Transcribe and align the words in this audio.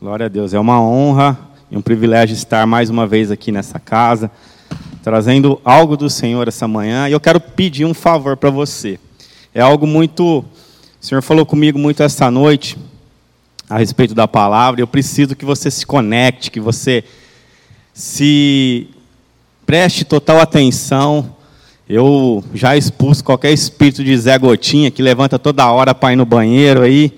Glória 0.00 0.24
a 0.24 0.28
Deus. 0.30 0.54
É 0.54 0.58
uma 0.58 0.80
honra 0.80 1.38
e 1.70 1.76
um 1.76 1.82
privilégio 1.82 2.32
estar 2.32 2.66
mais 2.66 2.88
uma 2.88 3.06
vez 3.06 3.30
aqui 3.30 3.52
nessa 3.52 3.78
casa, 3.78 4.30
trazendo 5.02 5.60
algo 5.62 5.94
do 5.94 6.08
Senhor 6.08 6.48
essa 6.48 6.66
manhã. 6.66 7.06
E 7.06 7.12
eu 7.12 7.20
quero 7.20 7.38
pedir 7.38 7.84
um 7.84 7.92
favor 7.92 8.34
para 8.34 8.48
você. 8.48 8.98
É 9.54 9.60
algo 9.60 9.86
muito. 9.86 10.38
O 10.38 10.44
Senhor 11.02 11.20
falou 11.20 11.44
comigo 11.44 11.78
muito 11.78 12.02
essa 12.02 12.30
noite 12.30 12.78
a 13.68 13.76
respeito 13.76 14.14
da 14.14 14.26
palavra. 14.26 14.80
Eu 14.80 14.86
preciso 14.86 15.36
que 15.36 15.44
você 15.44 15.70
se 15.70 15.84
conecte, 15.84 16.50
que 16.50 16.60
você 16.60 17.04
se 17.92 18.88
preste 19.66 20.02
total 20.02 20.40
atenção. 20.40 21.36
Eu 21.86 22.42
já 22.54 22.74
expulso 22.74 23.22
qualquer 23.22 23.52
espírito 23.52 24.02
de 24.02 24.16
Zé 24.16 24.38
Gotinha 24.38 24.90
que 24.90 25.02
levanta 25.02 25.38
toda 25.38 25.70
hora 25.70 25.94
para 25.94 26.14
ir 26.14 26.16
no 26.16 26.24
banheiro 26.24 26.80
aí, 26.80 27.12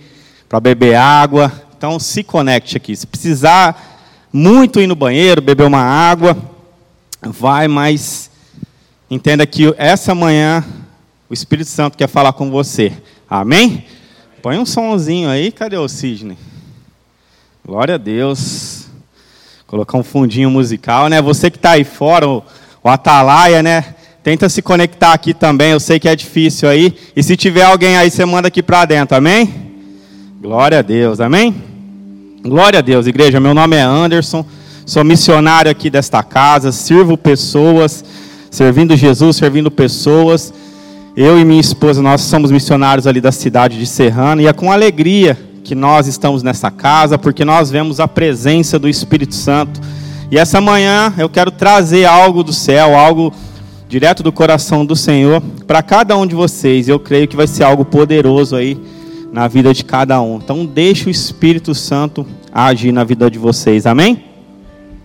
para 0.49 0.59
beber 0.59 0.97
água. 0.97 1.71
Então 1.83 1.99
se 1.99 2.23
conecte 2.23 2.77
aqui. 2.77 2.95
Se 2.95 3.05
precisar 3.05 3.99
muito 4.33 4.81
ir 4.81 4.87
no 4.87 4.95
banheiro, 4.95 5.43
beber 5.43 5.67
uma 5.67 5.81
água, 5.81 6.37
vai, 7.21 7.67
mas 7.67 8.31
entenda 9.11 9.45
que 9.45 9.75
essa 9.77 10.15
manhã 10.15 10.65
o 11.29 11.35
Espírito 11.35 11.69
Santo 11.69 11.99
quer 11.99 12.07
falar 12.07 12.35
com 12.35 12.53
você. 12.53 12.93
Amém? 13.29 13.85
Põe 14.41 14.59
um 14.59 14.65
sonzinho 14.65 15.29
aí, 15.29 15.51
cadê 15.51 15.77
o 15.77 15.89
Sidney? 15.89 16.39
Glória 17.67 17.97
a 17.97 17.99
Deus. 17.99 18.87
Colocar 19.67 19.99
um 19.99 20.05
fundinho 20.05 20.53
musical, 20.53 21.09
né? 21.09 21.21
Você 21.21 21.51
que 21.51 21.57
está 21.57 21.73
aí 21.73 21.83
fora, 21.83 22.29
o, 22.29 22.45
o 22.81 22.89
Atalaia, 22.89 23.61
né? 23.61 23.97
Tenta 24.23 24.49
se 24.49 24.63
conectar 24.63 25.13
aqui 25.13 25.35
também, 25.35 25.73
eu 25.73 25.81
sei 25.81 25.99
que 25.99 26.09
é 26.09 26.15
difícil 26.15 26.69
aí. 26.69 26.97
E 27.17 27.25
se 27.25 27.37
tiver 27.37 27.65
alguém 27.65 27.97
aí, 27.97 28.09
você 28.09 28.25
manda 28.25 28.47
aqui 28.47 28.63
para 28.63 28.85
dentro, 28.85 29.17
amém? 29.17 29.53
Glória 30.41 30.79
a 30.79 30.83
Deus, 30.83 31.19
amém? 31.19 31.72
Glória 32.45 32.81
a 32.81 32.83
Deus, 32.83 33.07
igreja. 33.07 33.39
Meu 33.39 33.55
nome 33.55 33.77
é 33.77 33.83
Anderson, 33.83 34.45
sou 34.85 35.05
missionário 35.05 35.71
aqui 35.71 35.89
desta 35.89 36.25
casa, 36.25 36.73
sirvo 36.73 37.17
pessoas, 37.17 38.05
servindo 38.51 38.97
Jesus, 38.97 39.37
servindo 39.37 39.71
pessoas. 39.71 40.53
Eu 41.17 41.39
e 41.39 41.45
minha 41.45 41.61
esposa, 41.61 42.03
nós 42.03 42.21
somos 42.23 42.51
missionários 42.51 43.07
ali 43.07 43.21
da 43.21 43.31
cidade 43.31 43.79
de 43.79 43.87
Serrano 43.87 44.43
e 44.43 44.49
é 44.49 44.53
com 44.53 44.73
alegria 44.73 45.39
que 45.63 45.77
nós 45.77 46.09
estamos 46.09 46.43
nessa 46.43 46.69
casa, 46.69 47.17
porque 47.17 47.45
nós 47.45 47.71
vemos 47.71 48.01
a 48.01 48.09
presença 48.09 48.77
do 48.77 48.89
Espírito 48.89 49.37
Santo. 49.37 49.81
E 50.29 50.37
essa 50.37 50.61
manhã 50.61 51.15
eu 51.17 51.29
quero 51.29 51.53
trazer 51.53 52.07
algo 52.07 52.43
do 52.43 52.53
céu, 52.53 52.99
algo 52.99 53.33
direto 53.89 54.21
do 54.21 54.33
coração 54.33 54.85
do 54.85 54.97
Senhor 54.97 55.41
para 55.65 55.81
cada 55.81 56.17
um 56.17 56.27
de 56.27 56.35
vocês. 56.35 56.89
Eu 56.89 56.99
creio 56.99 57.29
que 57.29 57.37
vai 57.37 57.47
ser 57.47 57.63
algo 57.63 57.85
poderoso 57.85 58.57
aí 58.57 58.77
na 59.33 59.49
vida 59.49 59.73
de 59.73 59.83
cada 59.85 60.21
um. 60.21 60.37
Então, 60.37 60.67
deixe 60.67 61.09
o 61.09 61.11
Espírito 61.11 61.75
Santo 61.75 62.27
agir 62.53 62.93
na 62.93 63.03
vida 63.03 63.31
de 63.31 63.39
vocês. 63.39 63.87
Amém? 63.87 64.25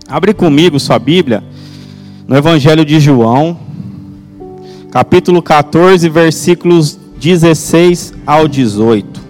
Abre 0.08 0.34
comigo 0.34 0.80
sua 0.80 1.00
Bíblia 1.00 1.42
no 2.28 2.36
Evangelho 2.36 2.84
de 2.84 3.00
João, 3.00 3.58
capítulo 4.92 5.42
14, 5.42 6.10
versículos 6.10 7.00
16 7.18 8.14
ao 8.26 8.50
18. 8.50 9.28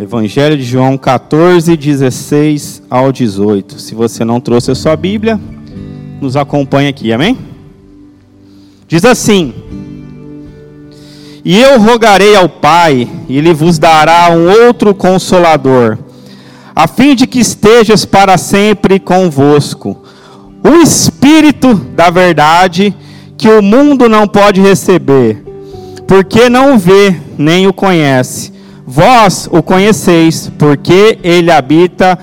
Evangelho 0.00 0.56
de 0.56 0.62
João 0.62 0.96
14, 0.96 1.76
16 1.76 2.84
ao 2.88 3.10
18. 3.10 3.80
Se 3.80 3.96
você 3.96 4.24
não 4.24 4.40
trouxe 4.40 4.70
a 4.70 4.74
sua 4.76 4.94
Bíblia, 4.94 5.40
nos 6.20 6.36
acompanhe 6.36 6.88
aqui, 6.88 7.12
amém? 7.12 7.36
Diz 8.86 9.04
assim: 9.04 9.52
e 11.48 11.58
eu 11.58 11.80
rogarei 11.80 12.36
ao 12.36 12.46
Pai, 12.46 13.08
e 13.26 13.38
Ele 13.38 13.54
vos 13.54 13.78
dará 13.78 14.28
um 14.30 14.66
outro 14.66 14.94
consolador, 14.94 15.96
a 16.76 16.86
fim 16.86 17.14
de 17.14 17.26
que 17.26 17.40
estejas 17.40 18.04
para 18.04 18.36
sempre 18.36 19.00
convosco. 19.00 19.96
O 20.62 20.82
Espírito 20.82 21.72
da 21.72 22.10
Verdade, 22.10 22.94
que 23.38 23.48
o 23.48 23.62
mundo 23.62 24.10
não 24.10 24.28
pode 24.28 24.60
receber, 24.60 25.42
porque 26.06 26.50
não 26.50 26.78
vê 26.78 27.16
nem 27.38 27.66
o 27.66 27.72
conhece. 27.72 28.52
Vós 28.86 29.48
o 29.50 29.62
conheceis, 29.62 30.52
porque 30.58 31.18
Ele 31.24 31.50
habita 31.50 32.18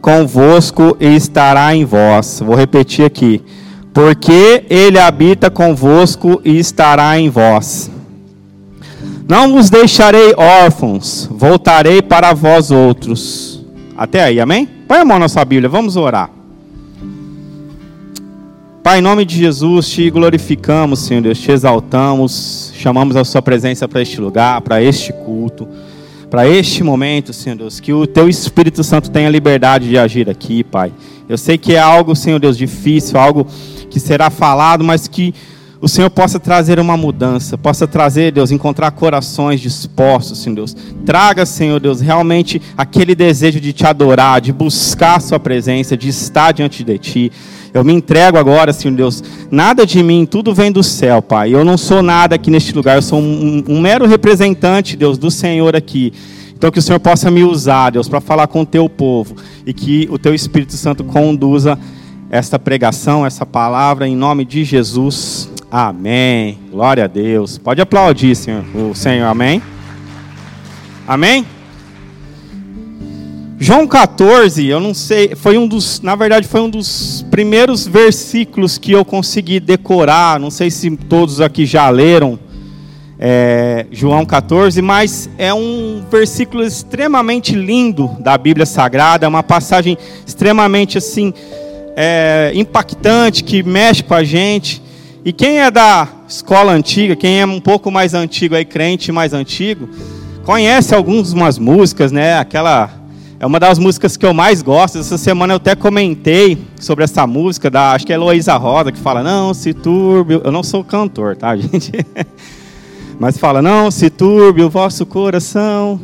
convosco 0.00 0.96
e 1.00 1.16
estará 1.16 1.74
em 1.74 1.84
vós. 1.84 2.40
Vou 2.46 2.54
repetir 2.54 3.04
aqui. 3.04 3.42
Porque 3.92 4.64
Ele 4.70 5.00
habita 5.00 5.50
convosco 5.50 6.40
e 6.44 6.60
estará 6.60 7.18
em 7.18 7.28
vós. 7.28 7.90
Não 9.28 9.52
vos 9.52 9.68
deixarei 9.68 10.32
órfãos, 10.38 11.28
voltarei 11.30 12.00
para 12.00 12.32
vós 12.32 12.70
outros. 12.70 13.62
Até 13.94 14.22
aí, 14.22 14.40
amém? 14.40 14.66
Põe 14.88 15.00
a 15.00 15.04
mão 15.04 15.18
na 15.18 15.28
sua 15.28 15.44
Bíblia, 15.44 15.68
vamos 15.68 15.96
orar. 15.96 16.30
Pai, 18.82 19.00
em 19.00 19.02
nome 19.02 19.26
de 19.26 19.36
Jesus, 19.36 19.90
te 19.90 20.08
glorificamos, 20.08 21.00
Senhor 21.00 21.20
Deus, 21.20 21.38
te 21.38 21.52
exaltamos, 21.52 22.72
chamamos 22.74 23.16
a 23.16 23.24
Sua 23.24 23.42
presença 23.42 23.86
para 23.86 24.00
este 24.00 24.18
lugar, 24.18 24.62
para 24.62 24.82
este 24.82 25.12
culto, 25.12 25.68
para 26.30 26.48
este 26.48 26.82
momento, 26.82 27.34
Senhor 27.34 27.56
Deus, 27.56 27.80
que 27.80 27.92
o 27.92 28.06
Teu 28.06 28.30
Espírito 28.30 28.82
Santo 28.82 29.10
tenha 29.10 29.28
liberdade 29.28 29.90
de 29.90 29.98
agir 29.98 30.30
aqui, 30.30 30.64
Pai. 30.64 30.90
Eu 31.28 31.36
sei 31.36 31.58
que 31.58 31.74
é 31.74 31.78
algo, 31.78 32.16
Senhor 32.16 32.40
Deus, 32.40 32.56
difícil, 32.56 33.20
algo 33.20 33.46
que 33.90 34.00
será 34.00 34.30
falado, 34.30 34.82
mas 34.82 35.06
que 35.06 35.34
o 35.80 35.88
Senhor 35.88 36.10
possa 36.10 36.40
trazer 36.40 36.80
uma 36.80 36.96
mudança, 36.96 37.56
possa 37.56 37.86
trazer, 37.86 38.32
Deus, 38.32 38.50
encontrar 38.50 38.90
corações 38.90 39.60
dispostos, 39.60 40.38
Senhor 40.38 40.56
Deus. 40.56 40.76
Traga, 41.06 41.46
Senhor 41.46 41.78
Deus, 41.78 42.00
realmente 42.00 42.60
aquele 42.76 43.14
desejo 43.14 43.60
de 43.60 43.72
te 43.72 43.86
adorar, 43.86 44.40
de 44.40 44.52
buscar 44.52 45.16
a 45.16 45.20
Sua 45.20 45.38
presença, 45.38 45.96
de 45.96 46.08
estar 46.08 46.52
diante 46.52 46.82
de 46.82 46.98
Ti. 46.98 47.32
Eu 47.72 47.84
me 47.84 47.92
entrego 47.92 48.38
agora, 48.38 48.72
Senhor 48.72 48.96
Deus. 48.96 49.22
Nada 49.50 49.86
de 49.86 50.02
mim, 50.02 50.26
tudo 50.26 50.52
vem 50.52 50.72
do 50.72 50.82
céu, 50.82 51.22
Pai. 51.22 51.54
Eu 51.54 51.64
não 51.64 51.78
sou 51.78 52.02
nada 52.02 52.34
aqui 52.34 52.50
neste 52.50 52.74
lugar, 52.74 52.96
eu 52.96 53.02
sou 53.02 53.20
um, 53.20 53.62
um 53.68 53.80
mero 53.80 54.04
representante, 54.04 54.96
Deus, 54.96 55.16
do 55.16 55.30
Senhor 55.30 55.76
aqui. 55.76 56.12
Então 56.56 56.72
que 56.72 56.80
o 56.80 56.82
Senhor 56.82 56.98
possa 56.98 57.30
me 57.30 57.44
usar, 57.44 57.90
Deus, 57.90 58.08
para 58.08 58.20
falar 58.20 58.48
com 58.48 58.62
o 58.62 58.66
teu 58.66 58.88
povo 58.88 59.36
e 59.64 59.72
que 59.72 60.08
o 60.10 60.18
teu 60.18 60.34
Espírito 60.34 60.72
Santo 60.72 61.04
conduza 61.04 61.78
esta 62.30 62.58
pregação, 62.58 63.24
essa 63.24 63.46
palavra 63.46 64.08
em 64.08 64.16
nome 64.16 64.44
de 64.44 64.64
Jesus. 64.64 65.48
Amém. 65.70 66.58
Glória 66.70 67.04
a 67.04 67.06
Deus. 67.06 67.58
Pode 67.58 67.80
aplaudir, 67.82 68.34
Senhor. 68.34 68.64
O 68.74 68.94
Senhor, 68.94 69.26
amém. 69.26 69.62
Amém. 71.06 71.46
João 73.60 73.86
14, 73.86 74.66
eu 74.66 74.80
não 74.80 74.94
sei, 74.94 75.34
foi 75.34 75.58
um 75.58 75.66
dos, 75.66 76.00
na 76.00 76.14
verdade 76.14 76.46
foi 76.46 76.60
um 76.60 76.70
dos 76.70 77.26
primeiros 77.28 77.88
versículos 77.88 78.78
que 78.78 78.92
eu 78.92 79.04
consegui 79.04 79.60
decorar. 79.60 80.40
Não 80.40 80.50
sei 80.50 80.70
se 80.70 80.90
todos 80.96 81.40
aqui 81.40 81.66
já 81.66 81.90
leram 81.90 82.38
é, 83.18 83.84
João 83.90 84.24
14, 84.24 84.80
mas 84.80 85.28
é 85.36 85.52
um 85.52 86.04
versículo 86.10 86.62
extremamente 86.62 87.54
lindo 87.54 88.08
da 88.20 88.38
Bíblia 88.38 88.64
Sagrada, 88.64 89.26
é 89.26 89.28
uma 89.28 89.42
passagem 89.42 89.98
extremamente 90.24 90.96
assim 90.96 91.34
é, 91.96 92.52
impactante 92.54 93.42
que 93.42 93.62
mexe 93.62 94.02
com 94.04 94.14
a 94.14 94.24
gente. 94.24 94.87
E 95.28 95.32
quem 95.34 95.60
é 95.60 95.70
da 95.70 96.08
escola 96.26 96.72
antiga, 96.72 97.14
quem 97.14 97.42
é 97.42 97.44
um 97.44 97.60
pouco 97.60 97.90
mais 97.90 98.14
antigo 98.14 98.54
aí, 98.54 98.64
crente 98.64 99.12
mais 99.12 99.34
antigo, 99.34 99.86
conhece 100.42 100.94
algumas 100.94 101.58
músicas, 101.58 102.10
né? 102.10 102.38
Aquela 102.38 102.90
é 103.38 103.44
uma 103.44 103.60
das 103.60 103.78
músicas 103.78 104.16
que 104.16 104.24
eu 104.24 104.32
mais 104.32 104.62
gosto. 104.62 104.96
Essa 104.96 105.18
semana 105.18 105.52
eu 105.52 105.58
até 105.58 105.74
comentei 105.74 106.56
sobre 106.80 107.04
essa 107.04 107.26
música 107.26 107.68
da, 107.68 107.92
acho 107.92 108.06
que 108.06 108.12
é 108.14 108.14
Heloísa 108.14 108.56
Rosa, 108.56 108.90
que 108.90 108.98
fala: 108.98 109.22
"Não 109.22 109.52
se 109.52 109.74
turbe". 109.74 110.40
Eu 110.42 110.50
não 110.50 110.62
sou 110.62 110.82
cantor, 110.82 111.36
tá, 111.36 111.54
gente? 111.60 111.92
Mas 113.20 113.36
fala: 113.36 113.60
"Não 113.60 113.90
se 113.90 114.08
turbe 114.08 114.62
o 114.62 114.70
vosso 114.70 115.04
coração, 115.04 116.00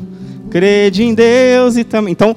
crede 0.50 1.02
em 1.02 1.14
Deus 1.14 1.78
e 1.78 1.84
também". 1.84 2.12
Então, 2.12 2.36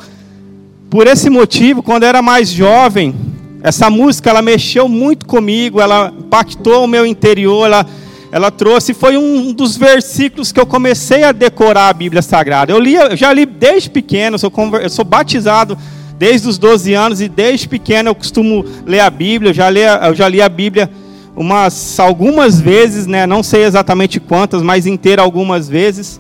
por 0.89 1.05
esse 1.05 1.29
motivo, 1.29 1.83
quando 1.83 2.03
eu 2.03 2.07
era 2.07 2.22
mais 2.22 2.47
jovem, 2.47 3.13
essa 3.61 3.89
música 3.89 4.29
ela 4.29 4.41
mexeu 4.41 4.87
muito 4.87 5.25
comigo, 5.25 5.81
ela 5.81 6.13
impactou 6.17 6.83
o 6.83 6.87
meu 6.87 7.05
interior, 7.05 7.65
ela, 7.65 7.85
ela 8.31 8.51
trouxe, 8.51 8.93
foi 8.93 9.17
um 9.17 9.51
dos 9.51 9.75
versículos 9.75 10.51
que 10.51 10.59
eu 10.59 10.65
comecei 10.65 11.23
a 11.23 11.31
decorar 11.31 11.89
a 11.89 11.93
Bíblia 11.93 12.21
Sagrada. 12.21 12.71
Eu, 12.71 12.79
li, 12.79 12.95
eu 12.95 13.15
já 13.15 13.33
li 13.33 13.45
desde 13.45 13.89
pequeno, 13.89 14.35
eu 14.35 14.39
sou, 14.39 14.51
eu 14.81 14.89
sou 14.89 15.05
batizado 15.05 15.77
desde 16.17 16.47
os 16.47 16.57
12 16.57 16.93
anos 16.93 17.21
e 17.21 17.27
desde 17.27 17.67
pequeno 17.67 18.09
eu 18.09 18.15
costumo 18.15 18.65
ler 18.85 19.01
a 19.01 19.09
Bíblia, 19.09 19.51
eu 19.51 19.53
já 19.53 19.69
li, 19.69 19.81
eu 19.81 20.15
já 20.15 20.27
li 20.27 20.41
a 20.41 20.49
Bíblia 20.49 20.89
umas 21.35 21.99
algumas 21.99 22.59
vezes, 22.59 23.05
né? 23.05 23.27
Não 23.27 23.43
sei 23.43 23.63
exatamente 23.63 24.19
quantas, 24.19 24.63
mas 24.63 24.87
inteira 24.87 25.21
algumas 25.21 25.69
vezes. 25.69 26.19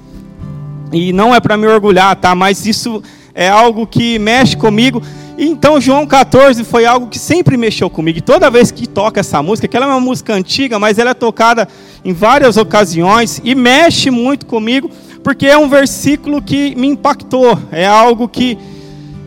E 0.93 1.11
não 1.11 1.33
é 1.33 1.39
para 1.39 1.57
me 1.57 1.65
orgulhar, 1.67 2.15
tá? 2.15 2.35
Mas 2.35 2.65
isso 2.65 3.01
é 3.33 3.49
algo 3.49 3.87
que 3.87 4.19
mexe 4.19 4.55
comigo. 4.55 5.01
Então 5.37 5.79
João 5.79 6.07
14 6.07 6.63
foi 6.63 6.85
algo 6.85 7.07
que 7.07 7.19
sempre 7.19 7.55
mexeu 7.57 7.89
comigo. 7.89 8.17
E 8.17 8.21
toda 8.21 8.49
vez 8.49 8.71
que 8.71 8.87
toca 8.87 9.19
essa 9.19 9.43
música, 9.43 9.67
que 9.67 9.77
ela 9.77 9.85
é 9.85 9.89
uma 9.89 9.99
música 9.99 10.33
antiga, 10.33 10.79
mas 10.79 10.97
ela 10.97 11.11
é 11.11 11.13
tocada 11.13 11.67
em 12.03 12.11
várias 12.11 12.57
ocasiões 12.57 13.39
e 13.43 13.53
mexe 13.53 14.09
muito 14.09 14.47
comigo, 14.47 14.89
porque 15.23 15.45
é 15.45 15.57
um 15.57 15.69
versículo 15.69 16.41
que 16.41 16.75
me 16.75 16.87
impactou. 16.87 17.57
É 17.71 17.85
algo 17.85 18.27
que 18.27 18.57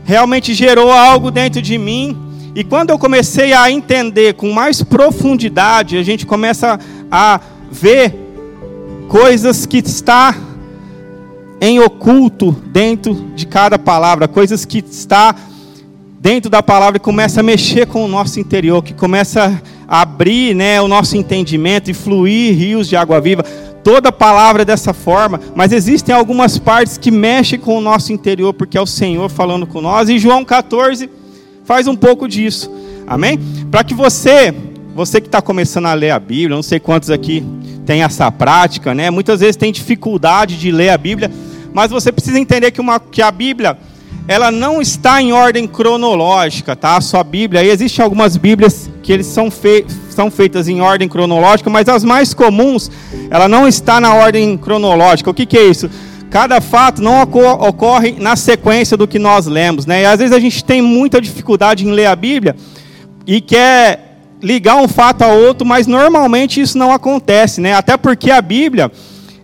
realmente 0.04 0.52
gerou 0.52 0.90
algo 0.90 1.30
dentro 1.30 1.62
de 1.62 1.78
mim. 1.78 2.18
E 2.56 2.64
quando 2.64 2.90
eu 2.90 2.98
comecei 2.98 3.52
a 3.52 3.70
entender 3.70 4.34
com 4.34 4.50
mais 4.50 4.82
profundidade, 4.82 5.96
a 5.96 6.02
gente 6.02 6.26
começa 6.26 6.80
a 7.08 7.40
ver 7.70 8.16
coisas 9.08 9.64
que 9.64 9.78
está 9.78 10.34
em 11.60 11.78
oculto 11.78 12.50
dentro 12.66 13.14
de 13.36 13.46
cada 13.46 13.78
palavra, 13.78 14.26
coisas 14.26 14.64
que 14.64 14.78
está 14.78 15.36
dentro 16.20 16.50
da 16.50 16.62
palavra 16.62 16.98
e 16.98 17.00
começa 17.00 17.40
a 17.40 17.42
mexer 17.42 17.86
com 17.86 18.04
o 18.04 18.08
nosso 18.08 18.38
interior, 18.38 18.84
que 18.84 18.92
começa 18.92 19.60
a 19.88 20.02
abrir, 20.02 20.54
né, 20.54 20.78
o 20.78 20.86
nosso 20.86 21.16
entendimento 21.16 21.90
e 21.90 21.94
fluir 21.94 22.54
rios 22.54 22.86
de 22.86 22.94
água 22.94 23.18
viva. 23.18 23.42
Toda 23.82 24.12
palavra 24.12 24.60
é 24.60 24.64
dessa 24.66 24.92
forma, 24.92 25.40
mas 25.54 25.72
existem 25.72 26.14
algumas 26.14 26.58
partes 26.58 26.98
que 26.98 27.10
mexem 27.10 27.58
com 27.58 27.78
o 27.78 27.80
nosso 27.80 28.12
interior, 28.12 28.52
porque 28.52 28.76
é 28.76 28.80
o 28.80 28.86
Senhor 28.86 29.30
falando 29.30 29.66
com 29.66 29.80
nós. 29.80 30.10
E 30.10 30.18
João 30.18 30.44
14 30.44 31.08
faz 31.64 31.86
um 31.86 31.96
pouco 31.96 32.28
disso. 32.28 32.70
Amém? 33.06 33.40
Para 33.70 33.82
que 33.82 33.94
você, 33.94 34.54
você 34.94 35.22
que 35.22 35.26
está 35.26 35.40
começando 35.40 35.86
a 35.86 35.94
ler 35.94 36.10
a 36.10 36.18
Bíblia, 36.18 36.54
não 36.54 36.62
sei 36.62 36.78
quantos 36.78 37.08
aqui 37.08 37.42
tem 37.86 38.02
essa 38.02 38.30
prática, 38.30 38.94
né? 38.94 39.08
Muitas 39.08 39.40
vezes 39.40 39.56
tem 39.56 39.72
dificuldade 39.72 40.58
de 40.58 40.70
ler 40.70 40.90
a 40.90 40.98
Bíblia, 40.98 41.30
mas 41.72 41.90
você 41.90 42.12
precisa 42.12 42.38
entender 42.38 42.70
que, 42.72 42.80
uma, 42.80 43.00
que 43.00 43.22
a 43.22 43.30
Bíblia 43.30 43.78
ela 44.28 44.50
não 44.50 44.80
está 44.80 45.20
em 45.20 45.32
ordem 45.32 45.66
cronológica, 45.66 46.76
tá? 46.76 46.96
A 46.96 47.00
sua 47.00 47.24
Bíblia, 47.24 47.60
aí 47.62 47.68
existem 47.68 48.02
algumas 48.02 48.36
Bíblias 48.36 48.88
que 49.02 49.12
eles 49.12 49.26
são, 49.26 49.50
fei 49.50 49.84
são 50.08 50.30
feitas 50.30 50.68
em 50.68 50.80
ordem 50.80 51.08
cronológica, 51.08 51.70
mas 51.70 51.88
as 51.88 52.04
mais 52.04 52.34
comuns, 52.34 52.90
ela 53.30 53.48
não 53.48 53.66
está 53.66 54.00
na 54.00 54.14
ordem 54.14 54.56
cronológica. 54.56 55.30
O 55.30 55.34
que, 55.34 55.46
que 55.46 55.56
é 55.56 55.64
isso? 55.64 55.90
Cada 56.30 56.60
fato 56.60 57.02
não 57.02 57.22
ocorre 57.22 58.14
na 58.18 58.36
sequência 58.36 58.96
do 58.96 59.08
que 59.08 59.18
nós 59.18 59.46
lemos, 59.46 59.84
né? 59.86 60.02
E 60.02 60.06
às 60.06 60.18
vezes 60.20 60.34
a 60.34 60.38
gente 60.38 60.62
tem 60.62 60.80
muita 60.80 61.20
dificuldade 61.20 61.84
em 61.84 61.90
ler 61.90 62.06
a 62.06 62.14
Bíblia 62.14 62.54
e 63.26 63.40
quer 63.40 64.10
ligar 64.42 64.76
um 64.76 64.86
fato 64.86 65.22
a 65.22 65.28
outro, 65.28 65.66
mas 65.66 65.86
normalmente 65.86 66.60
isso 66.60 66.78
não 66.78 66.92
acontece, 66.92 67.60
né? 67.60 67.74
Até 67.74 67.96
porque 67.96 68.30
a 68.30 68.40
Bíblia, 68.40 68.92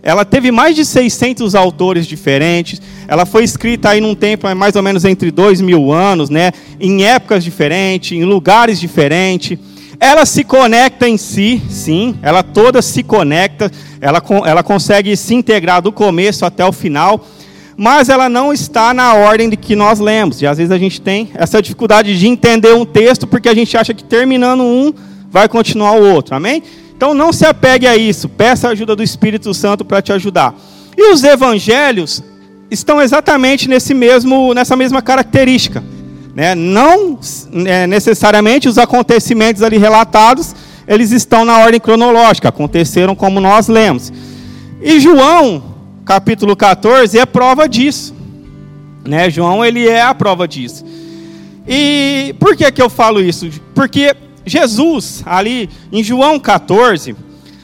ela 0.07 0.23
teve 0.23 0.51
mais 0.53 0.73
de 0.73 0.85
600 0.85 1.53
autores 1.53 2.07
diferentes. 2.07 2.81
Ela 3.09 3.25
foi 3.25 3.43
escrita 3.43 3.89
aí 3.89 3.99
num 3.99 4.15
tempo 4.15 4.47
mais 4.55 4.73
ou 4.77 4.81
menos 4.81 5.03
entre 5.03 5.29
dois 5.31 5.59
mil 5.59 5.91
anos, 5.91 6.29
né? 6.29 6.53
Em 6.79 7.03
épocas 7.03 7.43
diferentes, 7.43 8.17
em 8.17 8.23
lugares 8.23 8.79
diferentes. 8.79 9.59
Ela 9.99 10.25
se 10.25 10.45
conecta 10.45 11.09
em 11.09 11.17
si, 11.17 11.61
sim. 11.69 12.15
Ela 12.21 12.41
toda 12.41 12.81
se 12.81 13.03
conecta. 13.03 13.69
Ela, 13.99 14.23
ela 14.45 14.63
consegue 14.63 15.13
se 15.17 15.35
integrar 15.35 15.81
do 15.81 15.91
começo 15.91 16.45
até 16.45 16.63
o 16.65 16.71
final. 16.71 17.27
Mas 17.75 18.07
ela 18.07 18.29
não 18.29 18.53
está 18.53 18.93
na 18.93 19.13
ordem 19.13 19.49
de 19.49 19.57
que 19.57 19.75
nós 19.75 19.99
lemos. 19.99 20.41
E 20.41 20.47
às 20.47 20.57
vezes 20.57 20.71
a 20.71 20.77
gente 20.77 21.01
tem 21.01 21.31
essa 21.33 21.61
dificuldade 21.61 22.17
de 22.17 22.27
entender 22.29 22.73
um 22.73 22.85
texto 22.85 23.27
porque 23.27 23.49
a 23.49 23.53
gente 23.53 23.75
acha 23.75 23.93
que 23.93 24.05
terminando 24.05 24.63
um 24.63 24.93
vai 25.29 25.49
continuar 25.49 25.99
o 25.99 26.13
outro. 26.13 26.33
Amém? 26.33 26.63
Então 26.97 27.13
não 27.13 27.31
se 27.31 27.45
apegue 27.45 27.85
a 27.85 27.95
isso, 27.95 28.27
peça 28.27 28.67
a 28.67 28.71
ajuda 28.71 28.95
do 28.95 29.03
Espírito 29.03 29.53
Santo 29.53 29.85
para 29.85 30.01
te 30.01 30.11
ajudar. 30.11 30.55
E 30.97 31.13
os 31.13 31.23
evangelhos 31.23 32.23
estão 32.71 32.99
exatamente 32.99 33.69
nesse 33.69 33.93
mesmo, 33.93 34.51
nessa 34.55 34.75
mesma 34.75 34.99
característica. 34.99 35.83
Né? 36.33 36.55
Não 36.55 37.19
é, 37.67 37.85
necessariamente 37.85 38.67
os 38.67 38.79
acontecimentos 38.79 39.61
ali 39.61 39.77
relatados, 39.77 40.55
eles 40.87 41.11
estão 41.11 41.45
na 41.45 41.59
ordem 41.59 41.79
cronológica, 41.79 42.49
aconteceram 42.49 43.13
como 43.13 43.39
nós 43.39 43.67
lemos. 43.67 44.11
E 44.81 44.99
João, 44.99 45.75
capítulo 46.03 46.55
14, 46.55 47.19
é 47.19 47.27
prova 47.27 47.69
disso. 47.69 48.15
Né? 49.05 49.29
João, 49.29 49.63
ele 49.63 49.87
é 49.87 50.01
a 50.01 50.15
prova 50.15 50.47
disso. 50.47 50.83
E 51.67 52.33
por 52.39 52.55
que, 52.55 52.71
que 52.71 52.81
eu 52.81 52.89
falo 52.89 53.21
isso? 53.21 53.51
Porque 53.75 54.15
Jesus, 54.47 55.21
ali 55.25 55.69
em 55.91 56.03
João 56.03 56.39
14, 56.39 57.15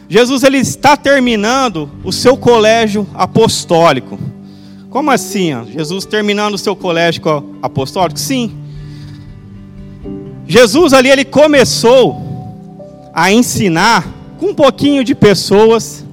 Jesus 0.09 0.44
ele 0.44 0.57
está 0.57 0.95
terminando 0.97 1.89
o 2.03 2.12
seu 2.12 2.35
colégio 2.35 3.07
apostólico. 3.13 4.19
Como 4.89 5.09
assim? 5.09 5.53
Ó? 5.53 5.63
Jesus 5.63 6.06
terminando 6.06 6.53
o 6.53 6.57
seu 6.57 6.75
colégio 6.75 7.24
apostólico? 7.62 8.19
Sim. 8.19 8.51
Jesus 10.45 10.94
ali 10.94 11.09
ele 11.09 11.25
começou 11.25 12.21
a 13.13 13.31
ensinar 13.31 14.06
com 14.38 14.47
um 14.47 14.53
pouquinho 14.53 15.03
de 15.03 15.15
pessoas. 15.15 16.06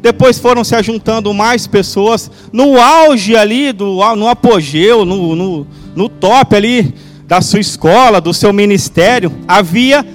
Depois 0.00 0.38
foram 0.38 0.64
se 0.64 0.74
ajuntando 0.74 1.32
mais 1.32 1.66
pessoas. 1.66 2.30
No 2.52 2.80
auge 2.80 3.36
ali, 3.36 3.72
do, 3.72 4.00
no 4.16 4.28
apogeu, 4.28 5.04
no, 5.04 5.36
no, 5.36 5.66
no 5.94 6.08
top 6.08 6.56
ali 6.56 6.94
da 7.26 7.40
sua 7.40 7.60
escola, 7.60 8.20
do 8.20 8.34
seu 8.34 8.52
ministério, 8.52 9.32
havia 9.48 10.06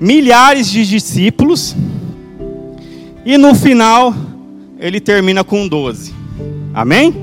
milhares 0.00 0.68
de 0.70 0.86
discípulos, 0.86 1.74
e 3.24 3.36
no 3.36 3.54
final 3.54 4.14
ele 4.78 5.00
termina 5.00 5.44
com 5.44 5.66
12. 5.66 6.14
Amém? 6.72 7.14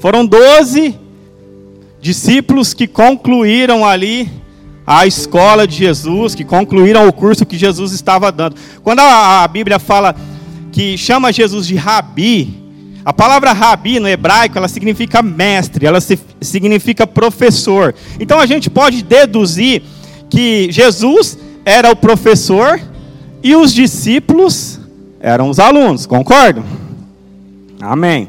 Foram 0.00 0.24
12 0.24 0.94
discípulos 2.00 2.72
que 2.72 2.86
concluíram 2.86 3.84
ali 3.84 4.28
a 4.86 5.06
escola 5.06 5.66
de 5.66 5.76
Jesus, 5.76 6.34
que 6.34 6.44
concluíram 6.44 7.08
o 7.08 7.12
curso 7.12 7.44
que 7.44 7.58
Jesus 7.58 7.92
estava 7.92 8.30
dando. 8.30 8.56
Quando 8.82 9.00
a, 9.00 9.42
a 9.42 9.48
Bíblia 9.48 9.78
fala 9.78 10.14
que 10.70 10.96
chama 10.96 11.32
Jesus 11.32 11.66
de 11.66 11.74
rabi, 11.74 12.65
a 13.06 13.12
palavra 13.12 13.52
rabi 13.52 14.00
no 14.00 14.08
hebraico, 14.08 14.58
ela 14.58 14.66
significa 14.66 15.22
mestre, 15.22 15.86
ela 15.86 16.00
significa 16.40 17.06
professor. 17.06 17.94
Então 18.18 18.40
a 18.40 18.46
gente 18.46 18.68
pode 18.68 19.00
deduzir 19.04 19.80
que 20.28 20.66
Jesus 20.72 21.38
era 21.64 21.88
o 21.92 21.94
professor 21.94 22.80
e 23.44 23.54
os 23.54 23.72
discípulos 23.72 24.80
eram 25.20 25.48
os 25.48 25.60
alunos, 25.60 26.04
concordam? 26.04 26.64
Amém. 27.80 28.28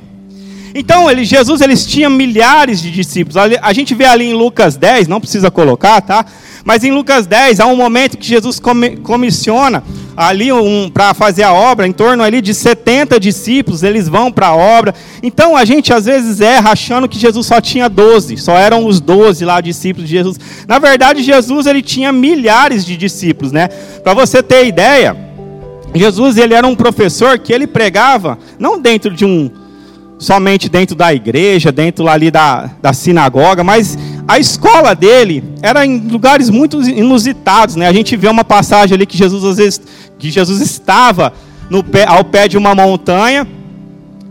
Então, 0.75 1.09
ele, 1.09 1.25
Jesus 1.25 1.59
eles 1.61 1.83
tinha 1.83 2.07
milhares 2.07 2.79
de 2.79 2.91
discípulos. 2.91 3.35
A 3.35 3.73
gente 3.73 3.95
vê 3.95 4.05
ali 4.05 4.25
em 4.25 4.33
Lucas 4.35 4.77
10, 4.77 5.07
não 5.07 5.19
precisa 5.19 5.49
colocar, 5.49 6.01
tá? 6.01 6.23
Mas 6.63 6.83
em 6.83 6.91
Lucas 6.91 7.25
10 7.25 7.59
há 7.59 7.65
um 7.65 7.75
momento 7.75 8.17
que 8.17 8.27
Jesus 8.27 8.59
comissiona 9.03 9.83
ali 10.17 10.51
um, 10.51 10.89
para 10.89 11.13
fazer 11.13 11.43
a 11.43 11.53
obra, 11.53 11.87
em 11.87 11.91
torno 11.91 12.23
ali 12.23 12.41
de 12.41 12.51
70 12.51 13.19
discípulos, 13.19 13.83
eles 13.83 14.09
vão 14.09 14.31
para 14.31 14.47
a 14.47 14.55
obra. 14.55 14.95
Então 15.21 15.55
a 15.55 15.63
gente 15.63 15.93
às 15.93 16.05
vezes 16.05 16.41
erra 16.41 16.71
achando 16.71 17.07
que 17.07 17.19
Jesus 17.19 17.45
só 17.45 17.61
tinha 17.61 17.87
12, 17.87 18.37
só 18.37 18.57
eram 18.57 18.87
os 18.87 18.99
12 18.99 19.45
lá 19.45 19.61
discípulos 19.61 20.09
de 20.09 20.15
Jesus. 20.15 20.39
Na 20.67 20.79
verdade, 20.79 21.21
Jesus 21.21 21.67
ele 21.67 21.83
tinha 21.83 22.11
milhares 22.11 22.83
de 22.83 22.97
discípulos, 22.97 23.51
né? 23.51 23.67
Para 24.03 24.15
você 24.15 24.41
ter 24.41 24.65
ideia, 24.65 25.15
Jesus 25.93 26.37
ele 26.37 26.55
era 26.55 26.65
um 26.65 26.75
professor 26.75 27.37
que 27.37 27.53
ele 27.53 27.67
pregava 27.67 28.39
não 28.57 28.79
dentro 28.79 29.13
de 29.13 29.23
um 29.23 29.51
somente 30.19 30.67
dentro 30.67 30.95
da 30.95 31.13
igreja, 31.13 31.71
dentro 31.71 32.07
ali 32.07 32.31
da, 32.31 32.71
da 32.81 32.91
sinagoga, 32.91 33.63
mas 33.63 33.97
a 34.27 34.37
escola 34.37 34.93
dele 34.93 35.43
era 35.61 35.85
em 35.85 35.99
lugares 35.99 36.49
muito 36.49 36.81
inusitados, 36.81 37.75
né? 37.75 37.87
A 37.87 37.93
gente 37.93 38.15
vê 38.17 38.27
uma 38.27 38.43
passagem 38.43 38.95
ali 38.95 39.05
que 39.05 39.17
Jesus 39.17 39.43
às 39.43 39.57
vezes 39.57 39.81
que 40.19 40.29
Jesus 40.29 40.59
estava 40.59 41.31
pé, 41.89 42.05
ao 42.05 42.23
pé 42.23 42.47
de 42.47 42.57
uma 42.57 42.75
montanha 42.75 43.47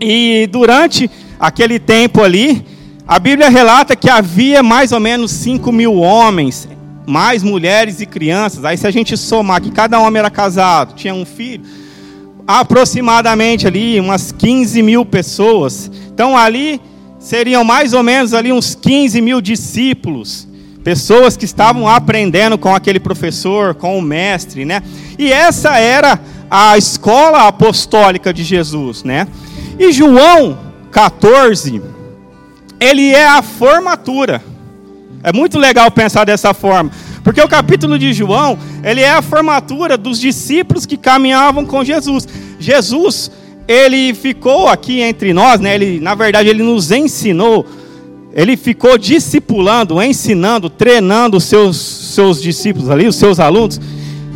e 0.00 0.46
durante 0.52 1.10
aquele 1.40 1.78
tempo 1.78 2.22
ali, 2.22 2.64
a 3.08 3.18
Bíblia 3.18 3.48
relata 3.48 3.96
que 3.96 4.10
havia 4.10 4.62
mais 4.62 4.92
ou 4.92 5.00
menos 5.00 5.30
5 5.30 5.72
mil 5.72 5.94
homens, 5.94 6.68
mais 7.06 7.42
mulheres 7.42 8.00
e 8.00 8.06
crianças. 8.06 8.64
Aí 8.64 8.76
se 8.76 8.86
a 8.86 8.90
gente 8.90 9.16
somar 9.16 9.62
que 9.62 9.70
cada 9.70 9.98
homem 9.98 10.18
era 10.18 10.30
casado, 10.30 10.94
tinha 10.94 11.14
um 11.14 11.24
filho, 11.24 11.64
aproximadamente 12.46 13.66
ali 13.66 13.98
umas 13.98 14.30
15 14.32 14.82
mil 14.82 15.06
pessoas. 15.06 15.90
Então 16.12 16.36
ali 16.36 16.80
seriam 17.26 17.64
mais 17.64 17.92
ou 17.92 18.04
menos 18.04 18.33
ali 18.33 18.52
uns 18.52 18.76
15 18.76 19.21
mil 19.21 19.40
discípulos, 19.40 20.47
pessoas 20.85 21.37
que 21.37 21.45
estavam 21.45 21.88
aprendendo 21.88 22.56
com 22.56 22.73
aquele 22.73 23.00
professor, 23.00 23.75
com 23.75 23.99
o 23.99 24.02
mestre, 24.02 24.64
né? 24.64 24.80
E 25.18 25.33
essa 25.33 25.76
era 25.76 26.21
a 26.49 26.78
escola 26.78 27.49
apostólica 27.49 28.33
de 28.33 28.45
Jesus, 28.45 29.02
né? 29.02 29.26
E 29.76 29.90
João 29.90 30.56
14, 30.92 31.83
ele 32.78 33.11
é 33.11 33.26
a 33.26 33.42
formatura. 33.42 34.40
É 35.21 35.33
muito 35.33 35.59
legal 35.59 35.90
pensar 35.90 36.25
dessa 36.25 36.54
forma. 36.54 36.92
Porque 37.25 37.40
o 37.40 37.49
capítulo 37.49 37.99
de 37.99 38.12
João, 38.12 38.56
ele 38.85 39.00
é 39.00 39.11
a 39.11 39.21
formatura 39.21 39.99
dos 39.99 40.21
discípulos 40.21 40.87
que 40.87 40.97
caminhavam 40.97 41.66
com 41.66 41.83
Jesus. 41.83 42.28
Jesus, 42.61 43.33
ele 43.68 44.14
ficou 44.14 44.68
aqui 44.68 45.00
entre 45.00 45.32
nós, 45.32 45.61
né? 45.61 45.75
Ele, 45.75 46.00
na 46.00 46.14
verdade, 46.14 46.49
ele 46.49 46.62
nos 46.62 46.90
ensinou, 46.90 47.66
ele 48.32 48.56
ficou 48.56 48.96
discipulando, 48.96 50.00
ensinando, 50.02 50.70
treinando 50.70 51.37
os 51.38 51.44
seus, 51.44 51.76
seus 51.76 52.40
discípulos 52.40 52.90
ali, 52.90 53.06
os 53.06 53.16
seus 53.16 53.40
alunos, 53.40 53.80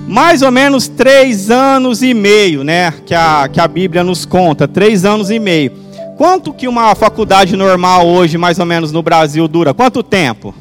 mais 0.08 0.42
ou 0.42 0.50
menos 0.50 0.88
três 0.88 1.50
anos 1.50 2.02
e 2.02 2.12
meio, 2.12 2.64
né? 2.64 2.92
Que 3.06 3.14
a, 3.14 3.48
que 3.48 3.60
a 3.60 3.68
Bíblia 3.68 4.02
nos 4.02 4.26
conta, 4.26 4.66
três 4.66 5.04
anos 5.04 5.30
e 5.30 5.38
meio. 5.38 5.72
quanto 6.16 6.52
que 6.52 6.66
uma 6.66 6.94
faculdade 6.94 7.56
normal 7.56 8.06
hoje, 8.06 8.36
mais 8.36 8.58
ou 8.58 8.66
menos 8.66 8.90
no 8.90 9.02
Brasil, 9.02 9.46
dura? 9.46 9.72
Quanto 9.72 10.02
tempo? 10.02 10.52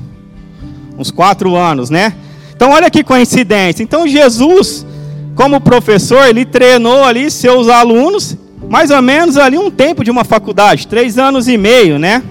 Uns 0.97 1.09
quatro 1.09 1.55
anos, 1.55 1.89
né? 1.89 2.13
Então 2.55 2.71
olha 2.71 2.89
que 2.91 3.03
coincidência. 3.03 3.81
Então 3.81 4.07
Jesus, 4.07 4.85
como 5.33 5.61
professor, 5.61 6.27
ele 6.27 6.45
treinou 6.45 7.03
ali 7.03 7.31
seus 7.31 7.69
alunos, 7.69 8.37
mais 8.69 8.91
ou 8.91 9.01
menos 9.01 9.35
ali 9.35 9.57
um 9.57 9.71
tempo 9.71 10.03
de 10.03 10.11
uma 10.11 10.23
faculdade, 10.23 10.87
três 10.87 11.17
anos 11.17 11.47
e 11.47 11.57
meio, 11.57 11.97
né? 11.97 12.23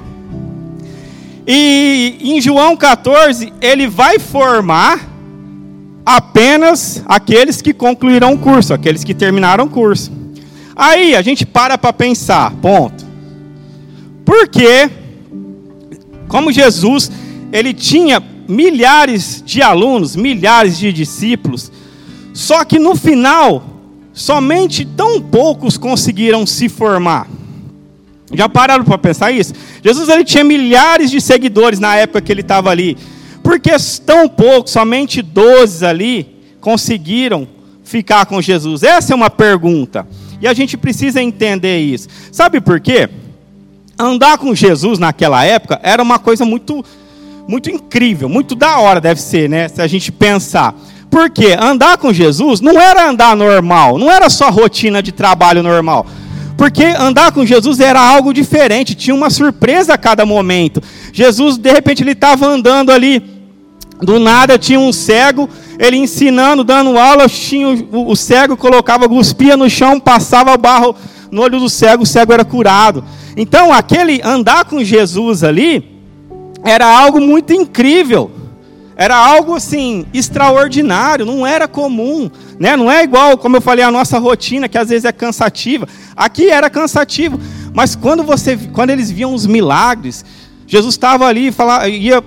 E 1.47 2.19
em 2.21 2.41
João 2.41 2.77
14, 2.77 3.53
ele 3.61 3.89
vai 3.89 4.19
formar 4.19 5.09
apenas 6.07 7.03
aqueles 7.07 7.61
que 7.61 7.75
concluirão 7.75 8.35
o 8.35 8.39
curso, 8.39 8.73
aqueles 8.73 9.03
que 9.03 9.13
terminaram 9.13 9.65
o 9.65 9.69
curso. 9.69 10.13
Aí 10.77 11.17
a 11.17 11.23
gente 11.23 11.45
para 11.45 11.77
para 11.77 11.93
pensar, 11.93 12.53
ponto. 12.63 13.05
Porque, 14.25 14.91
como 16.29 16.53
Jesus, 16.53 17.11
ele 17.53 17.75
tinha 17.75 18.23
milhares 18.47 19.43
de 19.45 19.61
alunos, 19.61 20.15
milhares 20.15 20.79
de 20.79 20.93
discípulos, 20.93 21.73
só 22.33 22.65
que 22.65 22.79
no 22.79 22.95
final, 22.95 23.78
somente 24.19 24.85
tão 24.85 25.21
poucos 25.21 25.79
conseguiram 25.79 26.45
se 26.45 26.69
formar. 26.69 27.29
Já 28.33 28.49
pararam 28.49 28.85
para 28.85 28.99
pensar 28.99 29.31
isso? 29.31 29.55
Jesus 29.83 30.09
ele 30.09 30.25
tinha 30.25 30.43
milhares 30.43 31.09
de 31.09 31.21
seguidores 31.21 31.79
na 31.79 31.95
época 31.95 32.21
que 32.21 32.33
ele 32.33 32.41
estava 32.41 32.69
ali. 32.69 32.99
Porque 33.45 33.71
tão 34.05 34.29
poucos, 34.29 34.73
somente 34.73 35.23
12 35.23 35.87
ali, 35.87 36.37
conseguiram 36.61 37.47
ficar 37.85 38.27
com 38.27 38.43
Jesus? 38.43 38.83
Essa 38.83 39.13
é 39.13 39.17
uma 39.17 39.31
pergunta. 39.31 40.07
E 40.41 40.49
a 40.49 40.53
gente 40.53 40.77
precisa 40.77 41.23
entender 41.23 41.79
isso. 41.79 42.09
Sabe 42.33 42.61
por 42.61 42.81
quê? 42.81 43.09
Andar 43.97 44.37
com 44.37 44.53
Jesus 44.53 44.99
naquela 44.99 45.45
época 45.45 45.79
era 45.83 46.03
uma 46.03 46.19
coisa 46.19 46.45
muito 46.45 46.85
muito 47.47 47.71
incrível, 47.71 48.29
muito 48.29 48.55
da 48.55 48.79
hora 48.79 49.01
deve 49.01 49.23
ser, 49.23 49.49
né? 49.49 49.69
Se 49.69 49.81
a 49.81 49.87
gente 49.87 50.13
pensar. 50.13 50.75
Porque 51.11 51.57
andar 51.59 51.97
com 51.99 52.13
Jesus 52.13 52.61
não 52.61 52.81
era 52.81 53.09
andar 53.09 53.35
normal, 53.35 53.99
não 53.99 54.11
era 54.11 54.29
só 54.29 54.51
rotina 54.51 55.03
de 55.03 55.13
trabalho 55.13 55.63
normal. 55.63 56.07
Porque 56.57 56.85
andar 56.85 57.33
com 57.33 57.47
Jesus 57.47 57.79
era 57.79 58.01
algo 58.01 58.35
diferente, 58.35 58.95
tinha 58.95 59.15
uma 59.15 59.31
surpresa 59.31 59.95
a 59.95 59.99
cada 59.99 60.27
momento. 60.27 60.83
Jesus, 61.13 61.57
de 61.57 61.71
repente, 61.71 62.03
ele 62.03 62.13
estava 62.13 62.47
andando 62.47 62.91
ali, 62.91 63.23
do 64.03 64.19
nada 64.19 64.59
tinha 64.59 64.79
um 64.79 64.93
cego, 64.93 65.49
ele 65.79 65.97
ensinando, 65.97 66.65
dando 66.65 66.99
aula, 66.99 67.29
tinha 67.29 67.69
o, 67.69 68.11
o 68.11 68.17
cego 68.17 68.57
colocava, 68.57 69.09
cuspia 69.09 69.57
no 69.57 69.71
chão, 69.71 70.01
passava 70.01 70.57
barro 70.57 70.97
no 71.31 71.43
olho 71.43 71.61
do 71.61 71.69
cego, 71.69 72.03
o 72.03 72.07
cego 72.07 72.33
era 72.33 72.45
curado. 72.45 73.05
Então, 73.37 73.73
aquele 73.73 74.21
andar 74.25 74.65
com 74.65 74.83
Jesus 74.83 75.45
ali 75.45 76.03
era 76.65 76.87
algo 76.87 77.21
muito 77.21 77.53
incrível. 77.53 78.33
Era 79.01 79.17
algo 79.17 79.55
assim 79.55 80.05
extraordinário, 80.13 81.25
não 81.25 81.47
era 81.47 81.69
comum, 81.69 82.29
né? 82.59 82.77
Não 82.77 82.91
é 82.91 83.05
igual, 83.05 83.39
como 83.39 83.57
eu 83.57 83.61
falei, 83.61 83.85
a 83.85 83.93
nossa 83.93 84.19
rotina 84.19 84.69
que 84.69 84.77
às 84.77 84.89
vezes 84.89 85.05
é 85.05 85.13
cansativa. 85.13 85.87
Aqui 86.17 86.51
era 86.51 86.69
cansativo, 86.69 87.39
mas 87.73 87.95
quando 87.95 88.25
você, 88.25 88.59
quando 88.73 88.91
eles 88.91 89.09
viam 89.09 89.33
os 89.33 89.47
milagres, 89.47 90.25
Jesus 90.67 90.95
estava 90.95 91.27
ali, 91.27 91.53
falava, 91.53 91.89
ia, 91.89 92.25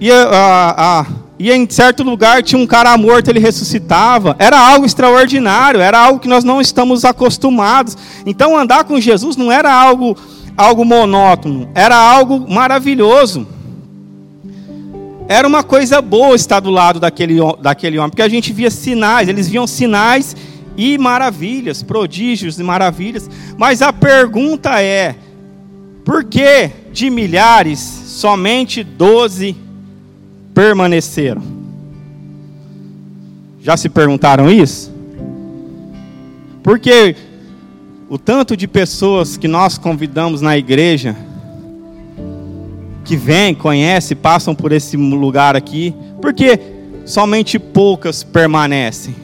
ia, 0.00 0.22
a, 0.24 0.98
a, 1.02 1.06
ia 1.38 1.54
em 1.54 1.70
certo 1.70 2.02
lugar 2.02 2.42
tinha 2.42 2.60
um 2.60 2.66
cara 2.66 2.98
morto, 2.98 3.28
ele 3.28 3.38
ressuscitava. 3.38 4.34
Era 4.40 4.58
algo 4.58 4.86
extraordinário, 4.86 5.80
era 5.80 6.00
algo 6.00 6.18
que 6.18 6.26
nós 6.26 6.42
não 6.42 6.60
estamos 6.60 7.04
acostumados. 7.04 7.96
Então 8.26 8.58
andar 8.58 8.82
com 8.82 9.00
Jesus 9.00 9.36
não 9.36 9.52
era 9.52 9.72
algo 9.72 10.16
algo 10.56 10.84
monótono, 10.84 11.70
era 11.76 11.96
algo 11.96 12.44
maravilhoso. 12.52 13.46
Era 15.28 15.46
uma 15.46 15.64
coisa 15.64 16.00
boa 16.00 16.36
estar 16.36 16.60
do 16.60 16.70
lado 16.70 17.00
daquele, 17.00 17.38
daquele 17.60 17.98
homem, 17.98 18.10
porque 18.10 18.22
a 18.22 18.28
gente 18.28 18.52
via 18.52 18.70
sinais, 18.70 19.28
eles 19.28 19.48
viam 19.48 19.66
sinais 19.66 20.36
e 20.76 20.96
maravilhas, 20.98 21.82
prodígios 21.82 22.60
e 22.60 22.62
maravilhas. 22.62 23.28
Mas 23.58 23.82
a 23.82 23.92
pergunta 23.92 24.80
é: 24.80 25.16
por 26.04 26.22
que 26.24 26.70
de 26.92 27.10
milhares 27.10 27.80
somente 27.80 28.84
doze 28.84 29.56
permaneceram? 30.54 31.42
Já 33.60 33.76
se 33.76 33.88
perguntaram 33.88 34.48
isso? 34.48 34.94
Porque 36.62 37.16
o 38.08 38.16
tanto 38.16 38.56
de 38.56 38.68
pessoas 38.68 39.36
que 39.36 39.48
nós 39.48 39.76
convidamos 39.76 40.40
na 40.40 40.56
igreja 40.56 41.16
que 43.06 43.16
vêm, 43.16 43.54
conhecem, 43.54 44.16
passam 44.16 44.54
por 44.54 44.72
esse 44.72 44.96
lugar 44.96 45.54
aqui, 45.54 45.94
porque 46.20 46.58
somente 47.04 47.56
poucas 47.58 48.24
permanecem. 48.24 49.14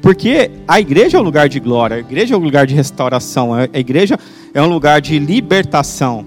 Porque 0.00 0.50
a 0.66 0.80
igreja 0.80 1.18
é 1.18 1.20
um 1.20 1.24
lugar 1.24 1.48
de 1.48 1.60
glória, 1.60 1.98
a 1.98 2.00
igreja 2.00 2.34
é 2.34 2.38
um 2.38 2.40
lugar 2.40 2.66
de 2.66 2.74
restauração, 2.74 3.52
a 3.52 3.78
igreja 3.78 4.18
é 4.54 4.62
um 4.62 4.66
lugar 4.66 5.00
de 5.00 5.18
libertação. 5.18 6.24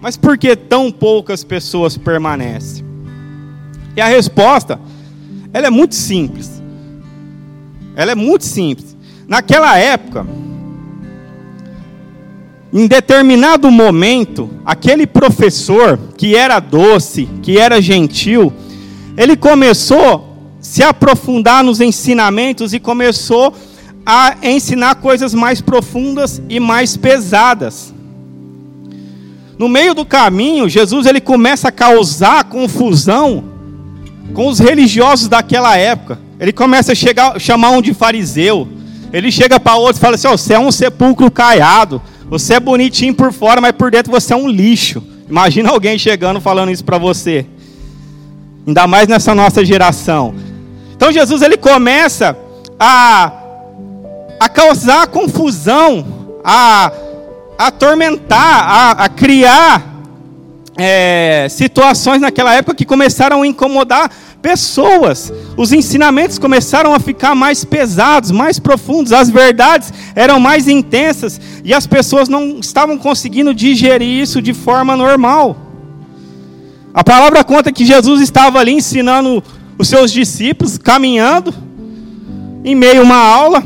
Mas 0.00 0.16
por 0.16 0.38
que 0.38 0.56
tão 0.56 0.90
poucas 0.90 1.44
pessoas 1.44 1.98
permanecem? 1.98 2.84
E 3.94 4.00
a 4.00 4.06
resposta, 4.06 4.80
ela 5.52 5.66
é 5.66 5.70
muito 5.70 5.94
simples. 5.94 6.62
Ela 7.94 8.12
é 8.12 8.14
muito 8.14 8.44
simples. 8.44 8.96
Naquela 9.28 9.76
época, 9.76 10.26
em 12.72 12.86
determinado 12.86 13.70
momento, 13.70 14.50
aquele 14.64 15.06
professor 15.06 15.98
que 16.16 16.34
era 16.34 16.58
doce, 16.58 17.28
que 17.42 17.58
era 17.58 17.80
gentil, 17.80 18.52
ele 19.16 19.36
começou 19.36 20.14
a 20.14 20.20
se 20.60 20.82
aprofundar 20.82 21.62
nos 21.62 21.80
ensinamentos 21.80 22.74
e 22.74 22.80
começou 22.80 23.54
a 24.04 24.36
ensinar 24.42 24.96
coisas 24.96 25.32
mais 25.32 25.60
profundas 25.60 26.42
e 26.48 26.60
mais 26.60 26.96
pesadas. 26.96 27.94
No 29.58 29.68
meio 29.68 29.94
do 29.94 30.04
caminho, 30.04 30.68
Jesus 30.68 31.06
ele 31.06 31.20
começa 31.20 31.68
a 31.68 31.72
causar 31.72 32.44
confusão 32.44 33.44
com 34.34 34.48
os 34.48 34.58
religiosos 34.58 35.28
daquela 35.28 35.76
época. 35.76 36.20
Ele 36.38 36.52
começa 36.52 36.92
a 36.92 36.94
chegar, 36.94 37.40
chamar 37.40 37.70
um 37.70 37.80
de 37.80 37.94
fariseu. 37.94 38.68
Ele 39.12 39.30
chega 39.30 39.58
para 39.58 39.76
outro 39.76 39.96
e 39.96 40.00
fala 40.00 40.14
assim: 40.16 40.28
oh, 40.28 40.36
"Você 40.36 40.54
é 40.54 40.58
um 40.58 40.72
sepulcro 40.72 41.30
caiado. 41.30 42.00
Você 42.28 42.54
é 42.54 42.60
bonitinho 42.60 43.14
por 43.14 43.32
fora, 43.32 43.60
mas 43.60 43.72
por 43.72 43.90
dentro 43.90 44.10
você 44.10 44.32
é 44.32 44.36
um 44.36 44.48
lixo. 44.48 45.02
Imagina 45.28 45.70
alguém 45.70 45.98
chegando 45.98 46.40
falando 46.40 46.70
isso 46.70 46.84
para 46.84 46.98
você. 46.98 47.46
Ainda 48.66 48.86
mais 48.86 49.06
nessa 49.06 49.34
nossa 49.34 49.64
geração. 49.64 50.34
Então 50.96 51.12
Jesus 51.12 51.42
ele 51.42 51.56
começa 51.56 52.36
a, 52.78 53.32
a 54.40 54.48
causar 54.48 55.06
confusão, 55.06 56.04
a, 56.44 56.90
a 57.58 57.66
atormentar, 57.68 58.68
a, 58.68 58.90
a 59.04 59.08
criar 59.08 59.96
é, 60.76 61.46
situações 61.48 62.20
naquela 62.20 62.54
época 62.54 62.74
que 62.74 62.84
começaram 62.84 63.42
a 63.42 63.46
incomodar 63.46 64.10
pessoas. 64.46 65.32
Os 65.56 65.72
ensinamentos 65.72 66.38
começaram 66.38 66.94
a 66.94 67.00
ficar 67.00 67.34
mais 67.34 67.64
pesados, 67.64 68.30
mais 68.30 68.60
profundos, 68.60 69.12
as 69.12 69.28
verdades 69.28 69.92
eram 70.14 70.38
mais 70.38 70.68
intensas 70.68 71.40
e 71.64 71.74
as 71.74 71.84
pessoas 71.84 72.28
não 72.28 72.60
estavam 72.60 72.96
conseguindo 72.96 73.52
digerir 73.52 74.22
isso 74.22 74.40
de 74.40 74.54
forma 74.54 74.96
normal. 74.96 75.56
A 76.94 77.02
palavra 77.02 77.42
conta 77.42 77.72
que 77.72 77.84
Jesus 77.84 78.20
estava 78.20 78.60
ali 78.60 78.70
ensinando 78.70 79.42
os 79.76 79.88
seus 79.88 80.12
discípulos, 80.12 80.78
caminhando, 80.78 81.52
em 82.64 82.76
meio 82.76 83.00
a 83.00 83.04
uma 83.04 83.16
aula, 83.16 83.64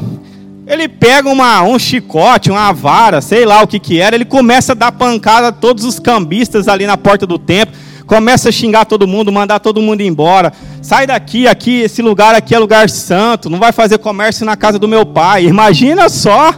ele 0.66 0.88
pega 0.88 1.28
uma, 1.28 1.62
um 1.62 1.78
chicote, 1.78 2.50
uma 2.50 2.72
vara, 2.72 3.20
sei 3.20 3.44
lá 3.44 3.62
o 3.62 3.68
que 3.68 3.78
que 3.78 4.00
era, 4.00 4.16
ele 4.16 4.24
começa 4.24 4.72
a 4.72 4.74
dar 4.74 4.92
pancada 4.92 5.48
a 5.48 5.52
todos 5.52 5.84
os 5.84 5.98
cambistas 5.98 6.68
ali 6.68 6.86
na 6.86 6.96
porta 6.96 7.26
do 7.26 7.38
templo, 7.38 7.74
começa 8.10 8.48
a 8.48 8.52
xingar 8.52 8.86
todo 8.86 9.06
mundo, 9.06 9.30
mandar 9.30 9.60
todo 9.60 9.80
mundo 9.80 10.00
embora. 10.00 10.52
Sai 10.82 11.06
daqui, 11.06 11.46
aqui, 11.46 11.82
esse 11.82 12.02
lugar 12.02 12.34
aqui 12.34 12.52
é 12.52 12.58
lugar 12.58 12.90
santo, 12.90 13.48
não 13.48 13.60
vai 13.60 13.70
fazer 13.70 13.98
comércio 13.98 14.44
na 14.44 14.56
casa 14.56 14.80
do 14.80 14.88
meu 14.88 15.06
pai. 15.06 15.44
Imagina 15.44 16.08
só 16.08 16.52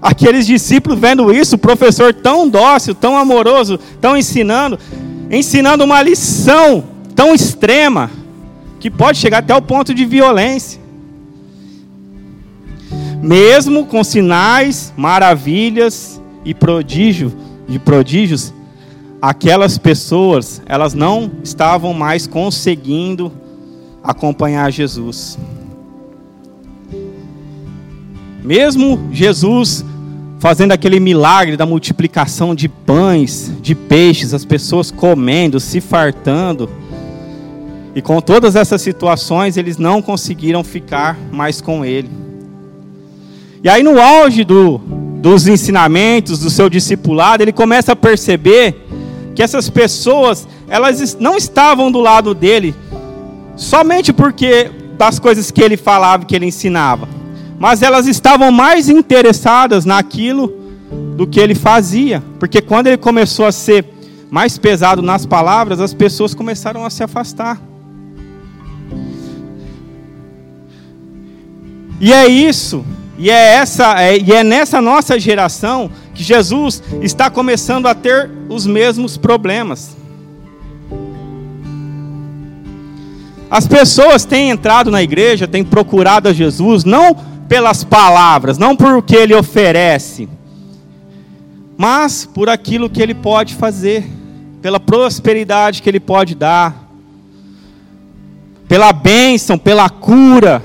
aqueles 0.00 0.46
discípulos 0.46 0.98
vendo 0.98 1.30
isso, 1.30 1.56
o 1.56 1.58
professor 1.58 2.14
tão 2.14 2.48
dócil, 2.48 2.94
tão 2.94 3.18
amoroso, 3.18 3.78
tão 4.00 4.16
ensinando, 4.16 4.78
ensinando 5.30 5.84
uma 5.84 6.00
lição 6.00 6.84
tão 7.14 7.34
extrema 7.34 8.10
que 8.80 8.90
pode 8.90 9.18
chegar 9.18 9.40
até 9.40 9.54
o 9.54 9.60
ponto 9.60 9.92
de 9.92 10.06
violência. 10.06 10.80
Mesmo 13.22 13.84
com 13.84 14.02
sinais, 14.02 14.90
maravilhas 14.96 16.18
e 16.46 16.54
prodígio, 16.54 17.30
de 17.68 17.78
prodígios, 17.78 18.54
aquelas 19.20 19.76
pessoas, 19.76 20.62
elas 20.66 20.94
não 20.94 21.30
estavam 21.42 21.92
mais 21.92 22.26
conseguindo 22.26 23.30
acompanhar 24.02 24.70
Jesus. 24.72 25.38
Mesmo 28.42 28.98
Jesus 29.12 29.84
fazendo 30.38 30.72
aquele 30.72 30.98
milagre 30.98 31.54
da 31.54 31.66
multiplicação 31.66 32.54
de 32.54 32.66
pães, 32.66 33.52
de 33.60 33.74
peixes, 33.74 34.32
as 34.32 34.44
pessoas 34.44 34.90
comendo, 34.90 35.60
se 35.60 35.82
fartando. 35.82 36.68
E 37.94 38.00
com 38.00 38.20
todas 38.22 38.56
essas 38.56 38.80
situações, 38.80 39.58
eles 39.58 39.76
não 39.76 40.00
conseguiram 40.00 40.64
ficar 40.64 41.18
mais 41.30 41.60
com 41.60 41.84
ele. 41.84 42.08
E 43.62 43.68
aí, 43.68 43.82
no 43.82 44.00
auge 44.00 44.42
do, 44.42 44.78
dos 45.20 45.46
ensinamentos, 45.46 46.38
do 46.38 46.48
seu 46.48 46.70
discipulado, 46.70 47.42
ele 47.42 47.52
começa 47.52 47.92
a 47.92 47.96
perceber 47.96 48.86
que 49.40 49.44
essas 49.44 49.70
pessoas, 49.70 50.46
elas 50.68 51.16
não 51.18 51.34
estavam 51.34 51.90
do 51.90 51.98
lado 51.98 52.34
dele 52.34 52.74
somente 53.56 54.12
porque 54.12 54.70
das 54.98 55.18
coisas 55.18 55.50
que 55.50 55.62
ele 55.62 55.78
falava, 55.78 56.26
que 56.26 56.36
ele 56.36 56.44
ensinava, 56.44 57.08
mas 57.58 57.80
elas 57.80 58.06
estavam 58.06 58.52
mais 58.52 58.90
interessadas 58.90 59.86
naquilo 59.86 60.52
do 61.16 61.26
que 61.26 61.40
ele 61.40 61.54
fazia, 61.54 62.22
porque 62.38 62.60
quando 62.60 62.88
ele 62.88 62.98
começou 62.98 63.46
a 63.46 63.52
ser 63.52 63.86
mais 64.30 64.58
pesado 64.58 65.00
nas 65.00 65.24
palavras, 65.24 65.80
as 65.80 65.94
pessoas 65.94 66.34
começaram 66.34 66.84
a 66.84 66.90
se 66.90 67.02
afastar. 67.02 67.58
E 71.98 72.12
é 72.12 72.28
isso, 72.28 72.84
e 73.18 73.30
é, 73.30 73.54
essa, 73.54 74.02
é, 74.02 74.18
e 74.18 74.32
é 74.32 74.44
nessa 74.44 74.82
nossa 74.82 75.18
geração 75.18 75.90
que 76.14 76.22
Jesus 76.22 76.82
está 77.00 77.30
começando 77.30 77.86
a 77.86 77.94
ter 77.94 78.30
os 78.48 78.66
mesmos 78.66 79.16
problemas. 79.16 79.96
As 83.50 83.66
pessoas 83.66 84.24
têm 84.24 84.50
entrado 84.50 84.90
na 84.90 85.02
igreja, 85.02 85.48
têm 85.48 85.64
procurado 85.64 86.28
a 86.28 86.32
Jesus, 86.32 86.84
não 86.84 87.14
pelas 87.48 87.82
palavras, 87.82 88.56
não 88.56 88.76
por 88.76 88.94
o 88.94 89.02
que 89.02 89.16
ele 89.16 89.34
oferece, 89.34 90.28
mas 91.76 92.24
por 92.24 92.48
aquilo 92.48 92.88
que 92.88 93.02
ele 93.02 93.14
pode 93.14 93.56
fazer, 93.56 94.08
pela 94.62 94.78
prosperidade 94.78 95.82
que 95.82 95.88
ele 95.88 95.98
pode 95.98 96.36
dar, 96.36 96.88
pela 98.68 98.92
bênção, 98.92 99.58
pela 99.58 99.90
cura, 99.90 100.62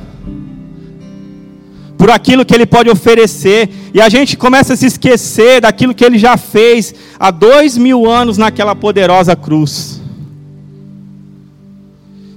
por 1.98 2.12
aquilo 2.12 2.46
que 2.46 2.54
Ele 2.54 2.66
pode 2.66 2.90
oferecer, 2.90 3.70
e 3.94 4.02
a 4.02 4.10
gente 4.10 4.36
começa 4.36 4.74
a 4.74 4.76
se 4.76 4.86
esquecer 4.86 5.62
daquilo 5.62 5.94
que 5.94 6.04
Ele 6.04 6.18
já 6.18 6.38
fez 6.38 6.94
há 7.20 7.32
dois 7.32 7.78
mil 7.78 8.10
anos 8.10 8.38
naquela 8.38 8.76
poderosa 8.76 9.36
cruz. 9.36 10.02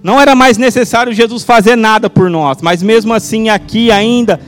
Não 0.02 0.20
era 0.20 0.34
mais 0.34 0.56
necessário 0.56 1.12
Jesus 1.12 1.42
fazer 1.42 1.76
nada 1.76 2.08
por 2.08 2.30
nós, 2.30 2.58
mas 2.62 2.82
mesmo 2.82 3.12
assim 3.12 3.48
aqui 3.48 3.90
ainda 3.90 4.40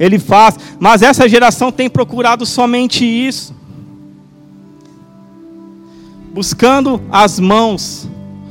Ele 0.00 0.18
faz. 0.18 0.56
Mas 0.80 1.02
essa 1.02 1.28
geração 1.28 1.70
tem 1.70 1.90
procurado 1.90 2.46
somente 2.46 3.04
isso, 3.04 3.54
buscando 6.32 7.00
as 7.12 7.38
mãos, 7.38 8.08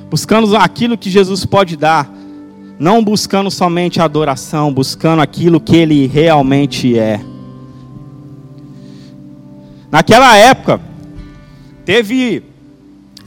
buscando 0.09 0.55
aquilo 0.55 0.97
que 0.97 1.09
Jesus 1.09 1.43
pode 1.43 1.75
dar 1.75 2.09
não 2.83 3.01
buscando 3.01 3.49
somente 3.49 4.01
adoração, 4.01 4.73
buscando 4.73 5.21
aquilo 5.21 5.61
que 5.61 5.73
ele 5.73 6.05
realmente 6.05 6.99
é. 6.99 7.21
Naquela 9.89 10.35
época, 10.35 10.81
teve 11.85 12.43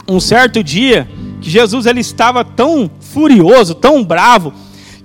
um 0.07 0.19
certo 0.19 0.63
dia 0.63 1.09
que 1.41 1.49
Jesus 1.49 1.87
ele 1.87 2.01
estava 2.01 2.45
tão 2.45 2.87
furioso, 2.99 3.73
tão 3.73 4.03
bravo, 4.03 4.53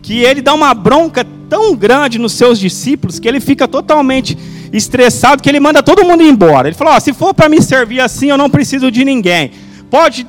que 0.02 0.18
ele 0.18 0.42
dá 0.42 0.52
uma 0.52 0.74
bronca 0.74 1.26
tão 1.48 1.74
grande 1.74 2.18
nos 2.18 2.32
seus 2.32 2.60
discípulos 2.60 3.18
que 3.18 3.26
ele 3.26 3.40
fica 3.40 3.66
totalmente 3.66 4.36
estressado 4.70 5.42
que 5.42 5.48
ele 5.48 5.60
manda 5.60 5.82
todo 5.82 6.04
mundo 6.04 6.22
embora. 6.22 6.68
Ele 6.68 6.76
falou: 6.76 6.94
oh, 6.94 7.00
se 7.00 7.14
for 7.14 7.32
para 7.32 7.48
me 7.48 7.62
servir 7.62 8.00
assim, 8.00 8.28
eu 8.28 8.36
não 8.36 8.50
preciso 8.50 8.90
de 8.90 9.02
ninguém. 9.02 9.50
Pode 9.90 10.26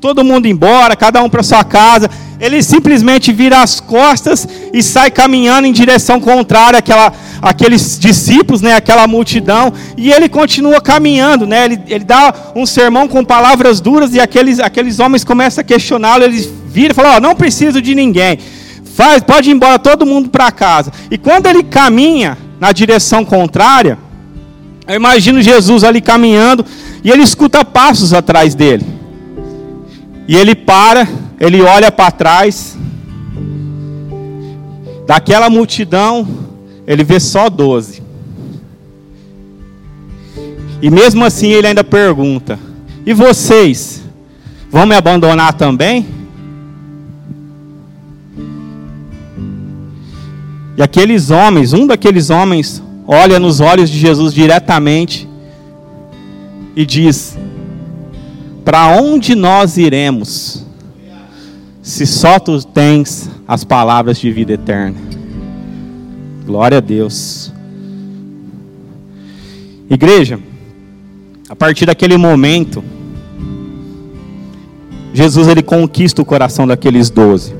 todo 0.00 0.24
mundo 0.24 0.46
embora, 0.46 0.96
cada 0.96 1.22
um 1.22 1.28
para 1.28 1.42
sua 1.42 1.62
casa 1.62 2.08
ele 2.40 2.62
simplesmente 2.62 3.32
vira 3.32 3.62
as 3.62 3.80
costas 3.80 4.46
e 4.72 4.82
sai 4.82 5.10
caminhando 5.10 5.66
em 5.66 5.72
direção 5.72 6.20
contrária 6.20 6.78
àquela, 6.78 7.12
àqueles 7.40 7.98
discípulos, 7.98 8.60
né, 8.60 8.74
aquela 8.74 9.06
multidão, 9.06 9.72
e 9.96 10.12
ele 10.12 10.28
continua 10.28 10.80
caminhando, 10.80 11.46
né, 11.46 11.64
ele, 11.64 11.80
ele 11.88 12.04
dá 12.04 12.34
um 12.54 12.66
sermão 12.66 13.08
com 13.08 13.24
palavras 13.24 13.80
duras 13.80 14.14
e 14.14 14.20
aqueles, 14.20 14.60
aqueles 14.60 14.98
homens 14.98 15.24
começam 15.24 15.62
a 15.62 15.64
questioná-lo, 15.64 16.24
ele 16.24 16.50
vira 16.68 16.92
e 16.92 16.94
fala, 16.94 17.16
oh, 17.16 17.20
não 17.20 17.34
preciso 17.34 17.80
de 17.80 17.94
ninguém, 17.94 18.38
faz, 18.94 19.22
pode 19.22 19.50
ir 19.50 19.54
embora 19.54 19.78
todo 19.78 20.06
mundo 20.06 20.28
para 20.28 20.50
casa. 20.52 20.92
E 21.10 21.16
quando 21.16 21.46
ele 21.46 21.62
caminha 21.62 22.36
na 22.60 22.72
direção 22.72 23.24
contrária, 23.24 23.98
eu 24.86 24.94
imagino 24.94 25.42
Jesus 25.42 25.82
ali 25.82 26.00
caminhando 26.00 26.64
e 27.02 27.10
ele 27.10 27.22
escuta 27.22 27.64
passos 27.64 28.12
atrás 28.12 28.54
dele. 28.54 28.86
E 30.28 30.36
ele 30.36 30.54
para 30.54 31.06
ele 31.38 31.60
olha 31.62 31.92
para 31.92 32.10
trás, 32.10 32.76
daquela 35.06 35.48
multidão, 35.48 36.26
ele 36.86 37.04
vê 37.04 37.20
só 37.20 37.48
doze. 37.48 38.02
E 40.80 40.90
mesmo 40.90 41.24
assim 41.24 41.48
ele 41.48 41.66
ainda 41.66 41.84
pergunta: 41.84 42.58
E 43.04 43.12
vocês 43.12 44.02
vão 44.70 44.86
me 44.86 44.94
abandonar 44.94 45.54
também? 45.54 46.06
E 50.76 50.82
aqueles 50.82 51.30
homens, 51.30 51.72
um 51.72 51.86
daqueles 51.86 52.28
homens, 52.28 52.82
olha 53.06 53.38
nos 53.38 53.60
olhos 53.60 53.88
de 53.88 53.98
Jesus 53.98 54.34
diretamente 54.34 55.26
e 56.74 56.84
diz: 56.84 57.38
Para 58.64 58.88
onde 58.88 59.34
nós 59.34 59.78
iremos? 59.78 60.65
Se 61.86 62.04
só 62.04 62.40
tu 62.40 62.60
tens 62.64 63.30
as 63.46 63.62
palavras 63.62 64.18
de 64.18 64.28
vida 64.32 64.54
eterna. 64.54 64.96
Glória 66.44 66.78
a 66.78 66.80
Deus. 66.80 67.52
Igreja, 69.88 70.40
a 71.48 71.54
partir 71.54 71.86
daquele 71.86 72.16
momento, 72.16 72.82
Jesus 75.14 75.46
ele 75.46 75.62
conquista 75.62 76.20
o 76.20 76.24
coração 76.24 76.66
daqueles 76.66 77.08
doze. 77.08 77.54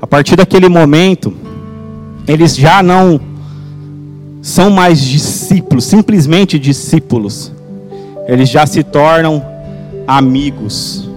A 0.00 0.06
partir 0.06 0.36
daquele 0.36 0.68
momento, 0.68 1.34
eles 2.24 2.54
já 2.54 2.84
não 2.84 3.20
são 4.40 4.70
mais 4.70 5.00
discípulos, 5.00 5.86
simplesmente 5.86 6.56
discípulos. 6.56 7.52
Eles 8.28 8.48
já 8.48 8.64
se 8.64 8.84
tornam 8.84 9.44
amigos 10.06 11.15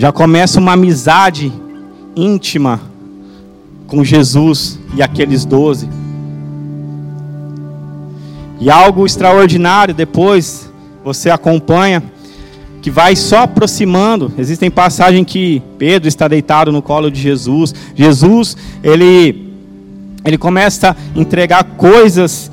já 0.00 0.10
começa 0.10 0.58
uma 0.58 0.72
amizade 0.72 1.52
íntima 2.16 2.80
com 3.86 4.02
Jesus 4.02 4.78
e 4.96 5.02
aqueles 5.02 5.44
doze. 5.44 5.90
E 8.58 8.70
algo 8.70 9.04
extraordinário 9.04 9.92
depois 9.92 10.72
você 11.04 11.28
acompanha 11.28 12.02
que 12.80 12.90
vai 12.90 13.14
só 13.14 13.40
aproximando. 13.42 14.32
Existem 14.38 14.70
passagens 14.70 15.26
que 15.26 15.62
Pedro 15.76 16.08
está 16.08 16.26
deitado 16.26 16.72
no 16.72 16.80
colo 16.80 17.10
de 17.10 17.20
Jesus. 17.20 17.74
Jesus, 17.94 18.56
ele 18.82 19.52
ele 20.24 20.38
começa 20.38 20.96
a 20.96 21.20
entregar 21.20 21.62
coisas 21.76 22.50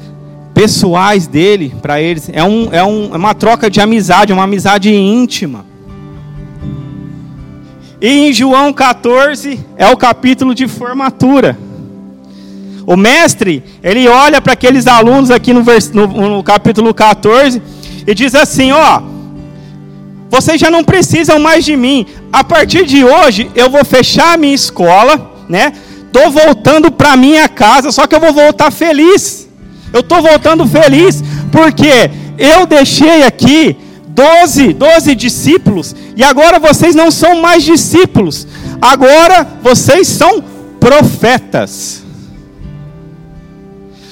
pessoais 0.54 1.28
dele 1.28 1.74
para 1.82 2.02
eles. 2.02 2.30
É, 2.34 2.44
um, 2.44 2.68
é, 2.74 2.84
um, 2.84 3.14
é 3.14 3.16
uma 3.16 3.34
troca 3.34 3.70
de 3.70 3.80
amizade, 3.80 4.34
uma 4.34 4.44
amizade 4.44 4.94
íntima. 4.94 5.67
E 8.00 8.30
em 8.30 8.34
João 8.34 8.72
14 8.72 9.60
é 9.76 9.88
o 9.88 9.98
capítulo 9.98 10.54
de 10.54 10.68
formatura. 10.68 11.58
O 12.86 12.96
mestre, 12.96 13.64
ele 13.84 14.08
olha 14.08 14.40
para 14.40 14.54
aqueles 14.54 14.86
alunos 14.88 15.32
aqui 15.32 15.52
no, 15.52 15.64
vers, 15.64 15.92
no, 15.92 16.08
no 16.08 16.44
capítulo 16.44 16.94
14 16.94 17.62
e 18.06 18.14
diz 18.14 18.36
assim: 18.36 18.72
Ó, 18.72 19.02
vocês 20.30 20.62
já 20.62 20.70
não 20.70 20.84
precisam 20.84 21.40
mais 21.40 21.66
de 21.66 21.76
mim. 21.76 22.06
A 22.32 22.44
partir 22.44 22.86
de 22.86 23.04
hoje 23.04 23.50
eu 23.56 23.70
vou 23.70 23.84
fechar 23.84 24.34
a 24.34 24.38
minha 24.38 24.54
escola, 24.54 25.32
né? 25.50 25.74
Tô 26.14 26.30
voltando 26.30 26.92
para 26.92 27.18
minha 27.18 27.50
casa, 27.50 27.92
só 27.92 28.06
que 28.06 28.16
eu 28.16 28.20
vou 28.20 28.32
voltar 28.32 28.72
feliz. 28.72 29.50
Eu 29.92 30.04
tô 30.04 30.22
voltando 30.22 30.68
feliz 30.68 31.24
porque 31.52 32.12
eu 32.38 32.68
deixei 32.68 33.24
aqui 33.24 33.76
doze, 34.18 34.74
doze 34.74 35.14
discípulos, 35.14 35.96
e 36.16 36.24
agora 36.24 36.58
vocês 36.58 36.96
não 36.96 37.12
são 37.12 37.40
mais 37.40 37.64
discípulos, 37.64 38.48
agora 38.82 39.48
vocês 39.62 40.08
são 40.08 40.44
profetas. 40.80 42.04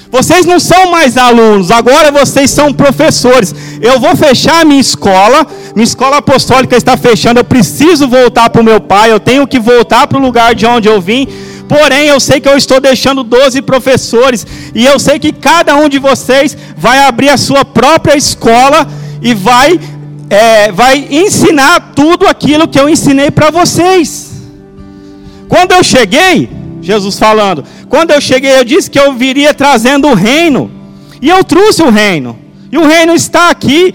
Vocês 0.08 0.46
não 0.46 0.60
são 0.60 0.92
mais 0.92 1.16
alunos, 1.16 1.72
agora 1.72 2.12
vocês 2.12 2.50
são 2.50 2.72
professores. 2.72 3.52
Eu 3.82 3.98
vou 3.98 4.14
fechar 4.16 4.62
a 4.62 4.64
minha 4.64 4.80
escola, 4.80 5.44
minha 5.74 5.84
escola 5.84 6.18
apostólica 6.18 6.76
está 6.76 6.96
fechando, 6.96 7.40
eu 7.40 7.44
preciso 7.44 8.08
voltar 8.08 8.48
para 8.48 8.62
o 8.62 8.64
meu 8.64 8.80
pai, 8.80 9.10
eu 9.10 9.18
tenho 9.18 9.46
que 9.46 9.58
voltar 9.58 10.06
para 10.06 10.16
o 10.16 10.22
lugar 10.22 10.54
de 10.54 10.64
onde 10.64 10.88
eu 10.88 11.00
vim, 11.00 11.26
Porém, 11.68 12.06
eu 12.06 12.20
sei 12.20 12.38
que 12.40 12.48
eu 12.48 12.56
estou 12.56 12.80
deixando 12.80 13.24
12 13.24 13.60
professores, 13.62 14.46
e 14.72 14.86
eu 14.86 15.00
sei 15.00 15.18
que 15.18 15.32
cada 15.32 15.74
um 15.74 15.88
de 15.88 15.98
vocês 15.98 16.56
vai 16.76 17.00
abrir 17.00 17.28
a 17.28 17.36
sua 17.36 17.64
própria 17.64 18.16
escola 18.16 18.86
e 19.20 19.34
vai, 19.34 19.80
é, 20.28 20.72
vai 20.72 21.06
ensinar 21.10 21.92
tudo 21.94 22.26
aquilo 22.26 22.68
que 22.68 22.78
eu 22.78 22.88
ensinei 22.88 23.30
para 23.30 23.50
vocês. 23.50 24.32
Quando 25.48 25.72
eu 25.72 25.82
cheguei, 25.82 26.48
Jesus 26.80 27.18
falando, 27.18 27.64
quando 27.88 28.10
eu 28.10 28.20
cheguei, 28.20 28.58
eu 28.58 28.64
disse 28.64 28.90
que 28.90 28.98
eu 28.98 29.12
viria 29.12 29.54
trazendo 29.54 30.08
o 30.08 30.14
reino, 30.14 30.70
e 31.22 31.28
eu 31.28 31.42
trouxe 31.44 31.82
o 31.82 31.90
reino, 31.90 32.36
e 32.70 32.76
o 32.76 32.86
reino 32.86 33.14
está 33.14 33.50
aqui, 33.50 33.94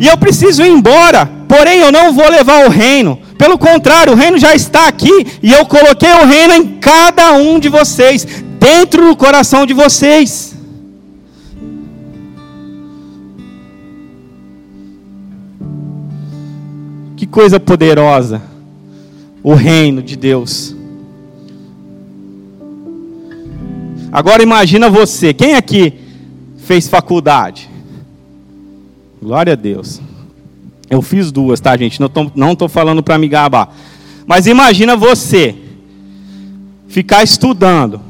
e 0.00 0.06
eu 0.06 0.16
preciso 0.16 0.62
ir 0.62 0.70
embora, 0.70 1.30
porém 1.48 1.78
eu 1.78 1.92
não 1.92 2.12
vou 2.12 2.28
levar 2.28 2.66
o 2.66 2.70
reino. 2.70 3.18
Pelo 3.38 3.58
contrário, 3.58 4.12
o 4.12 4.16
reino 4.16 4.38
já 4.38 4.54
está 4.54 4.88
aqui 4.88 5.26
e 5.42 5.52
eu 5.52 5.66
coloquei 5.66 6.10
o 6.10 6.26
reino 6.26 6.54
em 6.54 6.66
cada 6.78 7.32
um 7.32 7.58
de 7.58 7.68
vocês, 7.68 8.26
dentro 8.58 9.06
do 9.06 9.16
coração 9.16 9.66
de 9.66 9.74
vocês. 9.74 10.55
Que 17.26 17.32
coisa 17.32 17.58
poderosa, 17.58 18.40
o 19.42 19.52
reino 19.52 20.00
de 20.00 20.14
Deus. 20.14 20.76
Agora 24.12 24.44
imagina 24.44 24.88
você, 24.88 25.34
quem 25.34 25.54
aqui 25.56 25.94
fez 26.58 26.86
faculdade? 26.86 27.68
Glória 29.20 29.54
a 29.54 29.56
Deus. 29.56 30.00
Eu 30.88 31.02
fiz 31.02 31.32
duas, 31.32 31.58
tá, 31.58 31.76
gente? 31.76 31.98
Não 31.98 32.06
estou 32.06 32.30
não 32.32 32.54
tô 32.54 32.68
falando 32.68 33.02
para 33.02 33.18
me 33.18 33.26
gabar. 33.26 33.74
Mas 34.24 34.46
imagina 34.46 34.96
você 34.96 35.52
ficar 36.86 37.24
estudando 37.24 38.00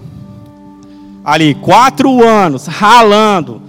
ali 1.24 1.55
quatro 1.55 2.22
anos, 2.22 2.66
ralando, 2.66 3.62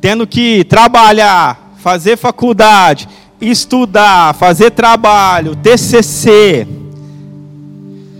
tendo 0.00 0.26
que 0.26 0.64
trabalhar, 0.64 1.74
fazer 1.76 2.16
faculdade, 2.16 3.06
estudar, 3.50 4.34
fazer 4.34 4.70
trabalho, 4.70 5.56
TCC, 5.56 6.66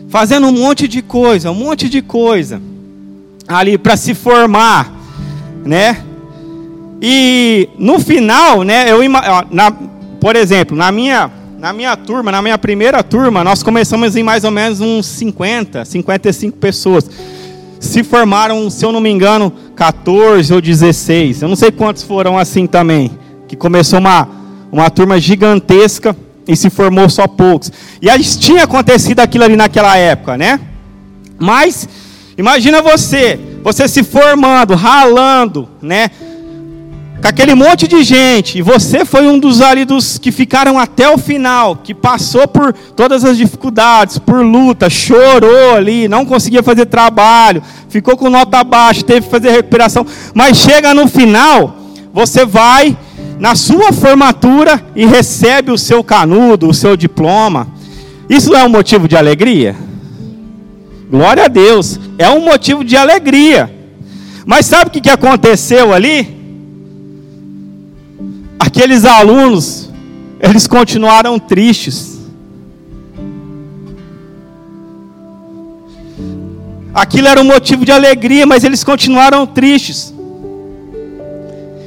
fazendo 0.09 0.47
um 0.47 0.53
monte 0.53 0.87
de 0.87 1.03
coisa, 1.03 1.51
um 1.51 1.55
monte 1.55 1.89
de 1.89 2.01
coisa 2.01 2.61
ali 3.47 3.77
para 3.77 3.97
se 3.97 4.15
formar, 4.15 4.93
né? 5.65 6.03
E 7.01 7.69
no 7.79 7.99
final, 7.99 8.63
né, 8.63 8.91
eu, 8.91 9.01
na, 9.51 9.71
por 10.21 10.37
exemplo, 10.37 10.77
na 10.77 10.91
minha, 10.91 11.31
na 11.59 11.73
minha 11.73 11.97
turma, 11.97 12.33
na 12.33 12.41
minha 12.41 12.57
primeira 12.57 13.03
turma, 13.03 13.45
nós 13.45 13.63
começamos 13.63 14.17
em 14.17 14.23
mais 14.23 14.45
ou 14.45 14.51
menos 14.51 14.81
uns 14.81 15.07
50, 15.07 15.85
55 15.85 16.57
pessoas. 16.57 17.11
Se 17.79 18.03
formaram, 18.03 18.71
se 18.71 18.85
eu 18.85 18.91
não 18.91 19.01
me 19.01 19.11
engano, 19.11 19.53
14 19.77 20.55
ou 20.55 20.61
16. 20.61 21.43
Eu 21.43 21.49
não 21.49 21.57
sei 21.57 21.71
quantos 21.71 22.03
foram 22.03 22.39
assim 22.39 22.67
também. 22.67 23.11
Que 23.47 23.55
começou 23.57 23.99
uma, 23.99 24.27
uma 24.75 24.91
turma 24.91 25.21
gigantesca 25.21 26.17
e 26.49 26.57
se 26.57 26.69
formou 26.69 27.09
só 27.09 27.29
poucos. 27.29 27.71
E 28.03 28.09
tinha 28.37 28.65
acontecido 28.65 29.21
aquilo 29.21 29.45
ali 29.45 29.55
naquela 29.55 29.97
época, 29.97 30.37
né? 30.37 30.59
Mas 31.39 31.89
imagina 32.37 32.83
você, 32.83 33.39
você 33.63 33.87
se 33.87 34.03
formando, 34.03 34.75
ralando, 34.75 35.69
né? 35.81 36.11
com 37.23 37.29
aquele 37.29 37.55
monte 37.55 37.89
de 37.89 38.03
gente, 38.03 38.59
e 38.59 38.63
você 38.63 39.03
foi 39.03 39.27
um 39.27 39.39
dos 39.39 39.63
ali 39.63 39.87
dos 39.87 40.19
que 40.19 40.31
ficaram 40.31 40.79
até 40.79 41.09
o 41.09 41.17
final, 41.17 41.77
que 41.77 41.95
passou 41.95 42.47
por 42.47 42.75
todas 42.75 43.25
as 43.25 43.39
dificuldades, 43.39 44.19
por 44.19 44.45
luta, 44.45 44.91
chorou 44.91 45.75
ali, 45.75 46.07
não 46.07 46.27
conseguia 46.27 46.63
fazer 46.63 46.85
trabalho, 46.85 47.63
ficou 47.89 48.15
com 48.15 48.29
nota 48.29 48.63
baixa, 48.63 49.03
teve 49.03 49.23
que 49.23 49.31
fazer 49.31 49.53
recuperação, 49.53 50.05
mas 50.35 50.59
chega 50.59 50.93
no 50.93 51.09
final, 51.09 51.75
você 52.13 52.45
vai 52.45 52.95
na 53.39 53.55
sua 53.55 53.93
formatura 53.93 54.85
e 54.95 55.05
recebe 55.07 55.71
o 55.71 55.79
seu 55.79 56.03
canudo, 56.05 56.69
o 56.69 56.75
seu 56.75 56.97
diploma. 56.97 57.69
Isso 58.29 58.55
é 58.55 58.65
um 58.65 58.69
motivo 58.69 59.07
de 59.09 59.17
alegria? 59.17 59.77
Glória 61.11 61.45
a 61.45 61.49
Deus, 61.49 61.99
é 62.19 62.31
um 62.31 62.45
motivo 62.45 62.85
de 62.85 62.97
alegria. 62.97 63.73
Mas 64.47 64.67
sabe 64.67 64.89
o 64.89 65.01
que 65.01 65.11
aconteceu 65.11 65.93
ali? 65.93 66.35
aqueles 68.75 69.05
alunos, 69.05 69.91
eles 70.41 70.67
continuaram 70.67 71.39
tristes. 71.39 72.19
Aquilo 76.93 77.29
era 77.29 77.41
um 77.41 77.45
motivo 77.45 77.85
de 77.85 77.93
alegria, 77.93 78.47
mas 78.47 78.65
eles 78.65 78.83
continuaram 78.83 79.47
tristes. 79.47 80.14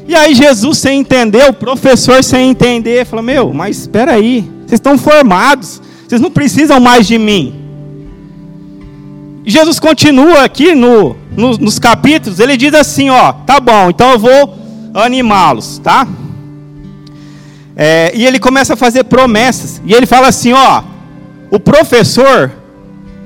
E 0.08 0.16
aí 0.16 0.34
Jesus 0.34 0.78
sem 0.78 1.02
entender, 1.02 1.50
o 1.50 1.54
professor 1.54 2.24
sem 2.24 2.50
entender, 2.50 3.06
falou: 3.06 3.24
Meu, 3.24 3.54
mas 3.54 3.80
espera 3.80 4.14
aí, 4.14 4.42
vocês 4.60 4.74
estão 4.74 4.98
formados, 4.98 5.82
vocês 6.08 6.22
não 6.22 6.32
precisam 6.32 6.80
mais 6.80 7.06
de 7.06 7.18
mim. 7.18 7.54
Jesus 9.46 9.80
continua 9.80 10.44
aqui 10.44 10.74
no, 10.74 11.16
no, 11.36 11.58
nos 11.58 11.78
capítulos, 11.80 12.40
ele 12.40 12.56
diz 12.56 12.74
assim: 12.74 13.10
Ó, 13.10 13.34
tá 13.34 13.60
bom, 13.60 13.90
então 13.90 14.12
eu 14.12 14.20
vou 14.20 14.56
animá-los, 14.94 15.80
tá? 15.80 16.08
É, 17.80 18.12
e 18.16 18.26
ele 18.26 18.40
começa 18.40 18.74
a 18.74 18.76
fazer 18.76 19.04
promessas. 19.04 19.80
E 19.86 19.94
ele 19.94 20.08
fala 20.08 20.28
assim: 20.28 20.52
ó, 20.52 20.82
o 21.52 21.60
professor, 21.60 22.52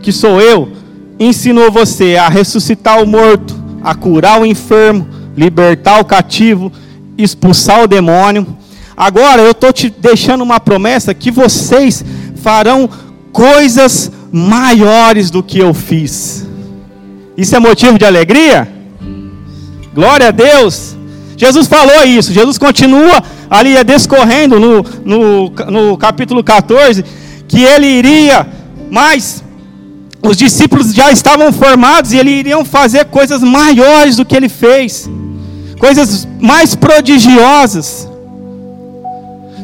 que 0.02 0.12
sou 0.12 0.42
eu, 0.42 0.74
ensinou 1.18 1.72
você 1.72 2.18
a 2.18 2.28
ressuscitar 2.28 3.02
o 3.02 3.08
morto, 3.08 3.56
a 3.82 3.96
curar 3.96 4.42
o 4.42 4.46
enfermo, 4.46 5.08
libertar 5.42 6.00
o 6.00 6.06
cativo, 6.06 6.72
expulsar 7.18 7.84
o 7.84 7.88
demônio. 7.88 8.46
Agora 8.96 9.42
eu 9.42 9.52
estou 9.52 9.74
te 9.74 9.90
deixando 9.90 10.42
uma 10.42 10.60
promessa 10.60 11.16
que 11.16 11.32
vocês 11.32 12.06
farão 12.44 12.88
coisas 13.32 14.12
maiores 14.32 15.32
do 15.32 15.42
que 15.42 15.58
eu 15.58 15.74
fiz. 15.74 16.48
Isso 17.36 17.56
é 17.56 17.60
motivo 17.60 17.98
de 17.98 18.06
alegria? 18.06 18.68
Glória 19.96 20.28
a 20.28 20.32
Deus. 20.32 20.96
Jesus 21.36 21.68
falou 21.68 22.04
isso. 22.06 22.32
Jesus 22.32 22.60
continua 22.60 23.24
ali 23.50 23.76
é 23.76 23.84
descorrendo 23.84 24.60
no, 24.60 24.86
no, 25.04 25.50
no 25.50 25.98
capítulo 25.98 26.44
14, 26.44 27.04
que 27.48 27.64
ele 27.64 27.88
iria, 27.88 28.48
mas 28.90 29.44
os 30.24 30.38
discípulos 30.38 30.94
já 30.94 31.12
estavam 31.12 31.52
formados 31.52 32.14
e 32.14 32.18
eles 32.18 32.40
iriam 32.40 32.64
fazer 32.64 33.06
coisas 33.06 33.42
maiores 33.42 34.16
do 34.16 34.24
que 34.24 34.36
ele 34.36 34.48
fez, 34.48 35.10
coisas 35.82 36.28
mais 36.40 36.76
prodigiosas. 36.76 38.08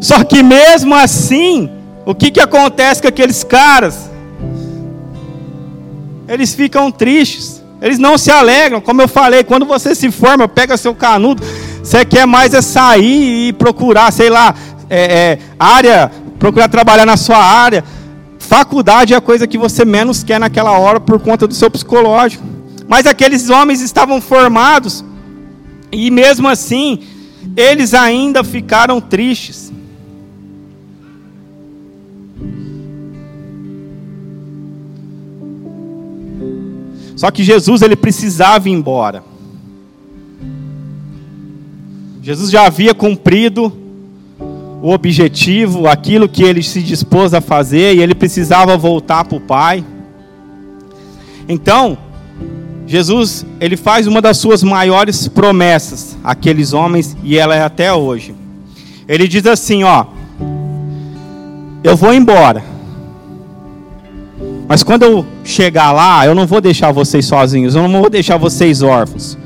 Só 0.01 0.23
que 0.23 0.41
mesmo 0.41 0.95
assim, 0.95 1.69
o 2.05 2.15
que, 2.15 2.31
que 2.31 2.39
acontece 2.39 3.03
com 3.03 3.07
aqueles 3.07 3.43
caras? 3.43 4.09
Eles 6.27 6.55
ficam 6.55 6.91
tristes, 6.91 7.63
eles 7.79 7.99
não 7.99 8.17
se 8.17 8.31
alegram. 8.31 8.81
Como 8.81 8.99
eu 8.99 9.07
falei, 9.07 9.43
quando 9.43 9.65
você 9.65 9.93
se 9.93 10.09
forma, 10.09 10.47
pega 10.47 10.75
seu 10.75 10.95
canudo, 10.95 11.43
você 11.83 12.03
quer 12.03 12.25
mais 12.25 12.51
é 12.55 12.63
sair 12.63 13.49
e 13.49 13.53
procurar, 13.53 14.11
sei 14.11 14.31
lá, 14.31 14.55
é, 14.89 14.99
é, 14.99 15.39
área, 15.59 16.11
procurar 16.39 16.67
trabalhar 16.67 17.05
na 17.05 17.15
sua 17.15 17.37
área. 17.37 17.83
Faculdade 18.39 19.13
é 19.13 19.17
a 19.17 19.21
coisa 19.21 19.45
que 19.45 19.57
você 19.57 19.85
menos 19.85 20.23
quer 20.23 20.39
naquela 20.39 20.71
hora 20.79 20.99
por 20.99 21.19
conta 21.19 21.47
do 21.47 21.53
seu 21.53 21.69
psicológico. 21.69 22.43
Mas 22.87 23.05
aqueles 23.05 23.51
homens 23.51 23.81
estavam 23.81 24.19
formados 24.19 25.05
e 25.91 26.11
mesmo 26.11 26.47
assim 26.47 26.99
eles 27.55 27.93
ainda 27.93 28.43
ficaram 28.43 28.99
tristes. 28.99 29.71
Só 37.15 37.31
que 37.31 37.43
Jesus 37.43 37.81
ele 37.81 37.95
precisava 37.95 38.69
ir 38.69 38.73
embora. 38.73 39.23
Jesus 42.21 42.51
já 42.51 42.67
havia 42.67 42.93
cumprido 42.93 43.73
o 44.81 44.91
objetivo, 44.91 45.87
aquilo 45.87 46.29
que 46.29 46.43
ele 46.43 46.61
se 46.61 46.83
dispôs 46.83 47.33
a 47.33 47.41
fazer, 47.41 47.95
e 47.95 48.01
ele 48.01 48.13
precisava 48.13 48.77
voltar 48.77 49.25
para 49.25 49.37
o 49.37 49.41
Pai. 49.41 49.83
Então, 51.49 51.97
Jesus, 52.87 53.45
ele 53.59 53.75
faz 53.75 54.07
uma 54.07 54.21
das 54.21 54.37
suas 54.37 54.63
maiores 54.63 55.27
promessas 55.27 56.17
àqueles 56.23 56.71
homens, 56.71 57.17
e 57.21 57.37
ela 57.37 57.53
é 57.53 57.61
até 57.61 57.93
hoje. 57.93 58.33
Ele 59.07 59.27
diz 59.27 59.45
assim: 59.45 59.83
Ó, 59.83 60.05
eu 61.83 61.97
vou 61.97 62.13
embora, 62.13 62.63
mas 64.67 64.83
quando 64.83 65.03
eu 65.03 65.25
chegar 65.43 65.91
lá, 65.91 66.25
eu 66.25 66.33
não 66.33 66.45
vou 66.45 66.59
deixar 66.59 66.91
vocês 66.91 67.25
sozinhos, 67.25 67.75
eu 67.75 67.87
não 67.87 68.01
vou 68.01 68.09
deixar 68.09 68.37
vocês 68.37 68.81
órfãos. 68.81 69.37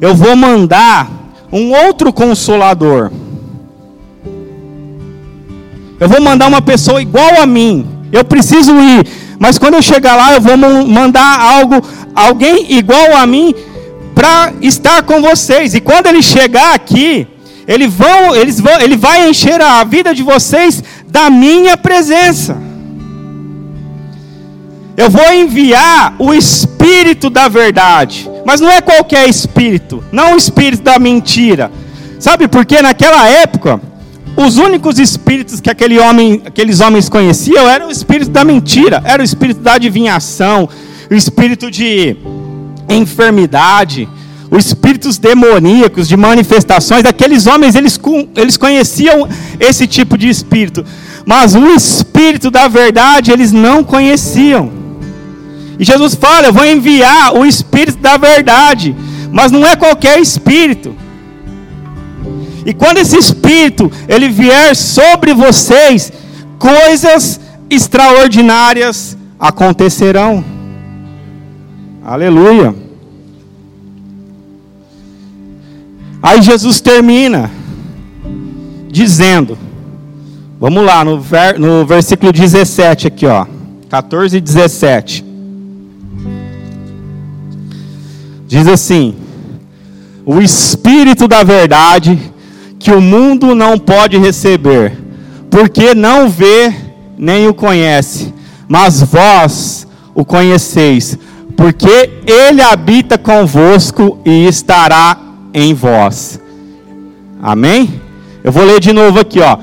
Eu 0.00 0.14
vou 0.14 0.36
mandar 0.36 1.10
um 1.50 1.72
outro 1.86 2.12
consolador. 2.12 3.10
Eu 5.98 6.08
vou 6.08 6.20
mandar 6.20 6.48
uma 6.48 6.60
pessoa 6.60 7.00
igual 7.00 7.40
a 7.40 7.46
mim. 7.46 7.86
Eu 8.10 8.24
preciso 8.24 8.72
ir, 8.72 9.06
mas 9.38 9.58
quando 9.58 9.74
eu 9.74 9.82
chegar 9.82 10.16
lá, 10.16 10.34
eu 10.34 10.40
vou 10.40 10.56
mandar 10.56 11.40
algo, 11.40 11.76
alguém 12.14 12.72
igual 12.72 13.16
a 13.16 13.26
mim, 13.26 13.54
para 14.14 14.52
estar 14.60 15.02
com 15.02 15.20
vocês. 15.20 15.74
E 15.74 15.80
quando 15.80 16.06
ele 16.06 16.22
chegar 16.22 16.74
aqui, 16.74 17.26
ele, 17.66 17.88
vão, 17.88 18.34
eles 18.34 18.60
vão, 18.60 18.80
ele 18.80 18.96
vai 18.96 19.28
encher 19.28 19.60
a 19.60 19.82
vida 19.84 20.14
de 20.14 20.22
vocês 20.22 20.82
da 21.06 21.30
minha 21.30 21.76
presença. 21.76 22.56
Eu 24.96 25.08
vou 25.08 25.32
enviar 25.32 26.14
o 26.18 26.34
Espírito 26.34 27.30
da 27.30 27.48
verdade, 27.48 28.30
mas 28.44 28.60
não 28.60 28.70
é 28.70 28.80
qualquer 28.80 29.28
Espírito, 29.28 30.04
não 30.12 30.34
o 30.34 30.36
Espírito 30.36 30.82
da 30.82 30.98
mentira. 30.98 31.72
Sabe 32.18 32.46
por 32.46 32.64
quê? 32.66 32.82
Naquela 32.82 33.26
época, 33.26 33.80
os 34.36 34.56
únicos 34.56 34.98
espíritos 34.98 35.60
que 35.60 35.70
aquele 35.70 35.98
homem, 35.98 36.42
aqueles 36.44 36.80
homens 36.80 37.08
conheciam 37.08 37.68
eram 37.68 37.88
o 37.88 37.90
espírito 37.90 38.30
da 38.30 38.44
mentira, 38.44 39.02
era 39.04 39.22
o 39.22 39.24
espírito 39.24 39.60
da 39.60 39.74
adivinhação, 39.74 40.68
o 41.12 41.16
espírito 41.16 41.70
de 41.70 42.16
enfermidade, 42.88 44.08
os 44.50 44.64
espíritos 44.64 45.18
demoníacos, 45.18 46.08
de 46.08 46.16
manifestações. 46.16 47.04
Aqueles 47.04 47.46
homens, 47.46 47.74
eles, 47.74 48.00
eles 48.34 48.56
conheciam 48.56 49.28
esse 49.60 49.86
tipo 49.86 50.16
de 50.16 50.28
espírito, 50.28 50.84
mas 51.26 51.54
o 51.54 51.66
espírito 51.74 52.50
da 52.50 52.66
verdade 52.66 53.30
eles 53.30 53.52
não 53.52 53.84
conheciam. 53.84 54.72
E 55.78 55.84
Jesus 55.84 56.14
fala: 56.14 56.46
Eu 56.46 56.52
vou 56.52 56.64
enviar 56.64 57.36
o 57.36 57.44
espírito 57.44 57.98
da 57.98 58.16
verdade, 58.16 58.96
mas 59.30 59.52
não 59.52 59.66
é 59.66 59.76
qualquer 59.76 60.18
espírito. 60.18 60.96
E 62.64 62.72
quando 62.72 62.98
esse 62.98 63.18
Espírito 63.18 63.90
ele 64.08 64.28
vier 64.28 64.76
sobre 64.76 65.34
vocês, 65.34 66.12
coisas 66.60 67.40
extraordinárias 67.68 69.16
acontecerão. 69.38 70.61
Aleluia. 72.04 72.74
Aí 76.20 76.42
Jesus 76.42 76.80
termina 76.80 77.48
dizendo, 78.90 79.56
vamos 80.58 80.84
lá, 80.84 81.04
no, 81.04 81.20
ver, 81.20 81.58
no 81.60 81.86
versículo 81.86 82.32
17 82.32 83.06
aqui, 83.06 83.26
ó, 83.26 83.46
14 83.88 84.36
e 84.36 84.40
17. 84.40 85.24
Diz 88.48 88.66
assim: 88.66 89.14
O 90.26 90.40
Espírito 90.40 91.28
da 91.28 91.44
Verdade 91.44 92.18
que 92.78 92.90
o 92.90 93.00
mundo 93.00 93.54
não 93.54 93.78
pode 93.78 94.18
receber, 94.18 94.98
porque 95.48 95.94
não 95.94 96.28
vê 96.28 96.74
nem 97.16 97.46
o 97.46 97.54
conhece, 97.54 98.34
mas 98.66 99.00
vós 99.02 99.86
o 100.14 100.24
conheceis, 100.24 101.16
porque 101.56 102.10
ele 102.26 102.62
habita 102.62 103.18
convosco 103.18 104.18
e 104.24 104.46
estará 104.46 105.16
em 105.52 105.74
vós. 105.74 106.40
Amém? 107.42 108.00
Eu 108.42 108.50
vou 108.50 108.64
ler 108.64 108.80
de 108.80 108.92
novo 108.92 109.20
aqui, 109.20 109.40
ó. 109.40 109.58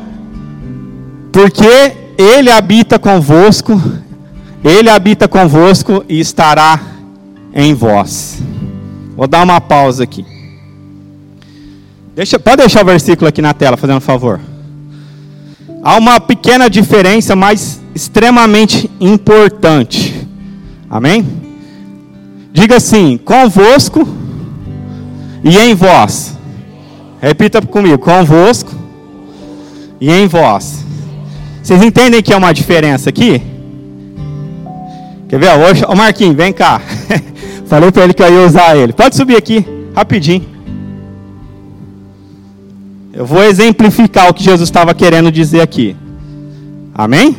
Porque 1.32 1.94
ele 2.18 2.52
habita 2.52 3.00
convosco, 3.00 3.82
ele 4.64 4.90
habita 4.90 5.28
convosco 5.28 6.04
e 6.08 6.20
estará 6.20 6.80
em 7.54 7.74
vós. 7.74 8.42
Vou 9.16 9.28
dar 9.28 9.44
uma 9.44 9.62
pausa 9.62 10.04
aqui. 10.04 10.26
Deixa, 12.16 12.38
pode 12.38 12.58
deixar 12.58 12.84
o 12.84 12.86
versículo 12.86 13.30
aqui 13.30 13.42
na 13.42 13.54
tela, 13.54 13.78
fazendo 13.78 13.98
um 13.98 14.02
favor. 14.02 14.40
Há 15.82 15.98
uma 15.98 16.20
pequena 16.20 16.70
diferença, 16.70 17.36
mas 17.36 17.80
extremamente 17.96 18.90
importante. 19.00 20.28
Amém? 20.90 21.49
Diga 22.52 22.78
assim: 22.78 23.18
convosco 23.18 24.08
e 25.44 25.58
em 25.58 25.74
vós. 25.76 26.38
Repita 27.22 27.62
comigo: 27.62 27.98
convosco 27.98 28.72
e 30.00 30.12
em 30.12 30.28
vós. 30.28 30.86
Vocês 31.62 31.82
entendem 31.84 32.22
que 32.22 32.34
é 32.34 32.38
uma 32.38 32.54
diferença 32.54 33.10
aqui? 33.10 33.42
Quer 35.28 35.40
ver? 35.40 35.52
Hoje, 35.60 35.86
ô 35.88 35.96
Marquinhos, 35.96 36.36
vem 36.36 36.52
cá. 36.52 36.82
Falei 37.68 37.92
para 37.92 38.04
ele 38.04 38.14
que 38.14 38.24
eu 38.24 38.34
ia 38.34 38.46
usar 38.48 38.76
ele. 38.76 38.94
Pode 38.94 39.16
subir 39.16 39.36
aqui, 39.36 39.64
rapidinho. 39.96 40.44
Eu 43.14 43.26
vou 43.26 43.44
exemplificar 43.44 44.30
o 44.30 44.34
que 44.34 44.44
Jesus 44.44 44.68
estava 44.68 44.94
querendo 44.94 45.32
dizer 45.32 45.62
aqui. 45.62 45.96
Amém? 46.94 47.36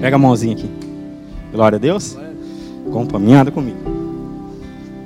Pega 0.00 0.16
a 0.16 0.18
mãozinha 0.18 0.54
aqui. 0.54 0.70
Glória 1.52 1.76
a 1.76 1.78
Deus. 1.78 2.16
Acompanhada 2.88 3.50
comigo. 3.50 3.78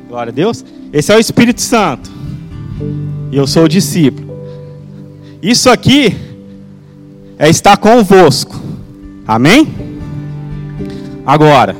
Glória 0.08 0.30
a 0.30 0.34
Deus. 0.34 0.64
Esse 0.92 1.12
é 1.12 1.16
o 1.16 1.20
Espírito 1.20 1.60
Santo. 1.60 2.10
E 3.30 3.36
eu 3.36 3.46
sou 3.46 3.64
o 3.64 3.68
discípulo. 3.68 4.32
Isso 5.42 5.68
aqui 5.70 6.16
é 7.38 7.48
estar 7.48 7.76
convosco. 7.76 8.54
Amém? 9.26 9.66
Agora, 11.24 11.76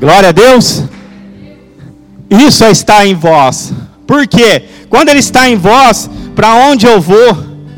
Glória 0.00 0.30
a 0.30 0.32
Deus. 0.32 0.82
Isso 2.30 2.64
é 2.64 2.70
estar 2.70 3.06
em 3.06 3.14
vós. 3.14 3.70
Por 4.06 4.26
quê? 4.26 4.64
Quando 4.88 5.10
Ele 5.10 5.18
está 5.18 5.46
em 5.46 5.56
vós, 5.56 6.08
para 6.34 6.54
onde 6.54 6.86
eu 6.86 6.98
vou, 6.98 7.36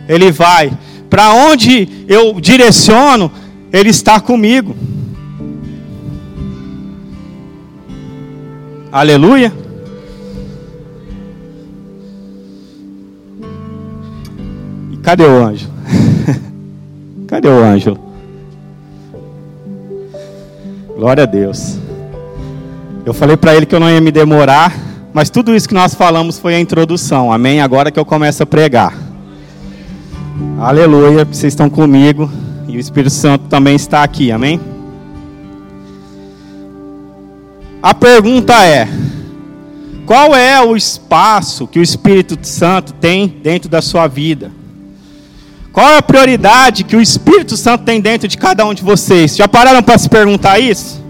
Ele 0.08 0.30
vai. 0.30 0.72
Para 1.10 1.32
onde 1.34 2.06
eu 2.06 2.40
direciono, 2.40 3.30
Ele 3.72 3.90
está 3.90 4.20
comigo. 4.20 4.76
Aleluia. 8.92 9.52
E 14.92 14.96
cadê 14.98 15.24
o 15.24 15.44
anjo? 15.44 15.68
cadê 17.26 17.48
o 17.48 17.64
anjo? 17.64 17.98
Glória 20.96 21.24
a 21.24 21.26
Deus. 21.26 21.81
Eu 23.04 23.12
falei 23.12 23.36
para 23.36 23.54
ele 23.54 23.66
que 23.66 23.74
eu 23.74 23.80
não 23.80 23.90
ia 23.90 24.00
me 24.00 24.12
demorar, 24.12 24.72
mas 25.12 25.28
tudo 25.28 25.56
isso 25.56 25.68
que 25.68 25.74
nós 25.74 25.92
falamos 25.92 26.38
foi 26.38 26.54
a 26.54 26.60
introdução. 26.60 27.32
Amém? 27.32 27.60
Agora 27.60 27.90
que 27.90 27.98
eu 27.98 28.04
começo 28.04 28.44
a 28.44 28.46
pregar. 28.46 28.96
Aleluia, 30.60 31.24
vocês 31.24 31.52
estão 31.52 31.68
comigo 31.68 32.30
e 32.68 32.76
o 32.76 32.80
Espírito 32.80 33.12
Santo 33.12 33.46
também 33.48 33.74
está 33.74 34.04
aqui. 34.04 34.30
Amém? 34.30 34.60
A 37.82 37.92
pergunta 37.92 38.54
é: 38.64 38.88
qual 40.06 40.36
é 40.36 40.62
o 40.62 40.76
espaço 40.76 41.66
que 41.66 41.80
o 41.80 41.82
Espírito 41.82 42.38
Santo 42.42 42.92
tem 42.92 43.26
dentro 43.26 43.68
da 43.68 43.82
sua 43.82 44.06
vida? 44.06 44.52
Qual 45.72 45.88
é 45.88 45.96
a 45.96 46.02
prioridade 46.02 46.84
que 46.84 46.94
o 46.94 47.00
Espírito 47.00 47.56
Santo 47.56 47.82
tem 47.82 48.00
dentro 48.00 48.28
de 48.28 48.38
cada 48.38 48.64
um 48.64 48.72
de 48.72 48.84
vocês? 48.84 49.34
Já 49.34 49.48
pararam 49.48 49.82
para 49.82 49.98
se 49.98 50.08
perguntar 50.08 50.60
isso? 50.60 51.01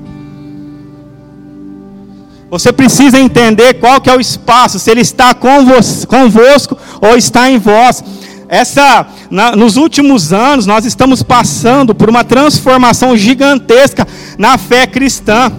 Você 2.52 2.70
precisa 2.70 3.18
entender 3.18 3.72
qual 3.80 3.98
que 3.98 4.10
é 4.10 4.14
o 4.14 4.20
espaço, 4.20 4.78
se 4.78 4.90
ele 4.90 5.00
está 5.00 5.32
convosco 5.32 6.76
ou 7.00 7.16
está 7.16 7.50
em 7.50 7.58
vós. 7.58 8.04
Essa, 8.46 9.06
na, 9.30 9.56
nos 9.56 9.78
últimos 9.78 10.34
anos, 10.34 10.66
nós 10.66 10.84
estamos 10.84 11.22
passando 11.22 11.94
por 11.94 12.10
uma 12.10 12.22
transformação 12.22 13.16
gigantesca 13.16 14.06
na 14.36 14.58
fé 14.58 14.86
cristã. 14.86 15.50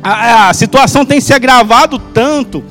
A, 0.00 0.50
a 0.50 0.54
situação 0.54 1.04
tem 1.04 1.20
se 1.20 1.34
agravado 1.34 1.98
tanto 1.98 2.62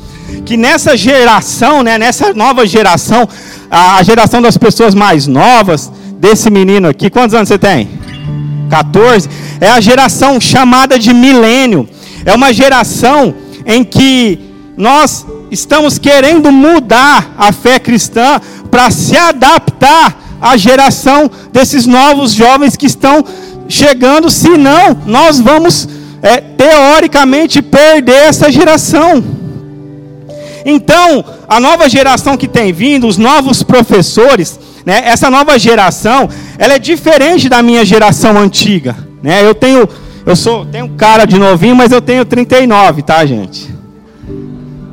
que 0.46 0.56
nessa 0.56 0.96
geração, 0.96 1.84
né, 1.84 1.98
nessa 1.98 2.34
nova 2.34 2.66
geração, 2.66 3.28
a 3.70 4.02
geração 4.02 4.42
das 4.42 4.56
pessoas 4.56 4.96
mais 4.96 5.28
novas, 5.28 5.92
desse 6.18 6.50
menino 6.50 6.88
aqui, 6.88 7.10
quantos 7.10 7.36
anos 7.36 7.50
você 7.50 7.60
tem? 7.60 7.90
14. 8.70 9.28
É 9.60 9.70
a 9.70 9.82
geração 9.82 10.40
chamada 10.40 10.98
de 10.98 11.14
milênio. 11.14 11.90
É 12.26 12.34
uma 12.34 12.54
geração 12.54 13.34
em 13.66 13.84
que 13.84 14.40
nós 14.78 15.26
estamos 15.50 15.98
querendo 15.98 16.52
mudar 16.52 17.34
a 17.38 17.52
fé 17.52 17.80
cristã 17.80 18.40
para 18.70 18.90
se 18.90 19.18
adaptar 19.18 20.20
à 20.40 20.56
geração 20.58 21.30
desses 21.52 21.86
novos 21.86 22.34
jovens 22.34 22.76
que 22.76 22.86
estão 22.86 23.24
chegando, 23.68 24.30
senão 24.30 25.02
nós 25.06 25.40
vamos 25.40 25.88
é, 26.22 26.38
teoricamente 26.40 27.62
perder 27.62 28.28
essa 28.28 28.52
geração. 28.52 29.24
Então, 30.66 31.24
a 31.48 31.60
nova 31.60 31.90
geração 31.90 32.38
que 32.38 32.48
tem 32.48 32.72
vindo, 32.72 33.08
os 33.08 33.18
novos 33.18 33.64
professores, 33.64 34.60
né, 34.86 35.02
essa 35.06 35.30
nova 35.30 35.58
geração, 35.58 36.30
ela 36.58 36.74
é 36.74 36.80
diferente 36.80 37.50
da 37.50 37.62
minha 37.62 37.84
geração 37.84 38.38
antiga. 38.38 38.96
Né? 39.22 39.46
Eu 39.46 39.56
tenho, 39.56 39.88
eu 40.26 40.36
sou, 40.36 40.66
tenho 40.66 40.90
cara 40.90 41.26
de 41.26 41.38
novinho, 41.38 41.76
mas 41.76 41.92
eu 41.92 42.02
tenho 42.02 42.24
39, 42.26 43.02
tá, 43.02 43.26
gente? 43.26 43.74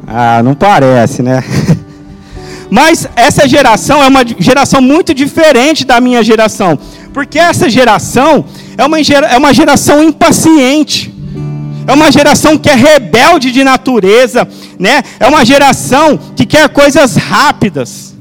Ah, 0.07 0.43
não 0.43 0.55
parece, 0.55 1.23
né? 1.23 1.45
Mas 2.71 3.09
essa 3.17 3.49
geração 3.49 4.03
é 4.03 4.07
uma 4.07 4.23
geração 4.39 4.81
muito 4.81 5.15
diferente 5.15 5.87
da 5.87 6.01
minha 6.01 6.23
geração, 6.23 6.79
porque 7.15 7.39
essa 7.39 7.69
geração 7.69 8.45
é 8.77 8.85
uma, 8.85 8.99
é 9.01 9.39
uma 9.39 9.55
geração 9.55 10.03
impaciente, 10.03 11.15
é 11.87 11.93
uma 11.93 12.13
geração 12.13 12.59
que 12.59 12.69
é 12.69 12.75
rebelde 12.75 13.51
de 13.51 13.65
natureza, 13.65 14.47
né? 14.79 15.03
É 15.19 15.27
uma 15.27 15.45
geração 15.47 16.19
que 16.37 16.45
quer 16.45 16.69
coisas 16.69 17.17
rápidas. 17.17 18.15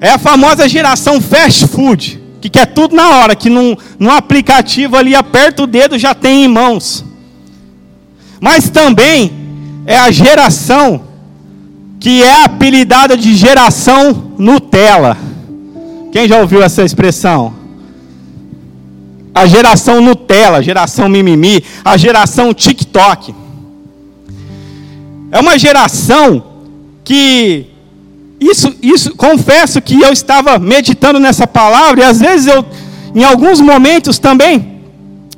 É 0.00 0.10
a 0.10 0.18
famosa 0.18 0.68
geração 0.68 1.20
fast 1.20 1.66
food, 1.66 2.21
que 2.42 2.50
quer 2.50 2.66
tudo 2.66 2.96
na 2.96 3.08
hora, 3.08 3.36
que 3.36 3.48
num, 3.48 3.76
num 4.00 4.10
aplicativo 4.10 4.96
ali 4.96 5.14
aperta 5.14 5.62
o 5.62 5.66
dedo 5.66 5.96
já 5.96 6.12
tem 6.12 6.44
em 6.44 6.48
mãos. 6.48 7.04
Mas 8.40 8.68
também 8.68 9.30
é 9.86 9.96
a 9.96 10.10
geração 10.10 11.04
que 12.00 12.20
é 12.20 12.42
apelidada 12.42 13.16
de 13.16 13.36
geração 13.36 14.32
Nutella. 14.36 15.16
Quem 16.10 16.26
já 16.26 16.40
ouviu 16.40 16.60
essa 16.60 16.82
expressão? 16.82 17.54
A 19.32 19.46
geração 19.46 20.00
Nutella, 20.00 20.58
a 20.58 20.62
geração 20.62 21.08
mimimi, 21.08 21.62
a 21.84 21.96
geração 21.96 22.52
TikTok. 22.52 23.32
É 25.30 25.38
uma 25.38 25.56
geração 25.56 26.42
que 27.04 27.71
isso, 28.50 28.74
isso, 28.82 29.14
confesso 29.14 29.80
que 29.80 30.00
eu 30.00 30.12
estava 30.12 30.58
meditando 30.58 31.20
nessa 31.20 31.46
palavra 31.46 32.00
e 32.00 32.04
às 32.04 32.18
vezes 32.20 32.46
eu, 32.46 32.64
em 33.14 33.24
alguns 33.24 33.60
momentos 33.60 34.18
também 34.18 34.80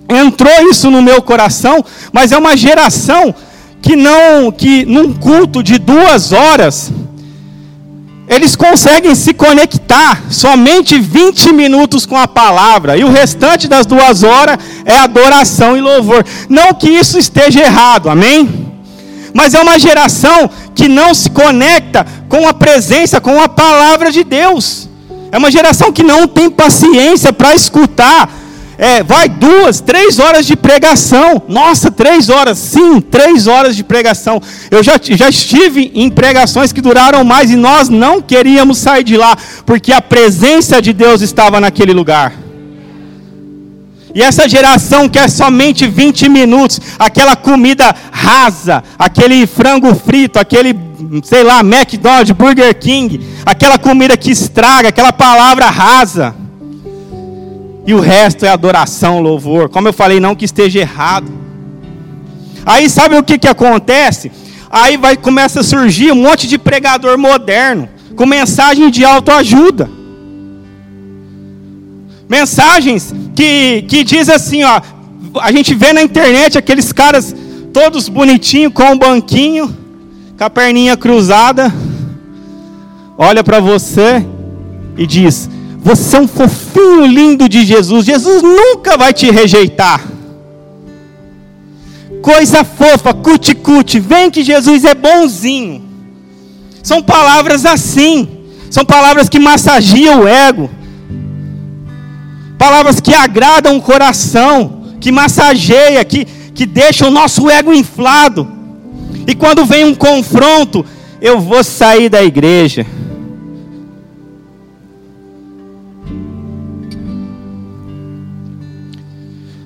entrou 0.08 0.70
isso 0.70 0.90
no 0.90 1.02
meu 1.02 1.22
coração, 1.22 1.84
mas 2.12 2.32
é 2.32 2.38
uma 2.38 2.56
geração 2.56 3.34
que 3.80 3.96
não, 3.96 4.50
que 4.50 4.84
num 4.86 5.12
culto 5.12 5.62
de 5.62 5.78
duas 5.78 6.32
horas, 6.32 6.90
eles 8.26 8.56
conseguem 8.56 9.14
se 9.14 9.34
conectar 9.34 10.22
somente 10.30 10.98
20 10.98 11.52
minutos 11.52 12.06
com 12.06 12.16
a 12.16 12.26
palavra, 12.26 12.96
e 12.96 13.04
o 13.04 13.10
restante 13.10 13.68
das 13.68 13.84
duas 13.84 14.22
horas 14.22 14.56
é 14.84 14.98
adoração 14.98 15.76
e 15.76 15.80
louvor. 15.80 16.24
Não 16.48 16.72
que 16.72 16.88
isso 16.88 17.18
esteja 17.18 17.60
errado, 17.60 18.08
amém? 18.08 18.64
Mas 19.34 19.52
é 19.52 19.60
uma 19.60 19.78
geração 19.78 20.48
que 20.74 20.88
não 20.88 21.12
se 21.12 21.28
conecta 21.28 22.06
com 22.34 22.48
a 22.48 22.52
presença, 22.52 23.20
com 23.20 23.40
a 23.40 23.48
palavra 23.48 24.10
de 24.10 24.24
Deus. 24.24 24.88
É 25.30 25.38
uma 25.38 25.52
geração 25.52 25.92
que 25.92 26.02
não 26.02 26.26
tem 26.26 26.50
paciência 26.50 27.32
para 27.32 27.54
escutar 27.54 28.28
é, 28.76 29.04
vai 29.04 29.28
duas, 29.28 29.80
três 29.80 30.18
horas 30.18 30.44
de 30.44 30.56
pregação. 30.56 31.40
Nossa, 31.46 31.92
três 31.92 32.28
horas, 32.28 32.58
sim, 32.58 33.00
três 33.00 33.46
horas 33.46 33.76
de 33.76 33.84
pregação. 33.84 34.42
Eu 34.68 34.82
já, 34.82 34.98
já 35.00 35.28
estive 35.28 35.92
em 35.94 36.10
pregações 36.10 36.72
que 36.72 36.80
duraram 36.80 37.22
mais 37.22 37.52
e 37.52 37.56
nós 37.56 37.88
não 37.88 38.20
queríamos 38.20 38.78
sair 38.78 39.04
de 39.04 39.16
lá, 39.16 39.36
porque 39.64 39.92
a 39.92 40.02
presença 40.02 40.82
de 40.82 40.92
Deus 40.92 41.20
estava 41.20 41.60
naquele 41.60 41.92
lugar. 41.92 42.32
E 44.14 44.22
essa 44.22 44.48
geração 44.48 45.08
quer 45.08 45.28
somente 45.28 45.86
20 45.86 46.28
minutos, 46.28 46.80
aquela 46.98 47.34
comida 47.34 47.94
rasa, 48.12 48.82
aquele 48.98 49.46
frango 49.46 49.92
frito, 49.94 50.38
aquele, 50.38 50.72
sei 51.22 51.42
lá, 51.42 51.60
McDonald's, 51.60 52.30
Burger 52.32 52.74
King, 52.78 53.20
aquela 53.44 53.78
comida 53.78 54.16
que 54.16 54.30
estraga, 54.30 54.88
aquela 54.88 55.12
palavra 55.12 55.66
rasa. 55.66 56.34
E 57.86 57.92
o 57.92 58.00
resto 58.00 58.46
é 58.46 58.48
adoração, 58.48 59.20
louvor. 59.20 59.68
Como 59.68 59.88
eu 59.88 59.92
falei, 59.92 60.18
não 60.18 60.34
que 60.34 60.44
esteja 60.44 60.80
errado. 60.80 61.30
Aí 62.64 62.88
sabe 62.88 63.16
o 63.16 63.22
que, 63.22 63.38
que 63.38 63.48
acontece? 63.48 64.32
Aí 64.70 64.96
vai 64.96 65.16
começa 65.16 65.60
a 65.60 65.64
surgir 65.64 66.10
um 66.12 66.16
monte 66.16 66.48
de 66.48 66.58
pregador 66.58 67.18
moderno 67.18 67.88
com 68.16 68.26
mensagem 68.26 68.90
de 68.90 69.04
autoajuda. 69.04 69.90
Mensagens 72.28 73.14
que, 73.36 73.82
que 73.82 74.02
diz 74.02 74.28
assim, 74.28 74.64
ó, 74.64 74.80
a 75.40 75.52
gente 75.52 75.74
vê 75.74 75.92
na 75.92 76.02
internet 76.02 76.56
aqueles 76.56 76.92
caras 76.92 77.34
todos 77.72 78.08
bonitinhos 78.08 78.72
com 78.72 78.84
um 78.84 78.98
banquinho, 78.98 79.76
com 80.36 80.44
a 80.44 80.50
perninha 80.50 80.96
cruzada, 80.96 81.72
olha 83.16 83.44
para 83.44 83.60
você 83.60 84.24
e 84.96 85.06
diz: 85.06 85.48
você 85.84 86.16
é 86.16 86.20
um 86.20 86.26
fofinho 86.26 87.04
lindo 87.04 87.46
de 87.46 87.62
Jesus. 87.62 88.06
Jesus 88.06 88.42
nunca 88.42 88.96
vai 88.96 89.12
te 89.12 89.30
rejeitar. 89.30 90.02
Coisa 92.22 92.64
fofa, 92.64 93.12
cuti-cuti. 93.12 94.00
Vem 94.00 94.30
que 94.30 94.42
Jesus 94.42 94.82
é 94.82 94.94
bonzinho. 94.94 95.84
São 96.82 97.02
palavras 97.02 97.66
assim. 97.66 98.26
São 98.70 98.82
palavras 98.82 99.28
que 99.28 99.38
massagiam 99.38 100.22
o 100.22 100.26
ego. 100.26 100.70
Palavras 102.56 102.98
que 102.98 103.14
agradam 103.14 103.76
o 103.76 103.82
coração. 103.82 104.84
Que 104.98 105.12
massageia, 105.12 106.02
que, 106.02 106.24
que 106.24 106.64
deixam 106.64 107.08
o 107.08 107.10
nosso 107.10 107.50
ego 107.50 107.74
inflado. 107.74 108.53
E 109.26 109.34
quando 109.34 109.64
vem 109.64 109.84
um 109.84 109.94
confronto, 109.94 110.84
eu 111.20 111.40
vou 111.40 111.64
sair 111.64 112.08
da 112.08 112.22
igreja. 112.22 112.86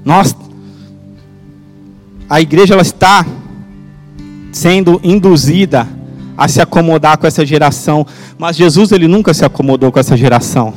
Nós, 0.05 0.35
a 2.31 2.41
igreja 2.41 2.73
ela 2.75 2.83
está 2.83 3.27
sendo 4.53 5.01
induzida 5.03 5.87
a 6.37 6.49
se 6.49 6.63
acomodar 6.63 7.19
com 7.19 7.27
essa 7.27 7.45
geração, 7.45 8.07
mas 8.39 8.57
Jesus 8.57 8.93
ele 8.93 9.09
nunca 9.09 9.35
se 9.35 9.45
acomodou 9.45 9.93
com 9.93 9.99
essa 9.99 10.17
geração. 10.17 10.73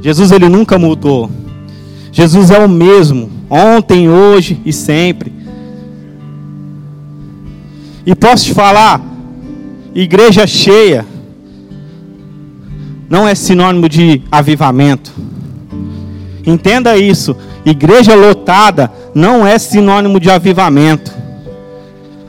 Jesus 0.00 0.30
ele 0.30 0.48
nunca 0.48 0.78
mudou. 0.78 1.30
Jesus 2.12 2.50
é 2.50 2.58
o 2.58 2.68
mesmo, 2.68 3.28
ontem, 3.50 4.08
hoje 4.08 4.60
e 4.64 4.72
sempre. 4.72 5.35
E 8.06 8.14
posso 8.14 8.44
te 8.44 8.54
falar, 8.54 9.00
igreja 9.92 10.46
cheia 10.46 11.04
não 13.10 13.26
é 13.26 13.34
sinônimo 13.34 13.88
de 13.88 14.22
avivamento. 14.30 15.12
Entenda 16.46 16.96
isso. 16.96 17.36
Igreja 17.64 18.14
lotada 18.14 18.92
não 19.12 19.44
é 19.44 19.58
sinônimo 19.58 20.20
de 20.20 20.30
avivamento. 20.30 21.12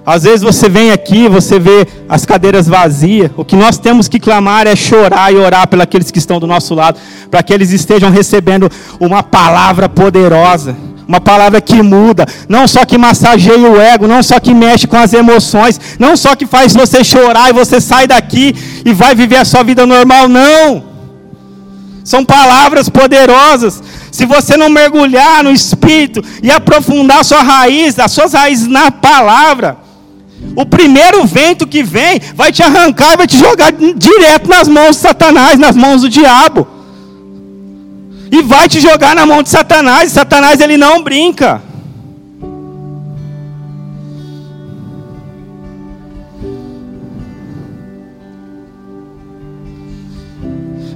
Às 0.03 0.23
vezes 0.23 0.41
você 0.41 0.69
vem 0.69 0.91
aqui, 0.91 1.27
você 1.27 1.59
vê 1.59 1.85
as 2.07 2.25
cadeiras 2.25 2.67
vazias. 2.67 3.29
O 3.35 3.43
que 3.43 3.55
nós 3.55 3.77
temos 3.77 4.07
que 4.07 4.19
clamar 4.19 4.65
é 4.65 4.75
chorar 4.75 5.33
e 5.33 5.35
orar 5.35 5.67
pelos 5.67 5.83
aqueles 5.83 6.09
que 6.09 6.17
estão 6.17 6.39
do 6.39 6.47
nosso 6.47 6.73
lado, 6.73 6.97
para 7.29 7.43
que 7.43 7.53
eles 7.53 7.71
estejam 7.71 8.09
recebendo 8.09 8.71
uma 8.99 9.21
palavra 9.21 9.89
poderosa, 9.89 10.75
uma 11.07 11.21
palavra 11.21 11.61
que 11.61 11.81
muda, 11.81 12.25
não 12.49 12.67
só 12.67 12.83
que 12.83 12.97
massageia 12.97 13.57
o 13.57 13.79
ego, 13.79 14.07
não 14.07 14.21
só 14.21 14.39
que 14.39 14.53
mexe 14.53 14.85
com 14.85 14.97
as 14.97 15.13
emoções, 15.13 15.79
não 15.97 16.17
só 16.17 16.35
que 16.35 16.45
faz 16.45 16.73
você 16.73 17.03
chorar 17.03 17.49
e 17.49 17.53
você 17.53 17.79
sai 17.79 18.07
daqui 18.07 18.53
e 18.83 18.93
vai 18.93 19.15
viver 19.15 19.37
a 19.37 19.45
sua 19.45 19.63
vida 19.63 19.85
normal, 19.85 20.27
não. 20.27 20.83
São 22.03 22.23
palavras 22.23 22.89
poderosas. 22.89 23.81
Se 24.11 24.25
você 24.25 24.57
não 24.57 24.69
mergulhar 24.69 25.43
no 25.43 25.51
Espírito 25.51 26.23
e 26.41 26.51
aprofundar 26.51 27.23
sua 27.23 27.41
raiz, 27.41 27.97
as 27.99 28.11
suas 28.11 28.33
raízes 28.33 28.67
na 28.67 28.91
palavra, 28.91 29.77
o 30.55 30.65
primeiro 30.65 31.25
vento 31.25 31.67
que 31.67 31.83
vem 31.83 32.19
vai 32.35 32.51
te 32.51 32.63
arrancar 32.63 33.13
e 33.13 33.17
vai 33.17 33.27
te 33.27 33.37
jogar 33.37 33.71
direto 33.71 34.49
nas 34.49 34.67
mãos 34.67 34.91
de 34.91 35.01
Satanás, 35.01 35.59
nas 35.59 35.75
mãos 35.75 36.01
do 36.01 36.09
diabo. 36.09 36.76
E 38.31 38.41
vai 38.41 38.67
te 38.67 38.79
jogar 38.79 39.15
na 39.15 39.25
mão 39.25 39.41
de 39.41 39.49
Satanás. 39.49 40.11
Satanás 40.11 40.59
ele 40.59 40.77
não 40.77 41.03
brinca. 41.03 41.61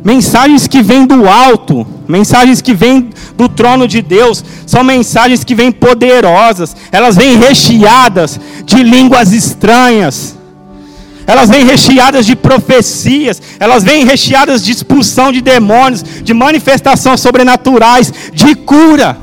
Mensagens 0.04 0.68
que 0.68 0.82
vêm 0.82 1.06
do 1.06 1.30
alto, 1.30 1.86
mensagens 2.08 2.60
que 2.60 2.74
vêm 2.74 3.12
do 3.38 3.48
trono 3.48 3.88
de 3.88 4.02
Deus, 4.02 4.44
são 4.66 4.84
mensagens 4.84 5.44
que 5.44 5.54
vêm 5.54 5.72
poderosas, 5.72 6.76
elas 6.92 7.16
vêm 7.16 7.38
recheadas 7.38 8.40
de 8.66 8.82
línguas 8.82 9.32
estranhas, 9.32 10.36
elas 11.26 11.50
vêm 11.50 11.66
recheadas 11.66 12.26
de 12.26 12.36
profecias, 12.36 13.42
elas 13.60 13.84
vêm 13.84 14.06
recheadas 14.06 14.64
de 14.64 14.72
expulsão 14.72 15.32
de 15.32 15.42
demônios, 15.42 16.04
de 16.24 16.34
manifestações 16.34 17.20
sobrenaturais, 17.20 18.12
de 18.34 18.56
cura. 18.56 19.18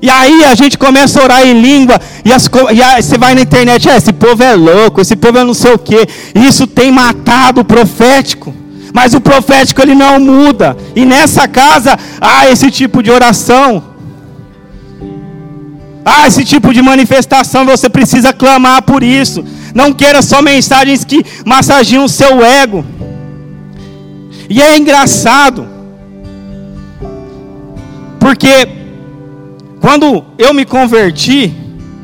E 0.00 0.10
aí 0.10 0.44
a 0.44 0.54
gente 0.54 0.76
começa 0.76 1.20
a 1.20 1.24
orar 1.24 1.46
em 1.46 1.60
língua, 1.60 2.00
e, 2.24 2.32
as, 2.32 2.48
e 2.74 2.82
aí 2.82 3.02
você 3.02 3.16
vai 3.16 3.34
na 3.34 3.40
internet, 3.40 3.88
é, 3.88 3.96
esse 3.96 4.12
povo 4.12 4.42
é 4.42 4.54
louco, 4.54 5.00
esse 5.00 5.16
povo 5.16 5.38
é 5.38 5.44
não 5.44 5.54
sei 5.54 5.72
o 5.72 5.78
que, 5.78 6.06
isso 6.34 6.66
tem 6.66 6.92
matado 6.92 7.62
o 7.62 7.64
profético. 7.64 8.54
Mas 8.92 9.12
o 9.12 9.20
profético 9.20 9.82
ele 9.82 9.94
não 9.94 10.18
muda. 10.18 10.74
E 10.94 11.04
nessa 11.04 11.46
casa 11.46 11.98
há 12.18 12.48
esse 12.48 12.70
tipo 12.70 13.02
de 13.02 13.10
oração. 13.10 13.82
Ah, 16.02 16.26
esse 16.26 16.44
tipo 16.44 16.72
de 16.72 16.80
manifestação 16.80 17.66
você 17.66 17.90
precisa 17.90 18.32
clamar 18.32 18.80
por 18.82 19.02
isso. 19.02 19.44
Não 19.76 19.92
queira 19.92 20.22
só 20.22 20.40
mensagens 20.40 21.04
que 21.04 21.22
massagiam 21.44 22.06
o 22.06 22.08
seu 22.08 22.42
ego. 22.42 22.82
E 24.48 24.62
é 24.62 24.74
engraçado, 24.74 25.68
porque 28.18 28.66
quando 29.78 30.24
eu 30.38 30.54
me 30.54 30.64
converti 30.64 31.52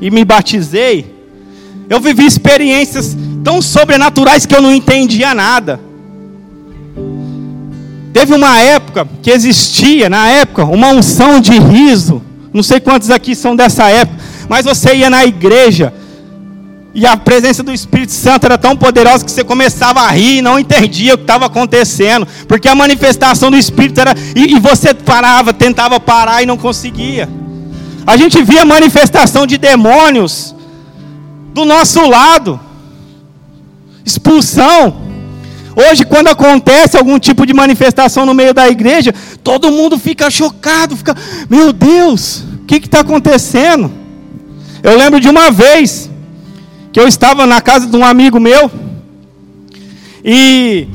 e 0.02 0.10
me 0.10 0.22
batizei, 0.22 1.14
eu 1.88 1.98
vivi 1.98 2.26
experiências 2.26 3.16
tão 3.42 3.62
sobrenaturais 3.62 4.44
que 4.44 4.54
eu 4.54 4.60
não 4.60 4.74
entendia 4.74 5.32
nada. 5.32 5.80
Teve 8.12 8.34
uma 8.34 8.60
época 8.60 9.08
que 9.22 9.30
existia, 9.30 10.10
na 10.10 10.28
época, 10.28 10.66
uma 10.66 10.88
unção 10.88 11.40
de 11.40 11.58
riso. 11.58 12.20
Não 12.52 12.62
sei 12.62 12.80
quantos 12.80 13.08
aqui 13.08 13.34
são 13.34 13.56
dessa 13.56 13.88
época, 13.88 14.22
mas 14.46 14.66
você 14.66 14.94
ia 14.94 15.08
na 15.08 15.24
igreja 15.24 15.94
e 16.94 17.06
a 17.06 17.16
presença 17.16 17.62
do 17.62 17.72
Espírito 17.72 18.12
Santo 18.12 18.44
era 18.44 18.58
tão 18.58 18.76
poderosa 18.76 19.24
que 19.24 19.32
você 19.32 19.42
começava 19.42 20.00
a 20.00 20.10
rir 20.10 20.38
e 20.38 20.42
não 20.42 20.58
entendia 20.58 21.14
o 21.14 21.16
que 21.16 21.24
estava 21.24 21.46
acontecendo, 21.46 22.26
porque 22.46 22.68
a 22.68 22.74
manifestação 22.74 23.50
do 23.50 23.56
Espírito 23.56 24.00
era. 24.00 24.14
E, 24.36 24.54
e, 24.54 24.60
você 24.60 24.92
parava, 24.92 25.54
tentava 25.54 25.98
parar 25.98 26.42
e 26.42 26.46
não 26.46 26.58
conseguia. 26.58 27.28
A 28.06 28.16
gente 28.16 28.42
via 28.42 28.64
manifestação 28.64 29.46
de 29.46 29.56
demônios 29.56 30.54
do 31.54 31.64
nosso 31.64 32.06
lado, 32.06 32.60
expulsão. 34.04 35.00
Hoje, 35.74 36.04
quando 36.04 36.28
acontece 36.28 36.98
algum 36.98 37.18
tipo 37.18 37.46
de 37.46 37.54
manifestação 37.54 38.26
no 38.26 38.34
meio 38.34 38.52
da 38.52 38.68
igreja, 38.68 39.14
todo 39.42 39.70
mundo 39.70 39.98
fica 39.98 40.30
chocado, 40.30 40.94
fica, 40.94 41.16
meu 41.48 41.72
Deus, 41.72 42.44
o 42.62 42.66
que 42.66 42.76
está 42.76 43.00
acontecendo? 43.00 43.90
Eu 44.82 44.98
lembro 44.98 45.18
de 45.18 45.30
uma 45.30 45.50
vez 45.50 46.11
que 46.92 47.00
eu 47.00 47.08
estava 47.08 47.46
na 47.46 47.60
casa 47.60 47.86
de 47.86 47.96
um 47.96 48.04
amigo 48.04 48.38
meu 48.38 48.70
e 50.22 50.86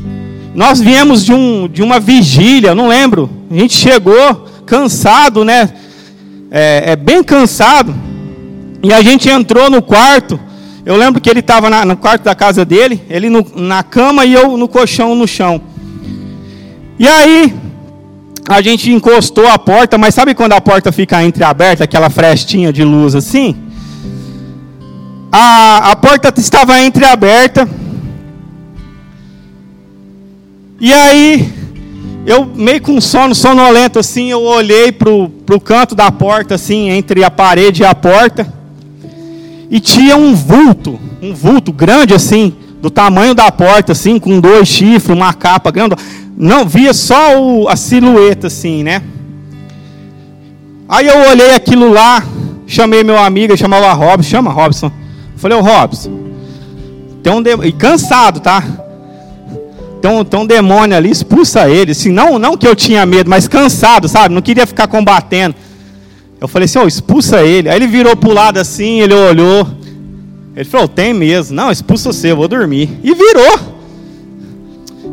nós 0.53 0.79
viemos 0.79 1.25
de, 1.25 1.33
um, 1.33 1.67
de 1.67 1.81
uma 1.81 1.99
vigília, 1.99 2.75
não 2.75 2.87
lembro. 2.87 3.29
A 3.49 3.55
gente 3.55 3.75
chegou 3.75 4.47
cansado, 4.65 5.43
né? 5.43 5.69
É, 6.51 6.91
é 6.91 6.95
bem 6.95 7.23
cansado. 7.23 7.93
E 8.83 8.93
a 8.93 9.01
gente 9.01 9.27
entrou 9.27 9.69
no 9.69 9.81
quarto. 9.81 10.39
Eu 10.85 10.95
lembro 10.95 11.19
que 11.19 11.29
ele 11.29 11.41
estava 11.41 11.69
no 11.83 11.97
quarto 11.97 12.23
da 12.23 12.35
casa 12.35 12.63
dele, 12.63 13.01
ele 13.09 13.29
no, 13.29 13.45
na 13.55 13.83
cama 13.83 14.23
e 14.23 14.33
eu 14.33 14.55
no 14.55 14.67
colchão 14.67 15.15
no 15.15 15.27
chão. 15.27 15.61
E 16.97 17.07
aí 17.07 17.53
a 18.47 18.61
gente 18.61 18.91
encostou 18.91 19.47
a 19.47 19.59
porta, 19.59 19.97
mas 19.97 20.15
sabe 20.15 20.33
quando 20.33 20.53
a 20.53 20.61
porta 20.61 20.91
fica 20.91 21.23
entreaberta, 21.23 21.83
aquela 21.83 22.09
frestinha 22.09 22.71
de 22.71 22.83
luz 22.83 23.15
assim? 23.15 23.66
A, 25.39 25.91
a 25.91 25.95
porta 25.95 26.33
estava 26.35 26.79
entreaberta. 26.81 27.69
E 30.79 30.91
aí, 30.91 31.53
eu 32.25 32.45
meio 32.45 32.81
com 32.81 32.99
sono, 32.99 33.35
sonolento 33.35 33.99
assim, 33.99 34.31
eu 34.31 34.41
olhei 34.41 34.91
para 34.91 35.11
o 35.11 35.61
canto 35.63 35.93
da 35.93 36.11
porta, 36.11 36.55
assim, 36.55 36.89
entre 36.89 37.23
a 37.23 37.29
parede 37.29 37.83
e 37.83 37.85
a 37.85 37.93
porta. 37.93 38.51
E 39.69 39.79
tinha 39.79 40.15
um 40.15 40.33
vulto, 40.33 40.99
um 41.21 41.33
vulto 41.33 41.71
grande 41.71 42.15
assim, 42.15 42.55
do 42.81 42.89
tamanho 42.89 43.35
da 43.35 43.51
porta, 43.51 43.91
assim, 43.91 44.19
com 44.19 44.39
dois 44.39 44.67
chifres, 44.67 45.15
uma 45.15 45.33
capa 45.33 45.69
grande. 45.69 45.95
Não, 46.35 46.65
via 46.65 46.93
só 46.93 47.39
o, 47.39 47.67
a 47.67 47.75
silhueta, 47.75 48.47
assim, 48.47 48.83
né? 48.83 49.03
Aí 50.89 51.05
eu 51.05 51.29
olhei 51.29 51.53
aquilo 51.53 51.91
lá, 51.91 52.23
chamei 52.65 53.03
meu 53.03 53.17
amigo, 53.17 53.55
chamava 53.55 53.93
Robson, 53.93 54.29
chama 54.29 54.51
Robson. 54.51 54.91
Falei, 55.37 55.57
ô 55.57 55.61
Robson, 55.61 56.11
tem 57.23 57.33
um 57.33 57.63
e 57.63 57.71
cansado, 57.71 58.39
tá? 58.39 58.63
Tem 60.01 60.11
um, 60.11 60.23
tem 60.23 60.39
um 60.39 60.45
demônio 60.45 60.95
ali, 60.95 61.09
expulsa 61.09 61.69
ele. 61.69 61.91
Assim, 61.91 62.11
não, 62.11 62.37
não 62.37 62.57
que 62.57 62.67
eu 62.67 62.75
tinha 62.75 63.05
medo, 63.05 63.29
mas 63.29 63.47
cansado, 63.47 64.07
sabe? 64.07 64.33
Não 64.33 64.41
queria 64.41 64.65
ficar 64.65 64.87
combatendo. 64.87 65.55
Eu 66.39 66.47
falei 66.47 66.65
assim, 66.65 66.79
ô, 66.79 66.87
expulsa 66.87 67.43
ele. 67.43 67.69
Aí 67.69 67.75
ele 67.75 67.87
virou 67.87 68.15
pro 68.15 68.31
lado 68.31 68.59
assim, 68.59 69.01
ele 69.01 69.13
olhou. 69.13 69.67
Ele 70.55 70.65
falou, 70.65 70.87
tem 70.87 71.13
mesmo. 71.13 71.55
Não, 71.55 71.71
expulsa 71.71 72.11
você, 72.11 72.31
eu 72.31 72.35
vou 72.35 72.47
dormir. 72.47 72.99
E 73.03 73.13
virou. 73.13 73.59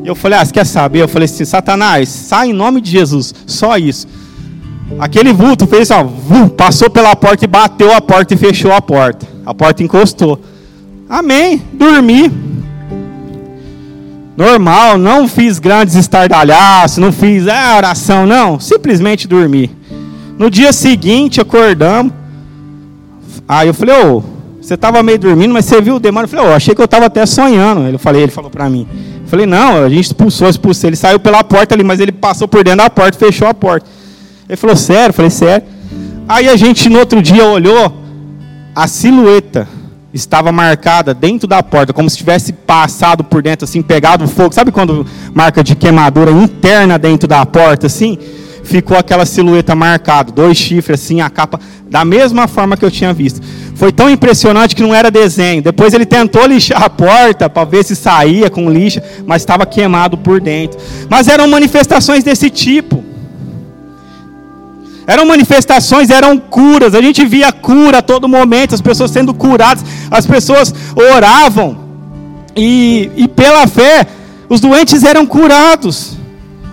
E 0.02 0.06
eu 0.08 0.14
falei, 0.14 0.38
ah, 0.38 0.44
você 0.44 0.52
quer 0.52 0.66
saber? 0.66 1.02
Eu 1.02 1.08
falei 1.08 1.24
assim, 1.24 1.44
Satanás, 1.44 2.08
sai 2.08 2.48
em 2.48 2.52
nome 2.52 2.80
de 2.80 2.90
Jesus. 2.90 3.34
Só 3.46 3.76
isso. 3.78 4.06
Aquele 4.98 5.32
vulto 5.32 5.66
fez 5.66 5.90
ó, 5.90 6.06
passou 6.56 6.88
pela 6.90 7.16
porta 7.16 7.44
e 7.44 7.48
bateu 7.48 7.92
a 7.92 8.00
porta 8.00 8.34
e 8.34 8.36
fechou 8.36 8.72
a 8.72 8.80
porta. 8.80 9.26
A 9.44 9.54
porta 9.54 9.82
encostou. 9.82 10.40
Amém. 11.08 11.62
Dormi. 11.72 12.30
Normal, 14.36 14.98
não 14.98 15.28
fiz 15.28 15.60
grandes 15.60 15.94
estardalhaços, 15.94 16.98
não 16.98 17.12
fiz 17.12 17.46
ah, 17.46 17.76
oração, 17.76 18.26
não. 18.26 18.58
Simplesmente 18.58 19.28
dormi. 19.28 19.70
No 20.36 20.50
dia 20.50 20.72
seguinte, 20.72 21.40
acordamos. 21.40 22.12
Aí 23.46 23.68
eu 23.68 23.74
falei, 23.74 23.94
ô, 24.04 24.22
você 24.60 24.74
estava 24.74 25.02
meio 25.02 25.18
dormindo, 25.18 25.52
mas 25.52 25.66
você 25.66 25.80
viu 25.80 25.96
o 25.96 26.00
demônio? 26.00 26.24
Eu 26.24 26.28
falei, 26.28 26.46
ô, 26.46 26.54
achei 26.54 26.74
que 26.74 26.80
eu 26.80 26.86
estava 26.86 27.06
até 27.06 27.24
sonhando. 27.26 27.86
Ele, 27.86 27.98
falei, 27.98 28.22
ele 28.22 28.32
falou 28.32 28.50
para 28.50 28.68
mim. 28.68 28.88
Eu 29.22 29.28
falei, 29.28 29.46
não, 29.46 29.84
a 29.84 29.88
gente 29.88 30.06
expulsou, 30.06 30.48
expulsou. 30.48 30.88
Ele 30.88 30.96
saiu 30.96 31.20
pela 31.20 31.44
porta 31.44 31.74
ali, 31.74 31.84
mas 31.84 32.00
ele 32.00 32.10
passou 32.12 32.48
por 32.48 32.64
dentro 32.64 32.78
da 32.78 32.90
porta, 32.90 33.16
fechou 33.16 33.46
a 33.46 33.54
porta. 33.54 33.86
Ele 34.48 34.56
falou, 34.56 34.76
sério? 34.76 35.10
Eu 35.10 35.14
falei, 35.14 35.30
sério. 35.30 35.66
Aí 36.28 36.48
a 36.48 36.56
gente 36.56 36.88
no 36.88 36.98
outro 36.98 37.20
dia 37.20 37.44
olhou, 37.44 37.92
a 38.74 38.86
silhueta 38.86 39.68
estava 40.12 40.52
marcada 40.52 41.12
dentro 41.12 41.48
da 41.48 41.62
porta, 41.62 41.92
como 41.92 42.08
se 42.08 42.16
tivesse 42.16 42.52
passado 42.52 43.24
por 43.24 43.42
dentro, 43.42 43.64
assim, 43.64 43.82
pegado 43.82 44.26
fogo. 44.28 44.54
Sabe 44.54 44.70
quando 44.70 45.06
marca 45.34 45.62
de 45.62 45.74
queimadura 45.74 46.30
interna 46.30 46.98
dentro 46.98 47.26
da 47.28 47.44
porta, 47.44 47.86
assim? 47.88 48.16
Ficou 48.62 48.96
aquela 48.96 49.26
silhueta 49.26 49.74
marcada, 49.74 50.32
dois 50.32 50.56
chifres, 50.56 51.02
assim, 51.02 51.20
a 51.20 51.28
capa, 51.28 51.60
da 51.90 52.04
mesma 52.04 52.46
forma 52.46 52.76
que 52.76 52.84
eu 52.84 52.90
tinha 52.90 53.12
visto. 53.12 53.40
Foi 53.74 53.92
tão 53.92 54.08
impressionante 54.08 54.74
que 54.74 54.82
não 54.82 54.94
era 54.94 55.10
desenho. 55.10 55.60
Depois 55.60 55.92
ele 55.92 56.06
tentou 56.06 56.46
lixar 56.46 56.82
a 56.82 56.88
porta 56.88 57.50
para 57.50 57.64
ver 57.64 57.84
se 57.84 57.94
saía 57.94 58.48
com 58.48 58.70
lixa, 58.70 59.02
mas 59.26 59.42
estava 59.42 59.66
queimado 59.66 60.16
por 60.16 60.40
dentro. 60.40 60.78
Mas 61.10 61.28
eram 61.28 61.48
manifestações 61.48 62.24
desse 62.24 62.48
tipo. 62.48 63.04
Eram 65.06 65.26
manifestações, 65.26 66.10
eram 66.10 66.38
curas. 66.38 66.94
A 66.94 67.02
gente 67.02 67.24
via 67.24 67.52
cura 67.52 67.98
a 67.98 68.02
todo 68.02 68.28
momento, 68.28 68.74
as 68.74 68.80
pessoas 68.80 69.10
sendo 69.10 69.34
curadas, 69.34 69.84
as 70.10 70.26
pessoas 70.26 70.74
oravam. 70.94 71.78
E, 72.56 73.10
e 73.16 73.28
pela 73.28 73.66
fé, 73.66 74.06
os 74.48 74.60
doentes 74.60 75.02
eram 75.02 75.26
curados. 75.26 76.16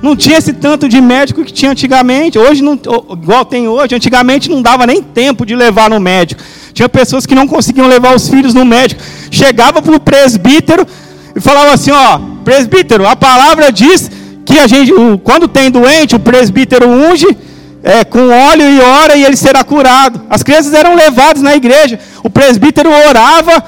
Não 0.01 0.15
tinha 0.15 0.37
esse 0.37 0.53
tanto 0.53 0.89
de 0.89 0.99
médico 0.99 1.43
que 1.43 1.53
tinha 1.53 1.71
antigamente. 1.71 2.39
Hoje, 2.39 2.63
não, 2.63 2.73
igual 3.11 3.45
tem 3.45 3.67
hoje, 3.67 3.93
antigamente 3.93 4.49
não 4.49 4.61
dava 4.61 4.87
nem 4.87 5.01
tempo 5.01 5.45
de 5.45 5.55
levar 5.55 5.89
no 5.89 5.99
médico. 5.99 6.41
Tinha 6.73 6.89
pessoas 6.89 7.25
que 7.25 7.35
não 7.35 7.47
conseguiam 7.47 7.87
levar 7.87 8.15
os 8.15 8.27
filhos 8.27 8.53
no 8.53 8.65
médico. 8.65 9.01
Chegava 9.29 9.81
para 9.81 9.95
o 9.95 9.99
presbítero 9.99 10.87
e 11.35 11.39
falava 11.39 11.73
assim: 11.73 11.91
Ó, 11.91 12.19
presbítero, 12.43 13.07
a 13.07 13.15
palavra 13.15 13.71
diz 13.71 14.09
que 14.45 14.57
a 14.57 14.65
gente, 14.65 14.91
quando 15.23 15.47
tem 15.47 15.69
doente, 15.69 16.15
o 16.15 16.19
presbítero 16.19 16.89
unge 16.89 17.37
é, 17.83 18.03
com 18.03 18.29
óleo 18.29 18.69
e 18.69 18.79
ora 18.79 19.15
e 19.15 19.23
ele 19.23 19.35
será 19.35 19.63
curado. 19.63 20.21
As 20.29 20.43
crianças 20.43 20.73
eram 20.73 20.95
levadas 20.95 21.41
na 21.41 21.55
igreja. 21.55 21.99
O 22.23 22.29
presbítero 22.29 22.89
orava, 22.89 23.63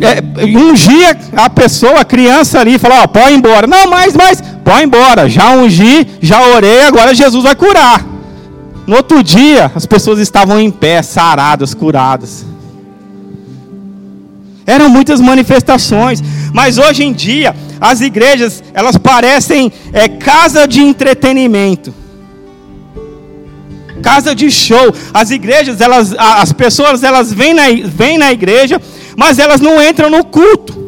é, 0.00 0.46
ungia 0.46 1.16
a 1.36 1.50
pessoa, 1.50 2.00
a 2.00 2.04
criança 2.04 2.58
ali, 2.58 2.78
falava: 2.78 3.06
pode 3.08 3.32
ir 3.32 3.36
embora. 3.36 3.66
Não, 3.66 3.88
mais, 3.88 4.14
mais, 4.14 4.40
ir 4.40 4.84
embora. 4.84 5.28
Já 5.28 5.50
ungi, 5.50 6.06
já 6.20 6.40
orei, 6.48 6.82
agora 6.82 7.14
Jesus 7.14 7.44
vai 7.44 7.54
curar. 7.54 8.04
No 8.86 8.96
outro 8.96 9.22
dia, 9.22 9.70
as 9.74 9.86
pessoas 9.86 10.18
estavam 10.18 10.58
em 10.58 10.70
pé, 10.70 11.02
saradas, 11.02 11.74
curadas. 11.74 12.46
Eram 14.66 14.88
muitas 14.88 15.20
manifestações, 15.20 16.22
mas 16.52 16.78
hoje 16.78 17.04
em 17.04 17.12
dia 17.12 17.54
as 17.80 18.00
igrejas 18.00 18.62
elas 18.72 18.96
parecem 18.96 19.72
é, 19.92 20.08
casa 20.08 20.66
de 20.66 20.80
entretenimento 20.80 21.92
casa 24.00 24.34
de 24.34 24.50
show. 24.50 24.92
As 25.12 25.30
igrejas, 25.30 25.80
elas, 25.80 26.14
as 26.18 26.52
pessoas, 26.52 27.02
elas 27.02 27.32
vêm 27.32 27.54
na, 27.54 27.64
vêm 27.84 28.18
na 28.18 28.32
igreja, 28.32 28.80
mas 29.16 29.38
elas 29.38 29.60
não 29.60 29.82
entram 29.82 30.10
no 30.10 30.24
culto. 30.24 30.78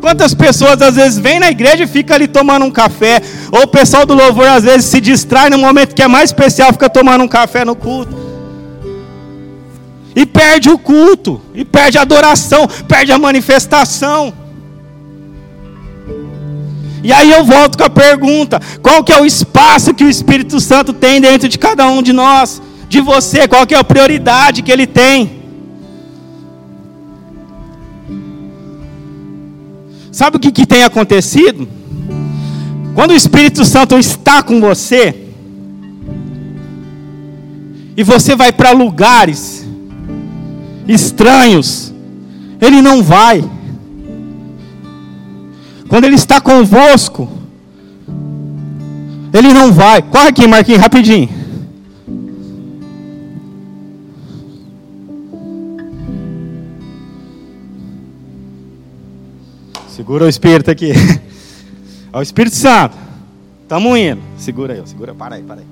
Quantas 0.00 0.32
pessoas 0.32 0.80
às 0.80 0.94
vezes 0.96 1.18
vêm 1.18 1.40
na 1.40 1.50
igreja 1.50 1.84
e 1.84 1.86
fica 1.86 2.14
ali 2.14 2.28
tomando 2.28 2.64
um 2.64 2.70
café, 2.70 3.20
ou 3.50 3.62
o 3.62 3.68
pessoal 3.68 4.06
do 4.06 4.14
louvor 4.14 4.46
às 4.46 4.64
vezes 4.64 4.86
se 4.86 5.00
distrai 5.00 5.50
no 5.50 5.58
momento 5.58 5.94
que 5.94 6.02
é 6.02 6.08
mais 6.08 6.30
especial, 6.30 6.72
fica 6.72 6.88
tomando 6.88 7.24
um 7.24 7.28
café 7.28 7.64
no 7.64 7.74
culto. 7.74 8.16
E 10.14 10.24
perde 10.24 10.70
o 10.70 10.78
culto, 10.78 11.40
e 11.54 11.64
perde 11.64 11.98
a 11.98 12.02
adoração, 12.02 12.68
perde 12.86 13.12
a 13.12 13.18
manifestação. 13.18 14.32
E 17.02 17.12
aí 17.12 17.30
eu 17.30 17.44
volto 17.44 17.78
com 17.78 17.84
a 17.84 17.90
pergunta: 17.90 18.60
qual 18.82 19.02
que 19.04 19.12
é 19.12 19.20
o 19.20 19.26
espaço 19.26 19.94
que 19.94 20.04
o 20.04 20.10
Espírito 20.10 20.60
Santo 20.60 20.92
tem 20.92 21.20
dentro 21.20 21.48
de 21.48 21.58
cada 21.58 21.86
um 21.88 22.02
de 22.02 22.12
nós? 22.12 22.60
de 22.88 23.00
você, 23.00 23.46
qual 23.46 23.66
que 23.66 23.74
é 23.74 23.78
a 23.78 23.84
prioridade 23.84 24.62
que 24.62 24.72
ele 24.72 24.86
tem. 24.86 25.38
Sabe 30.10 30.38
o 30.38 30.40
que, 30.40 30.50
que 30.50 30.66
tem 30.66 30.82
acontecido? 30.82 31.68
Quando 32.94 33.10
o 33.10 33.14
Espírito 33.14 33.64
Santo 33.64 33.96
está 33.98 34.42
com 34.42 34.60
você, 34.60 35.14
e 37.96 38.02
você 38.02 38.34
vai 38.34 38.52
para 38.52 38.70
lugares 38.70 39.66
estranhos, 40.86 41.92
ele 42.60 42.80
não 42.80 43.02
vai. 43.02 43.44
Quando 45.88 46.04
ele 46.04 46.16
está 46.16 46.40
convosco, 46.40 47.28
ele 49.32 49.52
não 49.52 49.72
vai. 49.72 50.02
Corre 50.02 50.28
aqui, 50.28 50.46
Marquinhos, 50.46 50.80
rapidinho. 50.80 51.28
Segura 59.88 60.24
o 60.24 60.28
Espírito 60.28 60.70
aqui. 60.70 60.92
É 62.10 62.16
o 62.16 62.22
Espírito 62.22 62.56
Santo. 62.56 62.96
Estamos 63.62 63.98
indo. 63.98 64.22
Segura 64.38 64.72
aí, 64.72 64.82
segura. 64.86 65.14
Para 65.14 65.34
aí, 65.34 65.42
para 65.42 65.60
aí. 65.60 65.66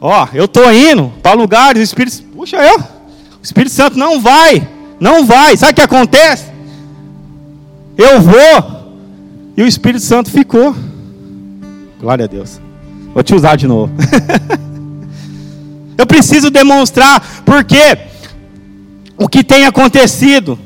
Ó, 0.00 0.26
eu 0.32 0.46
estou 0.46 0.72
indo 0.72 1.12
para 1.22 1.34
lugares, 1.34 1.82
o 1.82 1.84
Espírito. 1.84 2.22
Puxa 2.34 2.56
eu. 2.56 2.78
O 2.78 3.42
Espírito 3.42 3.74
Santo 3.74 3.98
não 3.98 4.18
vai. 4.22 4.66
Não 4.98 5.26
vai. 5.26 5.54
Sabe 5.58 5.72
o 5.72 5.74
que 5.74 5.82
acontece? 5.82 6.46
Eu 7.98 8.22
vou. 8.22 8.79
E 9.56 9.62
o 9.62 9.66
Espírito 9.66 10.04
Santo 10.04 10.30
ficou. 10.30 10.74
Glória 12.00 12.24
a 12.24 12.28
Deus. 12.28 12.60
Vou 13.12 13.22
te 13.22 13.34
usar 13.34 13.56
de 13.56 13.66
novo. 13.66 13.92
eu 15.98 16.06
preciso 16.06 16.50
demonstrar 16.50 17.42
porque 17.44 17.98
o 19.16 19.28
que 19.28 19.44
tem 19.44 19.66
acontecido. 19.66 20.58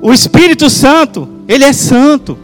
O 0.00 0.12
Espírito 0.12 0.68
Santo, 0.68 1.28
ele 1.48 1.64
é 1.64 1.72
santo. 1.72 2.38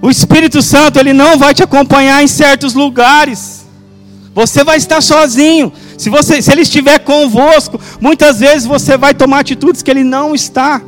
O 0.00 0.08
Espírito 0.08 0.62
Santo, 0.62 0.98
ele 0.98 1.12
não 1.12 1.38
vai 1.38 1.52
te 1.52 1.62
acompanhar 1.62 2.22
em 2.22 2.28
certos 2.28 2.74
lugares. 2.74 3.66
Você 4.34 4.64
vai 4.64 4.76
estar 4.76 5.00
sozinho. 5.00 5.72
Se, 6.02 6.10
você, 6.10 6.42
se 6.42 6.50
ele 6.50 6.62
estiver 6.62 6.98
convosco, 6.98 7.80
muitas 8.00 8.40
vezes 8.40 8.66
você 8.66 8.96
vai 8.96 9.14
tomar 9.14 9.38
atitudes 9.38 9.82
que 9.82 9.90
ele 9.90 10.02
não 10.02 10.34
está. 10.34 10.82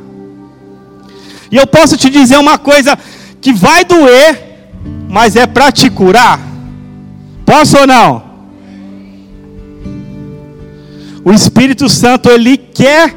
E 1.49 1.55
eu 1.55 1.65
posso 1.65 1.95
te 1.95 2.09
dizer 2.09 2.37
uma 2.37 2.57
coisa 2.57 2.99
que 3.39 3.53
vai 3.53 3.85
doer, 3.85 4.67
mas 5.07 5.37
é 5.37 5.47
para 5.47 5.71
te 5.71 5.89
curar. 5.89 6.37
Posso 7.45 7.77
ou 7.77 7.87
não? 7.87 8.25
O 11.23 11.31
Espírito 11.31 11.87
Santo, 11.87 12.29
ele 12.29 12.57
quer 12.57 13.15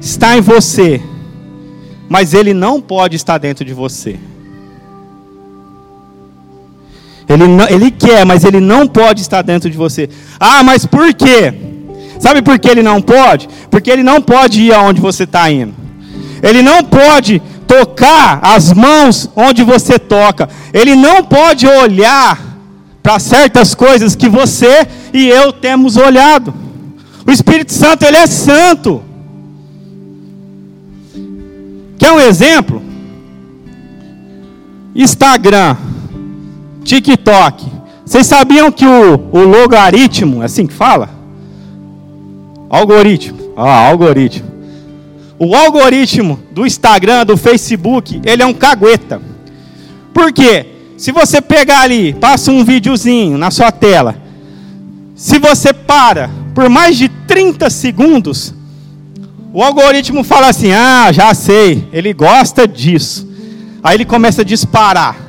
está 0.00 0.38
em 0.38 0.40
você, 0.40 0.98
mas 2.08 2.32
ele 2.32 2.54
não 2.54 2.80
pode 2.80 3.16
estar 3.16 3.36
dentro 3.36 3.66
de 3.66 3.74
você. 3.74 4.18
Ele, 7.28 7.46
não, 7.46 7.68
ele 7.68 7.90
quer, 7.90 8.24
mas 8.24 8.44
ele 8.44 8.60
não 8.60 8.86
pode 8.86 9.22
estar 9.22 9.42
dentro 9.42 9.70
de 9.70 9.76
você. 9.76 10.08
Ah, 10.38 10.62
mas 10.62 10.84
por 10.84 11.12
quê? 11.14 11.52
Sabe 12.18 12.42
por 12.42 12.58
que 12.58 12.68
ele 12.68 12.82
não 12.82 13.00
pode? 13.00 13.48
Porque 13.70 13.90
ele 13.90 14.02
não 14.02 14.20
pode 14.20 14.62
ir 14.62 14.72
aonde 14.72 15.00
você 15.00 15.24
está 15.24 15.50
indo. 15.50 15.74
Ele 16.42 16.62
não 16.62 16.84
pode 16.84 17.40
tocar 17.66 18.40
as 18.42 18.72
mãos 18.72 19.30
onde 19.34 19.62
você 19.62 19.98
toca. 19.98 20.48
Ele 20.72 20.94
não 20.94 21.24
pode 21.24 21.66
olhar 21.66 22.38
para 23.02 23.18
certas 23.18 23.74
coisas 23.74 24.14
que 24.14 24.28
você 24.28 24.86
e 25.12 25.28
eu 25.28 25.52
temos 25.52 25.96
olhado. 25.96 26.54
O 27.26 27.30
Espírito 27.30 27.72
Santo, 27.72 28.04
ele 28.04 28.16
é 28.16 28.26
santo. 28.26 29.02
Quer 31.98 32.12
um 32.12 32.20
exemplo? 32.20 32.82
Instagram, 34.94 35.76
TikTok. 36.84 37.66
Vocês 38.04 38.26
sabiam 38.26 38.70
que 38.70 38.86
o, 38.86 39.28
o 39.32 39.40
logaritmo, 39.40 40.42
é 40.42 40.44
assim 40.44 40.66
que 40.66 40.74
fala? 40.74 41.10
Algoritmo. 42.68 43.38
Ah, 43.56 43.88
algoritmo. 43.88 44.52
O 45.38 45.54
algoritmo 45.54 46.38
do 46.52 46.66
Instagram, 46.66 47.26
do 47.26 47.36
Facebook, 47.36 48.20
ele 48.24 48.42
é 48.42 48.46
um 48.46 48.54
cagueta. 48.54 49.20
Por 50.12 50.32
quê? 50.32 50.66
Se 50.96 51.10
você 51.10 51.40
pegar 51.40 51.80
ali, 51.80 52.12
passa 52.14 52.52
um 52.52 52.64
videozinho 52.64 53.36
na 53.36 53.50
sua 53.50 53.72
tela. 53.72 54.16
Se 55.16 55.38
você 55.38 55.72
para 55.72 56.30
por 56.54 56.68
mais 56.68 56.96
de 56.96 57.08
30 57.08 57.68
segundos, 57.68 58.54
o 59.52 59.62
algoritmo 59.62 60.22
fala 60.22 60.48
assim: 60.48 60.70
ah, 60.72 61.10
já 61.12 61.34
sei, 61.34 61.88
ele 61.92 62.12
gosta 62.12 62.66
disso. 62.66 63.28
Aí 63.82 63.96
ele 63.96 64.04
começa 64.04 64.42
a 64.42 64.44
disparar. 64.44 65.23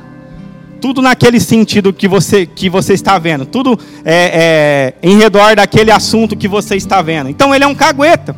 Tudo 0.86 1.02
naquele 1.02 1.40
sentido 1.40 1.92
que 1.92 2.06
você, 2.06 2.46
que 2.46 2.70
você 2.70 2.94
está 2.94 3.18
vendo. 3.18 3.44
Tudo 3.44 3.76
é, 4.04 4.94
é, 5.02 5.08
em 5.08 5.18
redor 5.18 5.56
daquele 5.56 5.90
assunto 5.90 6.36
que 6.36 6.46
você 6.46 6.76
está 6.76 7.02
vendo. 7.02 7.28
Então 7.28 7.52
ele 7.52 7.64
é 7.64 7.66
um 7.66 7.74
cagueta. 7.74 8.36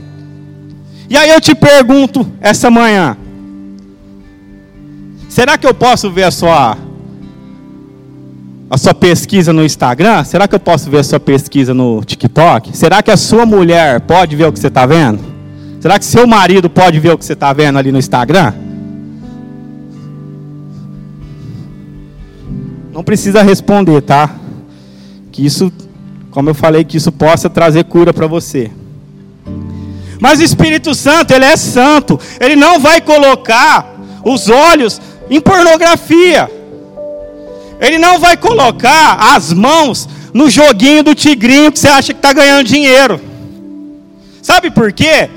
E 1.11 1.15
aí 1.15 1.29
eu 1.29 1.43
te 1.43 1.55
pergunto 1.55 2.27
essa 2.41 2.71
manhã: 2.71 3.19
será 5.29 5.59
que 5.59 5.67
eu 5.67 5.75
posso 5.75 6.11
ver 6.11 6.25
a 6.25 6.31
sua, 6.31 6.79
a 8.71 8.79
sua 8.79 8.95
pesquisa 8.95 9.53
no 9.53 9.63
Instagram? 9.63 10.25
Será 10.25 10.49
que 10.49 10.55
eu 10.55 10.61
posso 10.61 10.89
ver 10.89 11.01
a 11.01 11.05
sua 11.05 11.21
pesquisa 11.21 11.75
no 11.75 12.03
TikTok? 12.03 12.75
Será 12.75 13.03
que 13.03 13.11
a 13.11 13.17
sua 13.19 13.45
mulher 13.45 14.01
pode 14.01 14.35
ver 14.35 14.47
o 14.47 14.53
que 14.55 14.59
você 14.59 14.69
está 14.69 14.87
vendo? 14.87 15.21
Será 15.83 15.99
que 15.99 16.05
seu 16.07 16.27
marido 16.27 16.71
pode 16.71 16.99
ver 16.99 17.13
o 17.13 17.19
que 17.19 17.27
você 17.27 17.35
está 17.35 17.53
vendo 17.53 17.79
ali 17.79 17.93
no 17.93 17.99
Instagram? 17.99 18.68
Não 22.99 23.05
precisa 23.05 23.45
responder, 23.45 24.03
tá? 24.03 24.29
Que 25.31 25.47
isso, 25.47 25.73
como 26.33 26.51
eu 26.51 26.55
falei, 26.55 26.83
que 26.83 26.97
isso 26.97 27.13
possa 27.13 27.49
trazer 27.49 27.85
cura 27.85 28.13
para 28.13 28.27
você. 28.27 28.73
Mas 30.21 30.41
o 30.41 30.43
Espírito 30.43 30.93
Santo, 30.97 31.31
ele 31.33 31.45
é 31.45 31.57
santo. 31.57 32.19
Ele 32.41 32.57
não 32.57 32.81
vai 32.81 33.01
colocar 33.01 33.87
os 34.25 34.49
olhos 34.49 35.01
em 35.31 35.41
pornografia. 35.41 36.51
Ele 37.81 37.99
não 37.99 38.19
vai 38.19 38.37
colocar 38.37 39.15
as 39.33 39.53
mãos 39.53 40.09
no 40.35 40.51
joguinho 40.51 41.05
do 41.05 41.15
tigrinho 41.15 41.71
que 41.71 41.79
você 41.79 41.87
acha 41.87 42.13
que 42.13 42.19
está 42.19 42.33
ganhando 42.33 42.67
dinheiro. 42.67 43.21
Sabe 44.43 44.73
por 44.73 44.93
quê? 44.93 45.31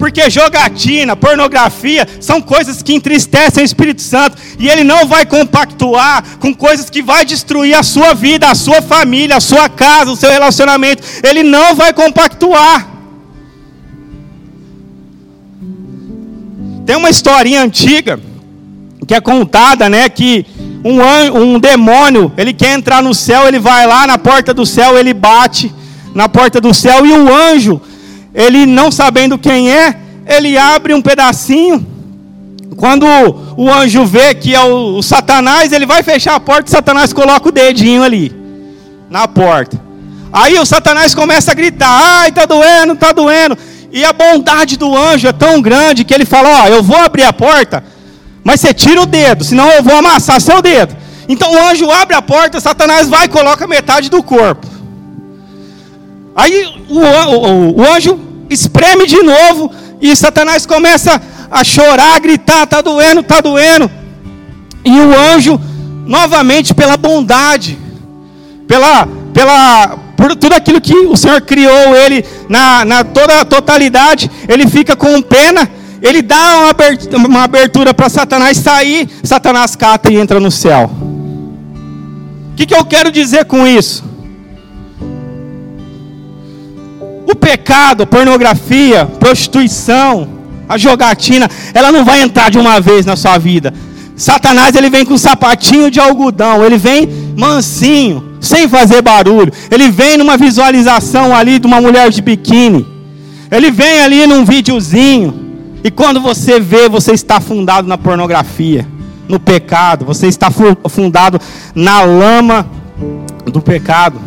Porque 0.00 0.30
jogatina, 0.30 1.14
pornografia 1.14 2.08
são 2.20 2.40
coisas 2.40 2.82
que 2.82 2.94
entristecem 2.94 3.62
o 3.62 3.66
Espírito 3.66 4.00
Santo 4.00 4.34
e 4.58 4.66
ele 4.66 4.82
não 4.82 5.06
vai 5.06 5.26
compactuar 5.26 6.24
com 6.38 6.54
coisas 6.54 6.88
que 6.88 7.02
vai 7.02 7.22
destruir 7.22 7.74
a 7.76 7.82
sua 7.82 8.14
vida, 8.14 8.48
a 8.48 8.54
sua 8.54 8.80
família, 8.80 9.36
a 9.36 9.40
sua 9.40 9.68
casa, 9.68 10.10
o 10.10 10.16
seu 10.16 10.30
relacionamento. 10.30 11.02
Ele 11.22 11.42
não 11.42 11.74
vai 11.74 11.92
compactuar. 11.92 12.88
Tem 16.86 16.96
uma 16.96 17.10
historinha 17.10 17.62
antiga 17.62 18.18
que 19.06 19.14
é 19.14 19.20
contada, 19.20 19.90
né, 19.90 20.08
que 20.08 20.46
um, 20.82 21.02
um 21.38 21.58
demônio, 21.60 22.32
ele 22.38 22.54
quer 22.54 22.72
entrar 22.72 23.02
no 23.02 23.12
céu, 23.12 23.46
ele 23.46 23.58
vai 23.58 23.86
lá 23.86 24.06
na 24.06 24.16
porta 24.16 24.54
do 24.54 24.64
céu, 24.64 24.96
ele 24.96 25.12
bate 25.12 25.70
na 26.14 26.26
porta 26.26 26.58
do 26.58 26.72
céu 26.72 27.04
e 27.04 27.12
o 27.12 27.30
anjo 27.30 27.82
ele 28.34 28.66
não 28.66 28.90
sabendo 28.90 29.38
quem 29.38 29.70
é, 29.70 29.96
ele 30.26 30.56
abre 30.56 30.94
um 30.94 31.02
pedacinho. 31.02 31.86
Quando 32.76 33.04
o 33.56 33.70
anjo 33.70 34.06
vê 34.06 34.34
que 34.34 34.54
é 34.54 34.60
o, 34.60 34.98
o 34.98 35.02
Satanás, 35.02 35.72
ele 35.72 35.84
vai 35.84 36.02
fechar 36.02 36.36
a 36.36 36.40
porta, 36.40 36.68
e 36.68 36.70
Satanás 36.70 37.12
coloca 37.12 37.48
o 37.48 37.52
dedinho 37.52 38.02
ali 38.02 38.34
na 39.10 39.26
porta. 39.26 39.80
Aí 40.32 40.58
o 40.58 40.64
Satanás 40.64 41.14
começa 41.14 41.50
a 41.50 41.54
gritar: 41.54 41.90
"Ai, 41.90 42.30
tá 42.30 42.46
doendo, 42.46 42.94
tá 42.94 43.12
doendo". 43.12 43.58
E 43.92 44.04
a 44.04 44.12
bondade 44.12 44.76
do 44.76 44.96
anjo 44.96 45.26
é 45.26 45.32
tão 45.32 45.60
grande 45.60 46.04
que 46.04 46.14
ele 46.14 46.24
fala: 46.24 46.62
"Ó, 46.62 46.68
eu 46.68 46.82
vou 46.82 46.96
abrir 46.96 47.24
a 47.24 47.32
porta, 47.32 47.82
mas 48.44 48.60
você 48.60 48.72
tira 48.72 49.02
o 49.02 49.06
dedo, 49.06 49.42
senão 49.42 49.68
eu 49.70 49.82
vou 49.82 49.96
amassar 49.96 50.40
seu 50.40 50.62
dedo". 50.62 50.96
Então 51.28 51.52
o 51.52 51.58
anjo 51.68 51.90
abre 51.90 52.14
a 52.14 52.22
porta, 52.22 52.60
Satanás 52.60 53.08
vai 53.08 53.26
e 53.26 53.28
coloca 53.28 53.66
metade 53.66 54.08
do 54.08 54.22
corpo. 54.22 54.69
Aí 56.34 56.72
o, 56.88 56.98
o, 56.98 57.80
o 57.80 57.84
anjo 57.94 58.18
espreme 58.48 59.06
de 59.06 59.22
novo 59.22 59.70
e 60.00 60.14
Satanás 60.16 60.64
começa 60.64 61.20
a 61.50 61.64
chorar, 61.64 62.16
a 62.16 62.18
gritar: 62.18 62.64
está 62.64 62.80
doendo, 62.80 63.20
está 63.20 63.40
doendo. 63.40 63.90
E 64.84 64.98
o 64.98 65.18
anjo, 65.34 65.60
novamente, 66.06 66.72
pela 66.74 66.96
bondade, 66.96 67.78
pela, 68.66 69.06
pela, 69.34 69.98
por 70.16 70.34
tudo 70.36 70.54
aquilo 70.54 70.80
que 70.80 70.94
o 70.94 71.16
Senhor 71.16 71.40
criou 71.42 71.94
ele 71.96 72.24
na, 72.48 72.84
na 72.84 73.04
toda 73.04 73.40
a 73.40 73.44
totalidade, 73.44 74.30
ele 74.48 74.66
fica 74.66 74.96
com 74.96 75.20
pena, 75.20 75.70
ele 76.00 76.22
dá 76.22 76.60
uma 76.60 76.70
abertura, 76.70 77.18
uma 77.18 77.42
abertura 77.42 77.94
para 77.94 78.08
Satanás 78.08 78.56
sair, 78.56 79.08
Satanás 79.22 79.76
cata 79.76 80.10
e 80.10 80.16
entra 80.16 80.40
no 80.40 80.50
céu. 80.50 80.90
que, 82.56 82.66
que 82.66 82.74
eu 82.74 82.84
quero 82.84 83.12
dizer 83.12 83.44
com 83.44 83.66
isso? 83.66 84.09
O 87.30 87.36
pecado, 87.36 88.06
pornografia, 88.06 89.06
prostituição, 89.06 90.28
a 90.68 90.76
jogatina, 90.76 91.48
ela 91.72 91.92
não 91.92 92.04
vai 92.04 92.22
entrar 92.22 92.50
de 92.50 92.58
uma 92.58 92.80
vez 92.80 93.06
na 93.06 93.16
sua 93.16 93.38
vida. 93.38 93.72
Satanás 94.16 94.74
ele 94.74 94.90
vem 94.90 95.04
com 95.04 95.16
sapatinho 95.16 95.90
de 95.90 96.00
algodão, 96.00 96.64
ele 96.64 96.76
vem 96.76 97.08
mansinho, 97.36 98.36
sem 98.40 98.68
fazer 98.68 99.00
barulho. 99.00 99.52
Ele 99.70 99.90
vem 99.90 100.16
numa 100.16 100.36
visualização 100.36 101.34
ali 101.34 101.58
de 101.58 101.66
uma 101.66 101.80
mulher 101.80 102.10
de 102.10 102.20
biquíni. 102.20 102.86
Ele 103.50 103.70
vem 103.70 104.00
ali 104.00 104.26
num 104.26 104.44
videozinho. 104.44 105.48
E 105.82 105.90
quando 105.90 106.20
você 106.20 106.60
vê, 106.60 106.88
você 106.88 107.12
está 107.12 107.36
afundado 107.36 107.88
na 107.88 107.96
pornografia, 107.96 108.86
no 109.28 109.40
pecado, 109.40 110.04
você 110.04 110.26
está 110.26 110.52
afundado 110.84 111.40
na 111.74 112.02
lama 112.02 112.66
do 113.46 113.62
pecado. 113.62 114.20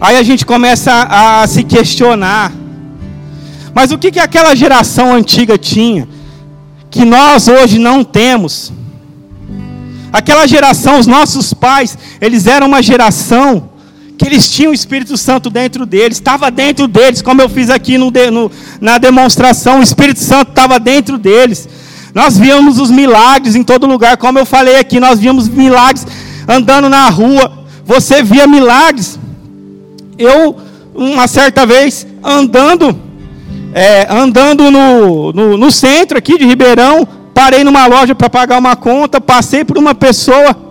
Aí 0.00 0.16
a 0.16 0.22
gente 0.22 0.46
começa 0.46 1.06
a 1.10 1.46
se 1.46 1.64
questionar. 1.64 2.52
Mas 3.74 3.90
o 3.90 3.98
que, 3.98 4.12
que 4.12 4.20
aquela 4.20 4.54
geração 4.54 5.12
antiga 5.12 5.58
tinha? 5.58 6.08
Que 6.90 7.04
nós 7.04 7.48
hoje 7.48 7.78
não 7.78 8.04
temos. 8.04 8.72
Aquela 10.12 10.46
geração, 10.46 10.98
os 10.98 11.06
nossos 11.06 11.52
pais, 11.52 11.98
eles 12.20 12.46
eram 12.46 12.66
uma 12.66 12.82
geração 12.82 13.70
que 14.16 14.26
eles 14.26 14.50
tinham 14.50 14.72
o 14.72 14.74
Espírito 14.74 15.16
Santo 15.16 15.48
dentro 15.48 15.86
deles, 15.86 16.18
estava 16.18 16.50
dentro 16.50 16.88
deles, 16.88 17.22
como 17.22 17.40
eu 17.40 17.48
fiz 17.48 17.70
aqui 17.70 17.96
no, 17.96 18.10
no, 18.10 18.50
na 18.80 18.98
demonstração, 18.98 19.78
o 19.78 19.82
Espírito 19.82 20.18
Santo 20.18 20.50
estava 20.50 20.80
dentro 20.80 21.16
deles. 21.16 21.68
Nós 22.12 22.36
víamos 22.36 22.80
os 22.80 22.90
milagres 22.90 23.54
em 23.54 23.62
todo 23.62 23.86
lugar, 23.86 24.16
como 24.16 24.38
eu 24.38 24.46
falei 24.46 24.76
aqui, 24.76 24.98
nós 24.98 25.20
víamos 25.20 25.48
milagres 25.48 26.04
andando 26.48 26.88
na 26.88 27.08
rua, 27.10 27.64
você 27.84 28.22
via 28.22 28.46
milagres. 28.46 29.18
Eu, 30.18 30.56
uma 30.94 31.26
certa 31.26 31.64
vez, 31.64 32.06
andando, 32.22 32.98
é, 33.72 34.06
andando 34.10 34.70
no, 34.70 35.32
no, 35.32 35.56
no 35.56 35.70
centro 35.70 36.18
aqui 36.18 36.36
de 36.36 36.44
Ribeirão, 36.44 37.06
parei 37.32 37.62
numa 37.62 37.86
loja 37.86 38.14
para 38.14 38.28
pagar 38.28 38.58
uma 38.58 38.74
conta, 38.74 39.20
passei 39.20 39.64
por 39.64 39.78
uma 39.78 39.94
pessoa 39.94 40.68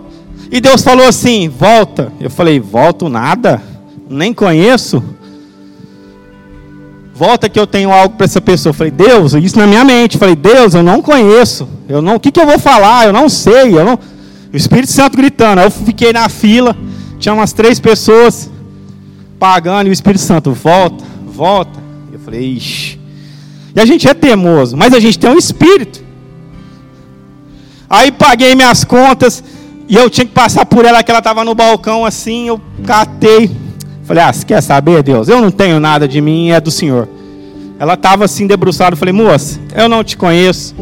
e 0.50 0.60
Deus 0.60 0.82
falou 0.82 1.06
assim: 1.06 1.48
volta. 1.48 2.12
Eu 2.20 2.30
falei: 2.30 2.58
volto 2.58 3.08
nada, 3.08 3.62
nem 4.08 4.32
conheço. 4.32 5.02
Volta 7.14 7.48
que 7.48 7.58
eu 7.58 7.66
tenho 7.66 7.90
algo 7.90 8.16
para 8.16 8.24
essa 8.24 8.40
pessoa. 8.40 8.70
Eu 8.70 8.74
falei: 8.74 8.90
Deus, 8.90 9.34
isso 9.34 9.58
na 9.58 9.66
minha 9.66 9.84
mente. 9.84 10.14
Eu 10.14 10.20
falei: 10.20 10.36
Deus, 10.36 10.74
eu 10.74 10.82
não 10.82 11.02
conheço. 11.02 11.68
Eu 11.88 12.00
não, 12.00 12.16
o 12.16 12.20
que, 12.20 12.30
que 12.30 12.40
eu 12.40 12.46
vou 12.46 12.58
falar? 12.58 13.06
Eu 13.06 13.12
não 13.12 13.28
sei. 13.28 13.76
Eu 13.76 13.84
não... 13.84 13.98
O 14.52 14.56
Espírito 14.56 14.90
Santo 14.90 15.16
gritando. 15.16 15.58
Aí 15.58 15.66
eu 15.66 15.70
fiquei 15.70 16.12
na 16.12 16.28
fila. 16.28 16.76
Tinha 17.18 17.34
umas 17.34 17.52
três 17.52 17.78
pessoas 17.78 18.50
pagando 19.38 19.86
e 19.86 19.90
o 19.90 19.92
Espírito 19.92 20.22
Santo 20.22 20.52
volta, 20.52 21.04
volta. 21.26 21.78
Eu 22.12 22.18
falei: 22.18 22.40
Ixi. 22.54 22.98
E 23.74 23.80
a 23.80 23.84
gente 23.84 24.08
é 24.08 24.14
teimoso, 24.14 24.76
mas 24.76 24.92
a 24.92 25.00
gente 25.00 25.18
tem 25.18 25.30
um 25.30 25.38
espírito. 25.38 26.02
Aí 27.88 28.10
paguei 28.10 28.54
minhas 28.54 28.84
contas 28.84 29.42
e 29.88 29.94
eu 29.94 30.10
tinha 30.10 30.26
que 30.26 30.32
passar 30.32 30.66
por 30.66 30.84
ela, 30.84 31.02
que 31.02 31.10
ela 31.10 31.20
estava 31.20 31.44
no 31.44 31.54
balcão 31.54 32.04
assim. 32.04 32.48
Eu 32.48 32.60
catei. 32.84 33.50
Falei: 34.04 34.22
Ah, 34.24 34.32
você 34.32 34.44
quer 34.44 34.60
saber, 34.60 35.02
Deus? 35.02 35.28
Eu 35.28 35.40
não 35.40 35.50
tenho 35.50 35.78
nada 35.78 36.08
de 36.08 36.20
mim, 36.20 36.50
é 36.50 36.60
do 36.60 36.70
Senhor. 36.70 37.08
Ela 37.78 37.94
estava 37.94 38.24
assim 38.24 38.46
debruçada. 38.46 38.96
Falei: 38.96 39.14
Moça, 39.14 39.60
eu 39.74 39.88
não 39.88 40.02
te 40.02 40.16
conheço. 40.16 40.74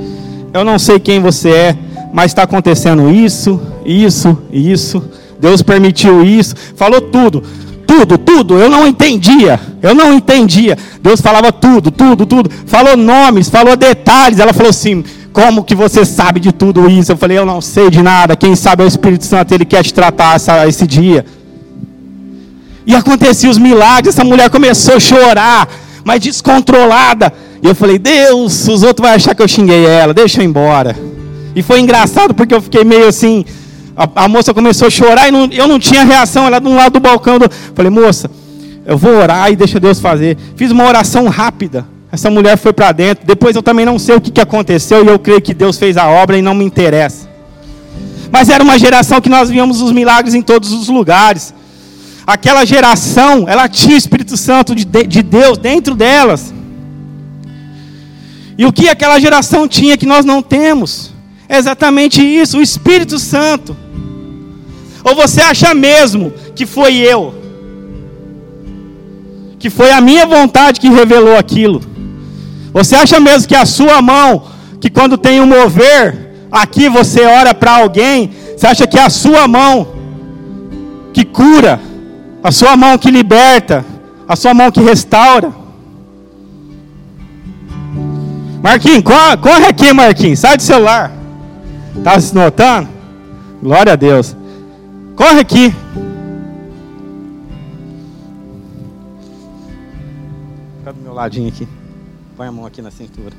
Eu 0.52 0.64
não 0.64 0.78
sei 0.78 0.98
quem 0.98 1.20
você 1.20 1.50
é. 1.50 1.78
Mas 2.12 2.30
está 2.30 2.44
acontecendo 2.44 3.10
isso, 3.10 3.60
isso, 3.84 4.38
isso. 4.50 5.04
Deus 5.38 5.60
permitiu 5.60 6.24
isso. 6.24 6.54
Falou 6.74 7.00
tudo 7.00 7.42
tudo, 7.86 8.18
tudo. 8.18 8.58
Eu 8.58 8.68
não 8.68 8.86
entendia. 8.86 9.60
Eu 9.82 9.94
não 9.94 10.12
entendia. 10.12 10.76
Deus 11.00 11.20
falava 11.20 11.52
tudo, 11.52 11.90
tudo, 11.90 12.26
tudo. 12.26 12.50
Falou 12.66 12.96
nomes, 12.96 13.48
falou 13.48 13.76
detalhes. 13.76 14.38
Ela 14.38 14.52
falou 14.52 14.70
assim: 14.70 15.04
como 15.36 15.62
que 15.62 15.74
você 15.74 16.02
sabe 16.06 16.40
de 16.40 16.50
tudo 16.50 16.88
isso? 16.88 17.12
Eu 17.12 17.16
falei, 17.18 17.36
eu 17.36 17.44
não 17.44 17.60
sei 17.60 17.90
de 17.90 18.02
nada. 18.02 18.34
Quem 18.34 18.56
sabe 18.56 18.82
é 18.82 18.86
o 18.86 18.88
Espírito 18.88 19.26
Santo, 19.26 19.52
ele 19.52 19.66
quer 19.66 19.82
te 19.82 19.92
tratar 19.92 20.36
essa, 20.36 20.66
esse 20.66 20.86
dia. 20.86 21.26
E 22.86 22.94
aconteciam 22.94 23.50
os 23.50 23.58
milagres, 23.58 24.14
essa 24.14 24.24
mulher 24.24 24.48
começou 24.48 24.94
a 24.94 25.00
chorar, 25.00 25.68
mas 26.02 26.20
descontrolada. 26.20 27.30
E 27.62 27.66
eu 27.66 27.74
falei, 27.74 27.98
Deus, 27.98 28.66
os 28.66 28.82
outros 28.82 29.06
vão 29.06 29.14
achar 29.14 29.34
que 29.34 29.42
eu 29.42 29.48
xinguei 29.48 29.84
ela, 29.84 30.14
deixa 30.14 30.40
eu 30.40 30.44
ir 30.44 30.46
embora. 30.46 30.96
E 31.54 31.62
foi 31.62 31.80
engraçado 31.80 32.32
porque 32.32 32.54
eu 32.54 32.62
fiquei 32.62 32.82
meio 32.82 33.06
assim. 33.06 33.44
A, 33.96 34.24
a 34.24 34.28
moça 34.28 34.52
começou 34.52 34.88
a 34.88 34.90
chorar 34.90 35.28
e 35.28 35.30
não, 35.30 35.48
eu 35.50 35.66
não 35.66 35.78
tinha 35.78 36.04
reação. 36.04 36.46
Ela 36.46 36.58
de 36.58 36.68
um 36.68 36.76
lado 36.76 36.92
do 36.92 37.00
balcão. 37.00 37.38
Do, 37.38 37.50
falei, 37.74 37.90
moça, 37.90 38.30
eu 38.84 38.98
vou 38.98 39.16
orar 39.16 39.50
e 39.50 39.56
deixa 39.56 39.80
Deus 39.80 39.98
fazer. 39.98 40.36
Fiz 40.54 40.70
uma 40.70 40.84
oração 40.84 41.28
rápida. 41.28 41.86
Essa 42.12 42.30
mulher 42.30 42.56
foi 42.56 42.72
para 42.72 42.92
dentro. 42.92 43.26
Depois 43.26 43.56
eu 43.56 43.62
também 43.62 43.86
não 43.86 43.98
sei 43.98 44.16
o 44.16 44.20
que, 44.20 44.30
que 44.30 44.40
aconteceu 44.40 45.04
e 45.04 45.08
eu 45.08 45.18
creio 45.18 45.40
que 45.40 45.54
Deus 45.54 45.78
fez 45.78 45.96
a 45.96 46.08
obra 46.08 46.36
e 46.38 46.42
não 46.42 46.54
me 46.54 46.64
interessa. 46.64 47.28
Mas 48.30 48.48
era 48.48 48.62
uma 48.62 48.78
geração 48.78 49.20
que 49.20 49.28
nós 49.28 49.48
víamos 49.48 49.80
os 49.80 49.92
milagres 49.92 50.34
em 50.34 50.42
todos 50.42 50.72
os 50.72 50.88
lugares. 50.88 51.54
Aquela 52.26 52.64
geração, 52.64 53.44
ela 53.48 53.68
tinha 53.68 53.94
o 53.94 53.98
Espírito 53.98 54.36
Santo 54.36 54.74
de, 54.74 54.84
de 54.84 55.22
Deus 55.22 55.58
dentro 55.58 55.94
delas. 55.94 56.52
E 58.58 58.64
o 58.64 58.72
que 58.72 58.88
aquela 58.88 59.20
geração 59.20 59.68
tinha 59.68 59.96
que 59.96 60.06
nós 60.06 60.24
não 60.24 60.42
temos? 60.42 61.12
É 61.48 61.58
exatamente 61.58 62.20
isso, 62.22 62.58
o 62.58 62.62
Espírito 62.62 63.18
Santo. 63.18 63.76
Ou 65.06 65.14
você 65.14 65.40
acha 65.40 65.72
mesmo 65.72 66.32
que 66.56 66.66
foi 66.66 66.96
eu? 66.96 67.32
Que 69.56 69.70
foi 69.70 69.92
a 69.92 70.00
minha 70.00 70.26
vontade 70.26 70.80
que 70.80 70.88
revelou 70.88 71.36
aquilo? 71.36 71.80
Você 72.72 72.96
acha 72.96 73.20
mesmo 73.20 73.46
que 73.46 73.54
a 73.54 73.64
sua 73.64 74.02
mão, 74.02 74.42
que 74.80 74.90
quando 74.90 75.16
tem 75.16 75.40
um 75.40 75.46
mover, 75.46 76.34
aqui 76.50 76.88
você 76.88 77.22
ora 77.24 77.54
para 77.54 77.76
alguém, 77.76 78.32
você 78.56 78.66
acha 78.66 78.84
que 78.84 78.98
é 78.98 79.02
a 79.02 79.08
sua 79.08 79.46
mão 79.46 79.86
que 81.12 81.24
cura, 81.24 81.80
a 82.42 82.50
sua 82.50 82.76
mão 82.76 82.98
que 82.98 83.08
liberta, 83.08 83.84
a 84.28 84.34
sua 84.34 84.52
mão 84.52 84.72
que 84.72 84.80
restaura? 84.80 85.52
Marquinhos, 88.60 89.04
corre 89.40 89.66
aqui, 89.66 89.92
Marquinhos, 89.92 90.40
sai 90.40 90.56
do 90.56 90.64
celular. 90.64 91.12
Tá 92.02 92.20
se 92.20 92.34
notando? 92.34 92.88
Glória 93.62 93.92
a 93.92 93.96
Deus. 93.96 94.35
Corre 95.16 95.40
aqui. 95.40 95.74
Fica 100.78 100.92
do 100.92 101.00
meu 101.00 101.14
ladinho 101.14 101.48
aqui. 101.48 101.66
Põe 102.36 102.46
a 102.46 102.52
mão 102.52 102.66
aqui 102.66 102.82
na 102.82 102.90
cintura. 102.90 103.34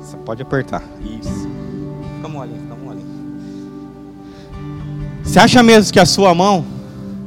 Você 0.00 0.16
pode 0.18 0.40
apertar. 0.40 0.82
Isso. 1.00 1.48
Fica 2.16 2.28
molinho, 2.28 2.60
fica 2.60 2.76
molinho. 2.76 3.06
Você 5.24 5.40
acha 5.40 5.62
mesmo 5.62 5.92
que 5.92 5.98
a 5.98 6.06
sua 6.06 6.32
mão, 6.32 6.64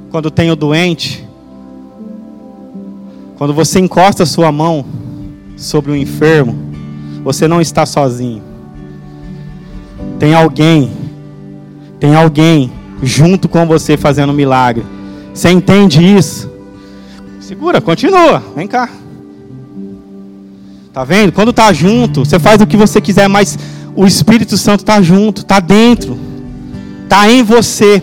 quando 0.09 0.31
tem 0.31 0.49
o 0.49 0.55
doente, 0.55 1.27
quando 3.37 3.53
você 3.53 3.79
encosta 3.79 4.23
a 4.23 4.25
sua 4.25 4.51
mão 4.51 4.85
sobre 5.57 5.91
o 5.91 5.95
enfermo, 5.95 6.55
você 7.23 7.47
não 7.47 7.59
está 7.59 7.85
sozinho. 7.85 8.41
Tem 10.17 10.33
alguém, 10.33 10.89
tem 11.99 12.15
alguém 12.15 12.71
junto 13.03 13.47
com 13.49 13.65
você 13.65 13.97
fazendo 13.97 14.33
milagre. 14.33 14.85
Você 15.33 15.49
entende 15.49 16.03
isso? 16.03 16.49
Segura, 17.39 17.81
continua. 17.81 18.43
Vem 18.55 18.67
cá. 18.67 18.89
Tá 20.93 21.03
vendo? 21.03 21.31
Quando 21.31 21.53
tá 21.53 21.71
junto, 21.71 22.25
você 22.25 22.39
faz 22.39 22.61
o 22.61 22.67
que 22.67 22.77
você 22.77 22.99
quiser, 22.99 23.27
mas 23.27 23.57
o 23.95 24.05
Espírito 24.05 24.57
Santo 24.57 24.83
tá 24.83 25.01
junto, 25.01 25.43
tá 25.43 25.59
dentro. 25.59 26.17
Tá 27.07 27.29
em 27.29 27.43
você. 27.43 28.01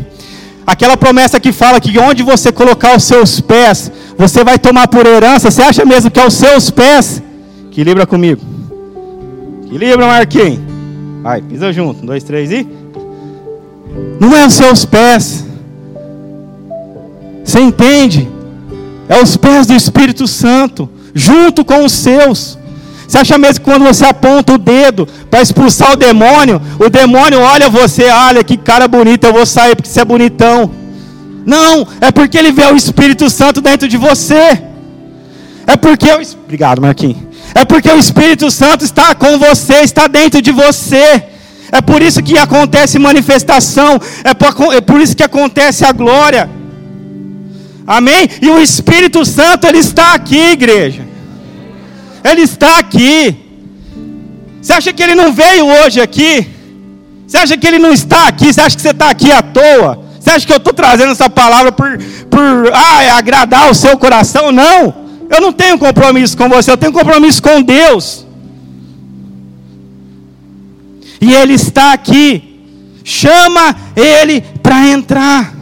Aquela 0.67 0.97
promessa 0.97 1.39
que 1.39 1.53
fala 1.53 1.81
que 1.81 1.97
onde 1.99 2.23
você 2.23 2.51
colocar 2.51 2.97
os 2.97 3.05
seus 3.05 3.41
pés, 3.41 3.91
você 4.19 4.43
vai 4.43 4.59
tomar 4.59 4.89
por 4.89 5.07
herança. 5.07 5.51
Você 5.51 5.63
acha 5.63 5.85
mesmo 5.85 6.11
que 6.11 6.19
é 6.19 6.27
os 6.27 6.35
seus 6.35 6.71
pés? 6.71 7.23
Equilibra 7.71 8.07
comigo. 8.07 8.41
Equilibra, 9.67 10.07
Marquinhos. 10.07 10.61
Vai, 11.23 11.43
pisa 11.43 11.73
junto. 11.73 12.03
Um, 12.03 12.07
dois, 12.07 12.25
três 12.25 12.51
e. 12.51 12.67
Não 14.21 14.37
é 14.37 14.47
os 14.47 14.55
seus 14.55 14.85
pés. 14.85 15.45
Você 17.45 17.61
entende? 17.61 18.29
É 19.09 19.23
os 19.23 19.37
pés 19.37 19.67
do 19.67 19.75
Espírito 19.75 20.27
Santo, 20.27 20.89
junto 21.15 21.65
com 21.65 21.85
os 21.85 21.93
seus. 21.93 22.59
Você 23.07 23.19
acha 23.19 23.39
mesmo 23.39 23.61
que 23.61 23.71
quando 23.71 23.85
você 23.85 24.05
aponta 24.05 24.55
o 24.55 24.59
dedo 24.59 25.07
para 25.31 25.41
expulsar 25.41 25.93
o 25.93 25.97
demônio, 25.97 26.61
o 26.79 26.91
demônio 26.91 27.41
olha 27.41 27.69
você, 27.69 28.11
olha 28.11 28.43
que 28.43 28.57
cara 28.57 28.89
bonito, 28.89 29.25
eu 29.25 29.33
vou 29.33 29.47
sair 29.47 29.77
porque 29.77 29.89
você 29.89 30.01
é 30.01 30.05
bonitão. 30.05 30.71
Não, 31.47 31.87
é 32.01 32.11
porque 32.11 32.37
ele 32.37 32.51
vê 32.51 32.65
o 32.65 32.77
Espírito 32.77 33.31
Santo 33.31 33.61
dentro 33.61 33.87
de 33.87 33.97
você. 33.97 34.61
É 35.67 35.77
porque 35.77 36.09
eu, 36.09 36.21
obrigado, 36.45 36.83
Marquinhos. 36.83 37.19
É 37.55 37.65
porque 37.65 37.89
o 37.89 37.99
Espírito 37.99 38.51
Santo 38.51 38.85
está 38.85 39.15
com 39.15 39.39
você, 39.39 39.77
está 39.83 40.09
dentro 40.09 40.43
de 40.43 40.51
você. 40.51 41.23
É 41.73 41.81
por 41.81 42.03
isso 42.03 42.23
que 42.23 42.39
acontece 42.39 42.99
manifestação, 42.99 44.01
é 44.25 44.33
por, 44.35 44.75
é 44.75 44.81
por 44.81 45.01
isso 45.01 45.17
que 45.17 45.23
acontece 45.23 45.85
a 45.85 45.93
glória. 45.93 46.49
Amém? 47.87 48.29
E 48.43 48.51
o 48.51 48.61
Espírito 48.61 49.25
Santo, 49.25 49.67
ele 49.67 49.79
está 49.79 50.15
aqui, 50.15 50.39
igreja. 50.53 51.07
Ele 52.25 52.43
está 52.43 52.79
aqui. 52.79 53.37
Você 54.61 54.73
acha 54.73 54.93
que 54.93 55.03
ele 55.03 55.15
não 55.15 55.33
veio 55.33 55.67
hoje 55.67 56.01
aqui? 56.01 56.49
Você 57.27 57.37
acha 57.37 57.57
que 57.57 57.67
ele 57.67 57.79
não 57.79 57.93
está 57.93 58.27
aqui? 58.27 58.53
Você 58.53 58.61
acha 58.61 58.77
que 58.77 58.83
você 58.83 58.91
está 58.91 59.11
aqui 59.11 59.31
à 59.31 59.41
toa? 59.43 60.05
Você 60.19 60.31
acha 60.31 60.47
que 60.47 60.53
eu 60.53 60.57
estou 60.57 60.73
trazendo 60.73 61.13
essa 61.13 61.31
palavra 61.31 61.71
por, 61.71 61.97
por 62.29 62.73
ah, 62.73 63.17
agradar 63.17 63.71
o 63.71 63.75
seu 63.75 63.97
coração? 63.97 64.51
Não. 64.51 65.07
Eu 65.31 65.41
não 65.41 65.53
tenho 65.53 65.79
compromisso 65.79 66.37
com 66.37 66.49
você, 66.49 66.71
eu 66.71 66.77
tenho 66.77 66.93
compromisso 66.93 67.41
com 67.41 67.63
Deus. 67.63 68.26
E 71.21 71.33
Ele 71.33 71.55
está 71.55 71.93
aqui. 71.93 72.61
Chama 73.05 73.75
Ele 73.95 74.41
para 74.63 74.89
entrar. 74.89 75.57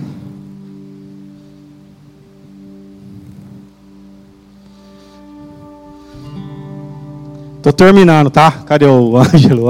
Estou 7.57 7.72
terminando, 7.72 8.28
tá? 8.28 8.50
Cadê 8.50 8.84
o 8.84 9.16
Ângelo? 9.16 9.68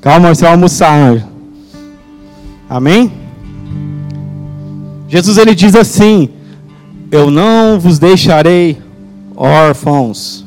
Calma, 0.00 0.32
você 0.32 0.42
vai 0.42 0.52
almoçar, 0.52 0.92
Ângelo. 0.92 1.32
Amém? 2.68 3.12
Jesus 5.08 5.36
ele 5.36 5.54
diz 5.54 5.74
assim: 5.74 6.30
Eu 7.10 7.30
não 7.30 7.78
vos 7.78 7.98
deixarei 7.98 8.80
órfãos, 9.36 10.44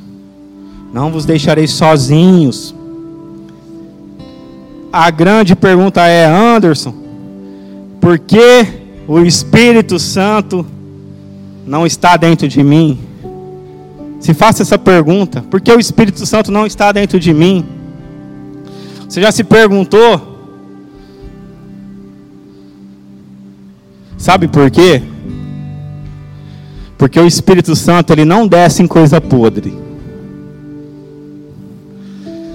não 0.91 1.11
vos 1.11 1.23
deixarei 1.25 1.67
sozinhos. 1.67 2.73
A 4.97 5.11
grande 5.11 5.57
pergunta 5.57 6.07
é, 6.07 6.25
Anderson, 6.25 6.95
por 7.99 8.17
que 8.17 8.65
o 9.05 9.19
Espírito 9.19 9.99
Santo 9.99 10.65
não 11.67 11.85
está 11.85 12.15
dentro 12.15 12.47
de 12.47 12.63
mim? 12.63 12.97
Se 14.21 14.33
faça 14.33 14.61
essa 14.61 14.79
pergunta, 14.79 15.41
por 15.51 15.59
que 15.59 15.69
o 15.69 15.81
Espírito 15.81 16.25
Santo 16.25 16.49
não 16.49 16.65
está 16.65 16.93
dentro 16.93 17.19
de 17.19 17.33
mim? 17.33 17.65
Você 19.05 19.21
já 19.21 19.33
se 19.33 19.43
perguntou 19.43 20.33
Sabe 24.17 24.47
por 24.47 24.71
quê? 24.71 25.03
Porque 26.97 27.19
o 27.19 27.27
Espírito 27.27 27.75
Santo 27.75 28.13
ele 28.13 28.23
não 28.23 28.47
desce 28.47 28.81
em 28.81 28.87
coisa 28.87 29.19
podre. 29.19 29.77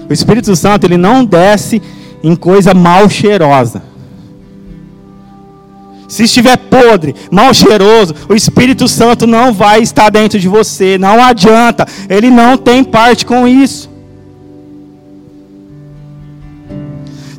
O 0.09 0.11
Espírito 0.11 0.55
Santo 0.55 0.87
ele 0.87 0.97
não 0.97 1.23
desce 1.23 1.79
em 2.23 2.35
coisa 2.35 2.73
mal 2.73 3.09
cheirosa. 3.09 3.83
Se 6.07 6.23
estiver 6.23 6.57
podre, 6.57 7.15
mal 7.31 7.53
cheiroso, 7.53 8.13
o 8.27 8.35
Espírito 8.35 8.85
Santo 8.87 9.25
não 9.25 9.53
vai 9.53 9.81
estar 9.81 10.09
dentro 10.09 10.37
de 10.37 10.49
você. 10.49 10.97
Não 10.97 11.23
adianta. 11.23 11.87
Ele 12.09 12.29
não 12.29 12.57
tem 12.57 12.83
parte 12.83 13.25
com 13.25 13.47
isso. 13.47 13.89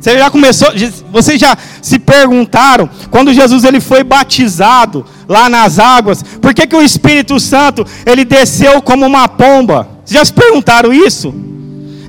Você 0.01 0.17
já 0.17 0.29
começou, 0.29 0.67
vocês 1.11 1.39
já 1.39 1.55
se 1.81 1.97
perguntaram 1.97 2.89
quando 3.09 3.31
Jesus 3.31 3.63
ele 3.63 3.79
foi 3.79 4.03
batizado 4.03 5.05
lá 5.29 5.47
nas 5.47 5.79
águas, 5.79 6.21
por 6.41 6.53
que, 6.53 6.67
que 6.67 6.75
o 6.75 6.81
Espírito 6.81 7.39
Santo 7.39 7.85
ele 8.05 8.25
desceu 8.25 8.81
como 8.81 9.05
uma 9.05 9.29
pomba? 9.29 9.87
Vocês 10.03 10.19
já 10.19 10.25
se 10.25 10.33
perguntaram 10.33 10.91
isso? 10.91 11.33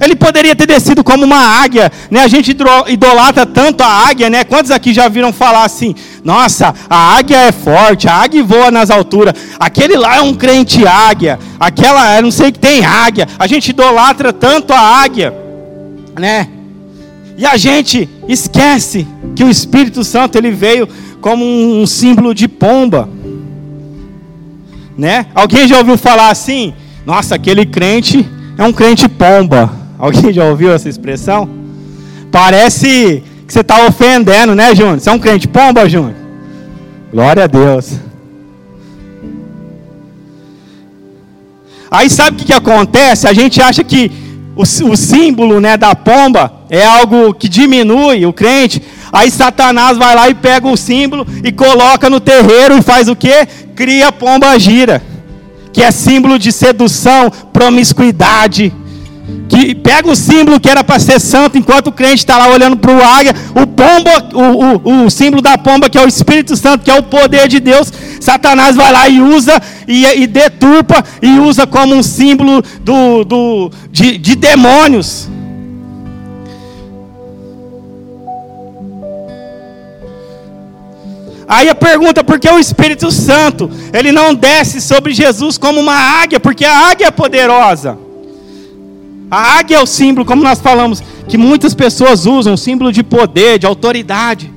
Ele 0.04 0.14
poderia 0.14 0.54
ter 0.54 0.66
descido 0.66 1.02
como 1.02 1.24
uma 1.24 1.62
águia, 1.62 1.90
né? 2.10 2.20
A 2.20 2.28
gente 2.28 2.56
idolatra 2.88 3.46
tanto 3.46 3.82
a 3.82 4.08
águia, 4.08 4.28
né? 4.28 4.44
Quantos 4.44 4.70
aqui 4.70 4.92
já 4.92 5.08
viram 5.08 5.32
falar 5.32 5.64
assim? 5.64 5.94
Nossa, 6.22 6.74
a 6.88 7.16
águia 7.16 7.38
é 7.38 7.52
forte, 7.52 8.06
a 8.06 8.14
águia 8.14 8.44
voa 8.44 8.70
nas 8.70 8.90
alturas. 8.90 9.34
Aquele 9.58 9.96
lá 9.96 10.16
é 10.16 10.20
um 10.20 10.34
crente 10.34 10.86
águia. 10.86 11.38
Aquela, 11.58 12.16
eu 12.16 12.22
não 12.22 12.30
sei 12.30 12.52
que 12.52 12.58
tem 12.58 12.84
águia. 12.84 13.26
A 13.38 13.46
gente 13.46 13.70
idolatra 13.70 14.32
tanto 14.32 14.72
a 14.72 14.78
águia, 14.78 15.34
né? 16.18 16.48
E 17.36 17.44
a 17.44 17.56
gente 17.56 18.08
esquece 18.28 19.06
que 19.34 19.42
o 19.42 19.50
Espírito 19.50 20.04
Santo 20.04 20.36
ele 20.38 20.50
veio 20.50 20.88
como 21.20 21.44
um 21.44 21.86
símbolo 21.86 22.34
de 22.34 22.46
pomba. 22.46 23.08
Né? 24.96 25.26
Alguém 25.34 25.66
já 25.66 25.78
ouviu 25.78 25.98
falar 25.98 26.28
assim? 26.30 26.72
Nossa, 27.04 27.34
aquele 27.34 27.66
crente 27.66 28.28
é 28.56 28.62
um 28.62 28.72
crente 28.72 29.08
pomba. 29.08 29.83
Alguém 29.98 30.32
já 30.32 30.44
ouviu 30.44 30.72
essa 30.72 30.88
expressão? 30.88 31.48
Parece 32.30 33.22
que 33.46 33.52
você 33.52 33.60
está 33.60 33.86
ofendendo, 33.86 34.54
né, 34.54 34.74
Júnior? 34.74 34.98
Você 34.98 35.08
é 35.08 35.12
um 35.12 35.18
crente 35.18 35.46
pomba, 35.46 35.88
Júnior? 35.88 36.14
Glória 37.12 37.44
a 37.44 37.46
Deus. 37.46 37.92
Aí 41.90 42.10
sabe 42.10 42.32
o 42.32 42.40
que, 42.40 42.46
que 42.46 42.52
acontece? 42.52 43.28
A 43.28 43.32
gente 43.32 43.62
acha 43.62 43.84
que 43.84 44.10
o, 44.56 44.62
o 44.62 44.96
símbolo 44.96 45.60
né, 45.60 45.76
da 45.76 45.94
pomba 45.94 46.52
é 46.68 46.84
algo 46.84 47.32
que 47.32 47.48
diminui 47.48 48.26
o 48.26 48.32
crente. 48.32 48.82
Aí 49.12 49.30
Satanás 49.30 49.96
vai 49.96 50.14
lá 50.14 50.28
e 50.28 50.34
pega 50.34 50.66
o 50.66 50.76
símbolo 50.76 51.24
e 51.44 51.52
coloca 51.52 52.10
no 52.10 52.18
terreiro 52.18 52.76
e 52.76 52.82
faz 52.82 53.08
o 53.08 53.14
que? 53.14 53.46
Cria 53.76 54.10
pomba 54.10 54.58
gira, 54.58 55.00
que 55.72 55.82
é 55.82 55.90
símbolo 55.92 56.36
de 56.36 56.50
sedução, 56.50 57.30
promiscuidade. 57.52 58.72
Que 59.54 59.72
pega 59.72 60.10
o 60.10 60.16
símbolo 60.16 60.58
que 60.58 60.68
era 60.68 60.82
para 60.82 60.98
ser 60.98 61.20
santo, 61.20 61.56
enquanto 61.56 61.86
o 61.86 61.92
crente 61.92 62.16
está 62.16 62.36
lá 62.36 62.48
olhando 62.48 62.76
para 62.76 62.90
o 62.90 63.00
águia, 63.00 63.32
o 63.54 63.64
pomba, 63.64 64.28
o, 64.34 64.90
o, 64.90 65.04
o, 65.04 65.10
símbolo 65.10 65.40
da 65.40 65.56
pomba, 65.56 65.88
que 65.88 65.96
é 65.96 66.02
o 66.02 66.08
Espírito 66.08 66.56
Santo, 66.56 66.82
que 66.82 66.90
é 66.90 66.98
o 66.98 67.04
poder 67.04 67.46
de 67.46 67.60
Deus, 67.60 67.92
Satanás 68.20 68.74
vai 68.74 68.90
lá 68.90 69.08
e 69.08 69.20
usa 69.20 69.62
e, 69.86 70.04
e 70.06 70.26
deturpa 70.26 71.04
e 71.22 71.38
usa 71.38 71.68
como 71.68 71.94
um 71.94 72.02
símbolo 72.02 72.64
do, 72.80 73.24
do, 73.24 73.70
de, 73.92 74.18
de 74.18 74.34
demônios. 74.34 75.28
Aí 81.46 81.68
a 81.68 81.76
pergunta, 81.76 82.24
por 82.24 82.40
que 82.40 82.50
o 82.50 82.58
Espírito 82.58 83.12
Santo, 83.12 83.70
ele 83.92 84.10
não 84.10 84.34
desce 84.34 84.80
sobre 84.80 85.14
Jesus 85.14 85.56
como 85.56 85.78
uma 85.78 85.94
águia? 85.94 86.40
Porque 86.40 86.64
a 86.64 86.90
águia 86.90 87.06
é 87.06 87.10
poderosa. 87.12 88.03
A 89.30 89.58
águia 89.58 89.76
é 89.76 89.80
o 89.82 89.86
símbolo, 89.86 90.24
como 90.24 90.42
nós 90.42 90.60
falamos, 90.60 91.02
que 91.28 91.36
muitas 91.36 91.74
pessoas 91.74 92.26
usam, 92.26 92.56
símbolo 92.56 92.92
de 92.92 93.02
poder, 93.02 93.58
de 93.58 93.66
autoridade. 93.66 94.52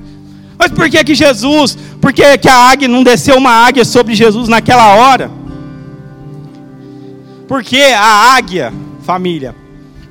Mas 0.58 0.70
por 0.72 0.90
que 0.90 1.02
que 1.04 1.14
Jesus, 1.14 1.78
por 2.00 2.12
que, 2.12 2.38
que 2.38 2.48
a 2.48 2.56
águia 2.56 2.88
não 2.88 3.02
desceu 3.02 3.36
uma 3.36 3.50
águia 3.50 3.84
sobre 3.84 4.14
Jesus 4.14 4.48
naquela 4.48 4.94
hora? 4.94 5.30
Porque 7.46 7.80
a 7.80 8.34
águia, 8.34 8.72
família, 9.04 9.54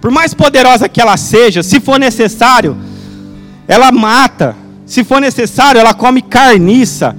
por 0.02 0.10
mais 0.10 0.34
poderosa 0.34 0.90
que 0.90 1.02
ela 1.02 1.18
seja, 1.18 1.62
se 1.62 1.80
for 1.80 2.00
necessário, 2.00 2.78
ela 3.68 3.92
mata. 3.92 4.56
Se 4.86 5.04
for 5.04 5.20
necessário, 5.20 5.80
ela 5.80 5.94
come 5.94 6.22
carniça. 6.22 7.16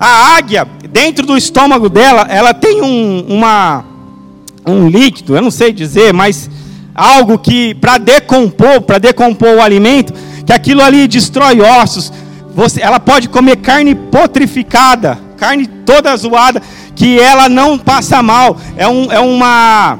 A 0.00 0.36
águia, 0.36 0.66
dentro 0.90 1.24
do 1.24 1.36
estômago 1.36 1.88
dela, 1.88 2.26
ela 2.28 2.52
tem 2.52 2.82
um, 2.82 3.24
uma 3.28 3.84
um 4.70 4.88
líquido, 4.88 5.36
eu 5.36 5.42
não 5.42 5.50
sei 5.50 5.72
dizer, 5.72 6.12
mas 6.12 6.50
algo 6.94 7.38
que 7.38 7.74
para 7.74 7.96
decompor, 7.96 8.80
para 8.82 8.98
decompor 8.98 9.56
o 9.56 9.62
alimento, 9.62 10.12
que 10.44 10.52
aquilo 10.52 10.82
ali 10.82 11.06
destrói 11.06 11.60
ossos. 11.60 12.12
Você, 12.54 12.82
ela 12.82 12.98
pode 12.98 13.28
comer 13.28 13.56
carne 13.58 13.94
putrificada, 13.94 15.18
carne 15.36 15.66
toda 15.66 16.16
zoada, 16.16 16.60
que 16.96 17.18
ela 17.18 17.48
não 17.48 17.78
passa 17.78 18.20
mal. 18.20 18.56
É, 18.76 18.88
um, 18.88 19.12
é 19.12 19.20
uma, 19.20 19.98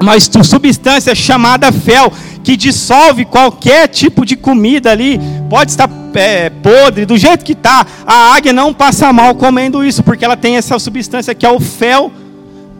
uma 0.00 0.20
substância 0.20 1.12
chamada 1.14 1.72
fel, 1.72 2.12
que 2.44 2.56
dissolve 2.56 3.24
qualquer 3.24 3.88
tipo 3.88 4.24
de 4.24 4.36
comida 4.36 4.92
ali. 4.92 5.20
Pode 5.50 5.72
estar 5.72 5.90
é, 6.14 6.50
podre, 6.50 7.04
do 7.04 7.16
jeito 7.16 7.44
que 7.44 7.52
está. 7.52 7.84
A 8.06 8.34
águia 8.34 8.52
não 8.52 8.72
passa 8.72 9.12
mal 9.12 9.34
comendo 9.34 9.84
isso, 9.84 10.04
porque 10.04 10.24
ela 10.24 10.36
tem 10.36 10.56
essa 10.56 10.78
substância 10.78 11.34
que 11.34 11.44
é 11.44 11.50
o 11.50 11.58
fel 11.58 12.12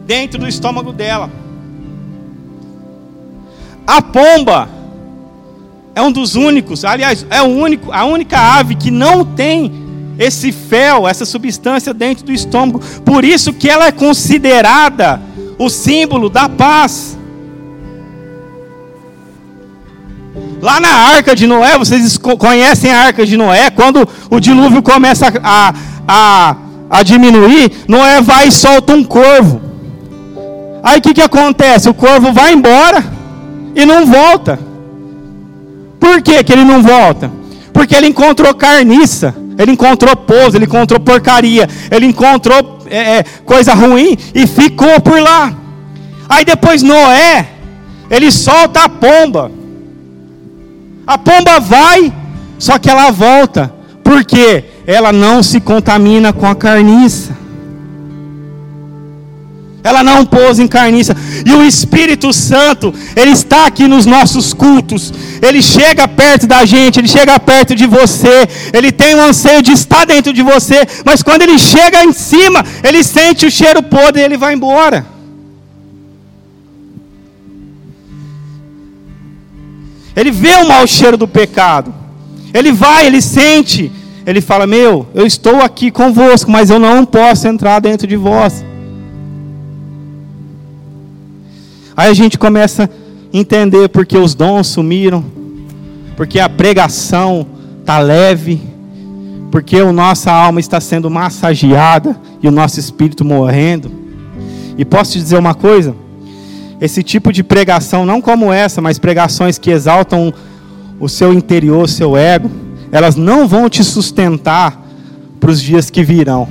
dentro 0.05 0.39
do 0.39 0.47
estômago 0.47 0.91
dela. 0.91 1.29
A 3.85 4.01
pomba 4.01 4.69
é 5.95 6.01
um 6.01 6.11
dos 6.11 6.35
únicos, 6.35 6.83
aliás, 6.85 7.25
é 7.29 7.41
o 7.41 7.45
único, 7.45 7.91
a 7.91 8.05
única 8.05 8.39
ave 8.39 8.75
que 8.75 8.89
não 8.89 9.23
tem 9.23 9.71
esse 10.17 10.51
fel, 10.51 11.07
essa 11.07 11.25
substância 11.25 11.93
dentro 11.93 12.25
do 12.25 12.31
estômago. 12.31 12.81
Por 13.03 13.25
isso 13.25 13.53
que 13.53 13.69
ela 13.69 13.87
é 13.87 13.91
considerada 13.91 15.21
o 15.57 15.69
símbolo 15.69 16.29
da 16.29 16.47
paz. 16.47 17.17
Lá 20.61 20.79
na 20.79 20.89
arca 20.89 21.35
de 21.35 21.45
Noé, 21.45 21.77
vocês 21.77 22.17
conhecem 22.17 22.91
a 22.91 23.01
arca 23.05 23.25
de 23.25 23.35
Noé, 23.35 23.69
quando 23.69 24.07
o 24.29 24.39
dilúvio 24.39 24.81
começa 24.81 25.27
a, 25.43 25.73
a, 26.07 26.55
a 26.89 27.03
diminuir, 27.03 27.83
Noé 27.87 28.21
vai 28.21 28.47
e 28.47 28.51
solta 28.51 28.93
um 28.93 29.03
corvo. 29.03 29.72
Aí 30.83 30.99
o 30.99 31.01
que, 31.01 31.13
que 31.13 31.21
acontece? 31.21 31.87
O 31.87 31.93
corvo 31.93 32.33
vai 32.33 32.51
embora 32.51 33.01
e 33.73 33.85
não 33.85 34.05
volta. 34.05 34.59
Por 35.97 36.21
que, 36.21 36.43
que 36.43 36.51
ele 36.51 36.65
não 36.65 36.83
volta? 36.83 37.31
Porque 37.71 37.95
ele 37.95 38.07
encontrou 38.07 38.53
carniça, 38.53 39.33
ele 39.57 39.71
encontrou 39.71 40.13
pouso, 40.17 40.57
ele 40.57 40.65
encontrou 40.65 40.99
porcaria, 40.99 41.69
ele 41.89 42.05
encontrou 42.07 42.79
é, 42.87 43.19
é, 43.19 43.23
coisa 43.45 43.73
ruim 43.73 44.17
e 44.35 44.45
ficou 44.45 44.99
por 44.99 45.17
lá. 45.21 45.53
Aí 46.27 46.43
depois 46.43 46.83
Noé, 46.83 47.47
ele 48.09 48.29
solta 48.29 48.83
a 48.83 48.89
pomba. 48.89 49.49
A 51.07 51.17
pomba 51.17 51.61
vai, 51.61 52.11
só 52.59 52.77
que 52.77 52.89
ela 52.89 53.09
volta. 53.09 53.73
Por 54.03 54.25
quê? 54.25 54.65
Ela 54.85 55.13
não 55.13 55.41
se 55.41 55.61
contamina 55.61 56.33
com 56.33 56.45
a 56.45 56.53
carniça 56.53 57.42
ela 59.83 60.01
não 60.01 60.25
pôs 60.25 60.59
em 60.59 60.67
carniça. 60.67 61.15
E 61.45 61.51
o 61.51 61.63
Espírito 61.63 62.31
Santo, 62.31 62.93
ele 63.15 63.31
está 63.31 63.65
aqui 63.65 63.85
nos 63.87 64.05
nossos 64.05 64.53
cultos. 64.53 65.13
Ele 65.41 65.61
chega 65.61 66.07
perto 66.07 66.47
da 66.47 66.63
gente, 66.63 66.99
ele 66.99 67.07
chega 67.07 67.37
perto 67.39 67.75
de 67.75 67.85
você. 67.85 68.47
Ele 68.71 68.91
tem 68.91 69.13
o 69.13 69.17
um 69.17 69.21
anseio 69.21 69.61
de 69.61 69.73
estar 69.73 70.05
dentro 70.05 70.31
de 70.31 70.41
você, 70.41 70.87
mas 71.05 71.21
quando 71.21 71.41
ele 71.41 71.59
chega 71.59 72.03
em 72.03 72.13
cima, 72.13 72.63
ele 72.81 73.03
sente 73.03 73.45
o 73.45 73.51
cheiro 73.51 73.83
podre 73.83 74.21
e 74.21 74.25
ele 74.25 74.37
vai 74.37 74.53
embora. 74.53 75.05
Ele 80.15 80.31
vê 80.31 80.55
o 80.55 80.67
mau 80.67 80.87
cheiro 80.87 81.17
do 81.17 81.27
pecado. 81.27 81.93
Ele 82.53 82.71
vai, 82.71 83.07
ele 83.07 83.21
sente. 83.21 83.91
Ele 84.25 84.39
fala: 84.39 84.65
Meu, 84.65 85.07
eu 85.13 85.25
estou 85.25 85.61
aqui 85.61 85.91
convosco, 85.91 86.49
mas 86.49 86.69
eu 86.69 86.79
não 86.79 87.03
posso 87.03 87.47
entrar 87.47 87.79
dentro 87.79 88.07
de 88.07 88.15
vós. 88.15 88.63
Aí 91.95 92.09
a 92.09 92.13
gente 92.13 92.37
começa 92.37 92.83
a 92.83 93.37
entender 93.37 93.89
porque 93.89 94.17
os 94.17 94.33
dons 94.33 94.67
sumiram, 94.67 95.23
porque 96.15 96.39
a 96.39 96.49
pregação 96.49 97.45
está 97.79 97.99
leve, 97.99 98.61
porque 99.51 99.77
a 99.77 99.91
nossa 99.91 100.31
alma 100.31 100.59
está 100.59 100.81
sendo 100.81 101.09
massageada 101.09 102.19
e 102.41 102.47
o 102.47 102.51
nosso 102.51 102.79
espírito 102.79 103.23
morrendo. 103.23 103.91
E 104.77 104.83
posso 104.83 105.11
te 105.11 105.19
dizer 105.19 105.37
uma 105.37 105.53
coisa? 105.53 105.95
Esse 106.81 107.03
tipo 107.03 107.31
de 107.31 107.43
pregação, 107.43 108.05
não 108.05 108.19
como 108.19 108.51
essa, 108.51 108.81
mas 108.81 108.97
pregações 108.97 109.59
que 109.59 109.69
exaltam 109.69 110.33
o 110.99 111.07
seu 111.07 111.31
interior, 111.31 111.83
o 111.83 111.87
seu 111.87 112.17
ego, 112.17 112.49
elas 112.91 113.15
não 113.15 113.47
vão 113.47 113.69
te 113.69 113.83
sustentar 113.83 114.81
para 115.39 115.51
os 115.51 115.61
dias 115.61 115.89
que 115.89 116.03
virão. 116.03 116.47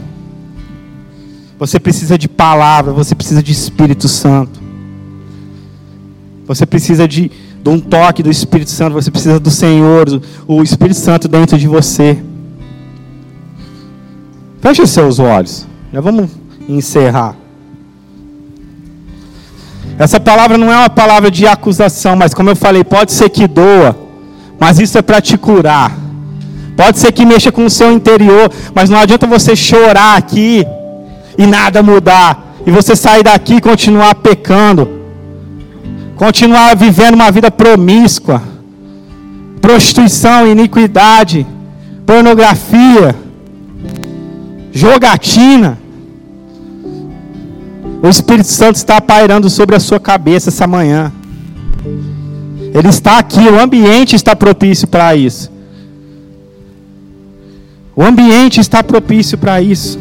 Você 1.58 1.80
precisa 1.80 2.16
de 2.16 2.28
palavra, 2.28 2.92
você 2.92 3.14
precisa 3.14 3.42
de 3.42 3.50
Espírito 3.50 4.06
Santo. 4.06 4.61
Você 6.46 6.66
precisa 6.66 7.06
de, 7.06 7.30
de 7.62 7.68
um 7.68 7.78
toque 7.78 8.22
do 8.22 8.30
Espírito 8.30 8.70
Santo, 8.70 8.94
você 8.94 9.10
precisa 9.10 9.38
do 9.38 9.50
Senhor, 9.50 10.20
o 10.46 10.62
Espírito 10.62 10.98
Santo 10.98 11.28
dentro 11.28 11.56
de 11.56 11.68
você. 11.68 12.18
Feche 14.60 14.86
seus 14.86 15.18
olhos. 15.18 15.66
Já 15.92 16.00
vamos 16.00 16.30
encerrar. 16.68 17.36
Essa 19.98 20.18
palavra 20.18 20.56
não 20.58 20.72
é 20.72 20.76
uma 20.76 20.90
palavra 20.90 21.30
de 21.30 21.46
acusação, 21.46 22.16
mas 22.16 22.34
como 22.34 22.50
eu 22.50 22.56
falei, 22.56 22.82
pode 22.82 23.12
ser 23.12 23.28
que 23.28 23.46
doa, 23.46 23.96
mas 24.58 24.78
isso 24.78 24.96
é 24.98 25.02
para 25.02 25.20
te 25.20 25.36
curar. 25.36 25.96
Pode 26.76 26.98
ser 26.98 27.12
que 27.12 27.26
mexa 27.26 27.52
com 27.52 27.66
o 27.66 27.70
seu 27.70 27.92
interior, 27.92 28.50
mas 28.74 28.88
não 28.88 28.98
adianta 28.98 29.26
você 29.26 29.54
chorar 29.54 30.16
aqui 30.16 30.66
e 31.36 31.46
nada 31.46 31.82
mudar, 31.82 32.54
e 32.66 32.70
você 32.70 32.96
sair 32.96 33.22
daqui 33.22 33.56
e 33.56 33.60
continuar 33.60 34.14
pecando 34.14 35.01
continuar 36.16 36.76
vivendo 36.76 37.14
uma 37.14 37.30
vida 37.30 37.50
promíscua, 37.50 38.42
prostituição, 39.60 40.46
iniquidade, 40.46 41.46
pornografia, 42.06 43.14
jogatina. 44.72 45.78
O 48.02 48.08
Espírito 48.08 48.48
Santo 48.48 48.76
está 48.76 49.00
pairando 49.00 49.48
sobre 49.48 49.76
a 49.76 49.80
sua 49.80 50.00
cabeça 50.00 50.48
essa 50.48 50.66
manhã. 50.66 51.12
Ele 52.74 52.88
está 52.88 53.18
aqui, 53.18 53.40
o 53.40 53.60
ambiente 53.60 54.16
está 54.16 54.34
propício 54.34 54.88
para 54.88 55.14
isso. 55.14 55.50
O 57.94 58.02
ambiente 58.02 58.58
está 58.58 58.82
propício 58.82 59.36
para 59.36 59.60
isso. 59.60 59.98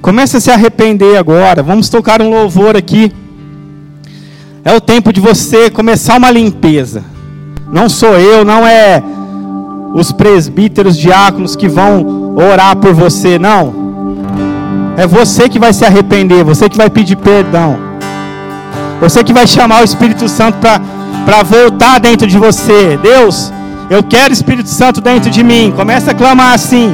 Comece 0.00 0.36
a 0.36 0.40
se 0.40 0.50
arrepender 0.50 1.16
agora. 1.16 1.62
Vamos 1.62 1.88
tocar 1.88 2.22
um 2.22 2.30
louvor 2.30 2.76
aqui. 2.76 3.12
É 4.66 4.74
o 4.74 4.80
tempo 4.80 5.12
de 5.12 5.20
você 5.20 5.70
começar 5.70 6.16
uma 6.16 6.28
limpeza. 6.28 7.04
Não 7.72 7.88
sou 7.88 8.18
eu, 8.18 8.44
não 8.44 8.66
é 8.66 9.00
os 9.94 10.10
presbíteros, 10.10 10.98
diáconos 10.98 11.54
que 11.54 11.68
vão 11.68 12.34
orar 12.34 12.74
por 12.74 12.92
você, 12.92 13.38
não. 13.38 13.72
É 14.96 15.06
você 15.06 15.48
que 15.48 15.60
vai 15.60 15.72
se 15.72 15.84
arrepender, 15.84 16.42
você 16.42 16.68
que 16.68 16.76
vai 16.76 16.90
pedir 16.90 17.14
perdão. 17.14 17.78
Você 19.00 19.22
que 19.22 19.32
vai 19.32 19.46
chamar 19.46 19.82
o 19.82 19.84
Espírito 19.84 20.28
Santo 20.28 20.58
para 20.58 21.42
voltar 21.44 22.00
dentro 22.00 22.26
de 22.26 22.36
você. 22.36 22.98
Deus, 23.00 23.52
eu 23.88 24.02
quero 24.02 24.32
Espírito 24.32 24.68
Santo 24.68 25.00
dentro 25.00 25.30
de 25.30 25.44
mim. 25.44 25.72
Começa 25.76 26.10
a 26.10 26.14
clamar 26.14 26.54
assim. 26.54 26.92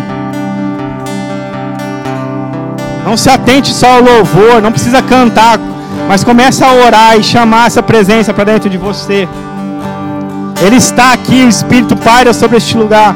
Não 3.02 3.16
se 3.16 3.30
atente 3.30 3.72
só 3.72 3.94
ao 3.94 4.02
louvor, 4.02 4.60
não 4.60 4.70
precisa 4.70 5.00
cantar 5.00 5.58
mas 6.08 6.24
comece 6.24 6.62
a 6.64 6.72
orar 6.72 7.18
e 7.18 7.22
chamar 7.22 7.66
essa 7.66 7.82
presença 7.82 8.32
para 8.32 8.44
dentro 8.44 8.68
de 8.68 8.78
você. 8.78 9.28
Ele 10.60 10.76
está 10.76 11.12
aqui, 11.12 11.44
o 11.44 11.48
Espírito 11.48 11.96
paira 11.96 12.32
sobre 12.32 12.56
este 12.56 12.76
lugar. 12.76 13.14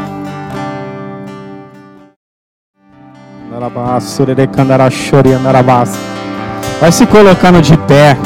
Vai 6.81 6.93
se 6.93 7.07
colocando 7.07 7.63
de 7.63 7.77
pé. 7.77 8.17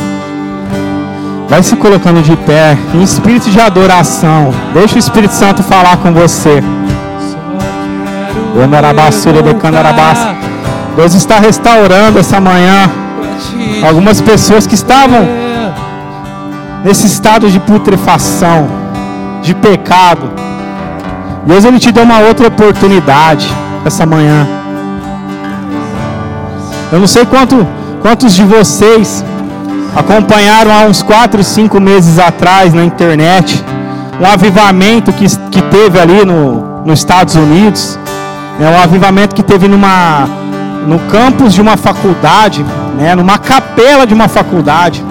Vai 1.48 1.62
se 1.62 1.76
colocando 1.76 2.22
de 2.22 2.36
pé 2.36 2.76
em 2.94 3.02
espírito 3.02 3.50
de 3.50 3.60
adoração. 3.60 4.52
Deixa 4.72 4.94
o 4.96 4.98
Espírito 4.98 5.34
Santo 5.34 5.62
falar 5.62 5.96
com 5.98 6.12
você. 6.12 6.62
Deus 10.96 11.14
está 11.14 11.38
restaurando 11.38 12.18
essa 12.18 12.40
manhã 12.40 12.90
algumas 13.86 14.20
pessoas 14.20 14.66
que 14.66 14.74
estavam 14.74 15.26
nesse 16.84 17.06
estado 17.06 17.50
de 17.50 17.60
putrefação, 17.60 18.68
de 19.42 19.54
pecado. 19.54 20.30
Deus 21.46 21.64
ele 21.64 21.78
te 21.78 21.90
deu 21.90 22.04
uma 22.04 22.18
outra 22.18 22.48
oportunidade 22.48 23.46
essa 23.84 24.04
manhã. 24.04 24.46
Eu 26.92 26.98
não 27.00 27.06
sei 27.06 27.24
quanto, 27.24 27.66
quantos 28.02 28.32
de 28.32 28.44
vocês 28.44 29.24
acompanharam 29.94 30.72
há 30.72 30.82
uns 30.82 31.02
4, 31.02 31.42
5 31.42 31.80
meses 31.80 32.18
atrás 32.18 32.74
na 32.74 32.84
internet 32.84 33.64
um 34.20 34.26
avivamento 34.26 35.12
que, 35.12 35.24
que 35.50 35.62
teve 35.62 35.98
ali 35.98 36.24
no, 36.26 36.82
nos 36.84 36.98
Estados 36.98 37.34
Unidos. 37.34 37.98
É 38.60 38.68
um 38.68 38.78
avivamento 38.78 39.34
que 39.34 39.42
teve 39.42 39.66
numa, 39.66 40.28
no 40.86 40.98
campus 41.10 41.54
de 41.54 41.60
uma 41.62 41.78
faculdade 41.78 42.64
né, 42.96 43.14
numa 43.14 43.38
capela 43.38 44.06
de 44.06 44.14
uma 44.14 44.28
faculdade. 44.28 45.02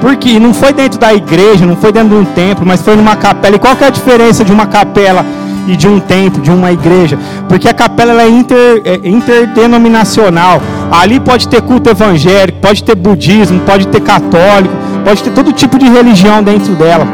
Porque 0.00 0.38
não 0.38 0.52
foi 0.52 0.72
dentro 0.72 0.98
da 0.98 1.12
igreja, 1.14 1.64
não 1.64 1.76
foi 1.76 1.90
dentro 1.90 2.10
de 2.10 2.14
um 2.14 2.24
templo, 2.24 2.66
mas 2.66 2.82
foi 2.82 2.96
numa 2.96 3.16
capela. 3.16 3.56
E 3.56 3.58
qual 3.58 3.74
que 3.74 3.84
é 3.84 3.86
a 3.86 3.90
diferença 3.90 4.44
de 4.44 4.52
uma 4.52 4.66
capela 4.66 5.24
e 5.66 5.76
de 5.76 5.88
um 5.88 5.98
templo, 5.98 6.42
de 6.42 6.50
uma 6.50 6.70
igreja? 6.70 7.18
Porque 7.48 7.68
a 7.68 7.74
capela 7.74 8.22
é, 8.22 8.28
inter, 8.28 8.82
é 8.84 9.08
interdenominacional. 9.08 10.60
Ali 10.90 11.18
pode 11.18 11.48
ter 11.48 11.62
culto 11.62 11.90
evangélico, 11.90 12.58
pode 12.60 12.84
ter 12.84 12.94
budismo, 12.94 13.60
pode 13.60 13.88
ter 13.88 14.00
católico, 14.00 14.74
pode 15.04 15.22
ter 15.22 15.30
todo 15.30 15.52
tipo 15.52 15.78
de 15.78 15.88
religião 15.88 16.42
dentro 16.42 16.74
dela. 16.74 17.06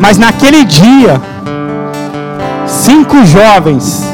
Mas 0.00 0.18
naquele 0.18 0.64
dia, 0.64 1.20
cinco 2.66 3.24
jovens, 3.24 4.04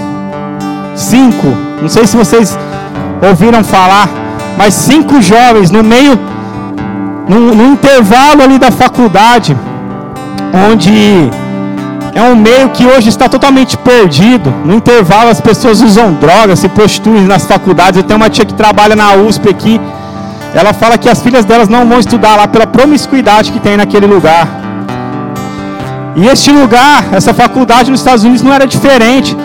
cinco, 0.94 1.48
não 1.80 1.88
sei 1.88 2.06
se 2.06 2.16
vocês 2.16 2.56
ouviram 3.22 3.62
falar, 3.62 4.08
mas 4.56 4.74
cinco 4.74 5.20
jovens 5.20 5.70
no 5.70 5.82
meio, 5.82 6.18
no, 7.28 7.54
no 7.54 7.72
intervalo 7.72 8.42
ali 8.42 8.58
da 8.58 8.70
faculdade, 8.70 9.56
onde 10.70 11.30
é 12.14 12.22
um 12.22 12.34
meio 12.34 12.70
que 12.70 12.84
hoje 12.84 13.08
está 13.08 13.28
totalmente 13.28 13.76
perdido. 13.76 14.52
No 14.64 14.74
intervalo 14.74 15.30
as 15.30 15.40
pessoas 15.40 15.80
usam 15.80 16.14
drogas, 16.14 16.58
se 16.58 16.68
prostituem 16.68 17.22
nas 17.22 17.44
faculdades. 17.44 17.98
Eu 17.98 18.02
tenho 18.02 18.18
uma 18.18 18.28
tia 18.28 18.44
que 18.44 18.54
trabalha 18.54 18.96
na 18.96 19.14
USP 19.14 19.48
aqui. 19.48 19.80
Ela 20.52 20.72
fala 20.72 20.98
que 20.98 21.08
as 21.08 21.22
filhas 21.22 21.44
delas 21.44 21.68
não 21.68 21.86
vão 21.86 22.00
estudar 22.00 22.34
lá 22.34 22.48
pela 22.48 22.66
promiscuidade 22.66 23.52
que 23.52 23.60
tem 23.60 23.76
naquele 23.76 24.06
lugar. 24.06 24.48
E 26.16 26.26
este 26.26 26.50
lugar, 26.50 27.04
essa 27.12 27.32
faculdade 27.32 27.90
nos 27.90 28.00
Estados 28.00 28.24
Unidos 28.24 28.42
não 28.42 28.52
era 28.52 28.66
diferente. 28.66 29.36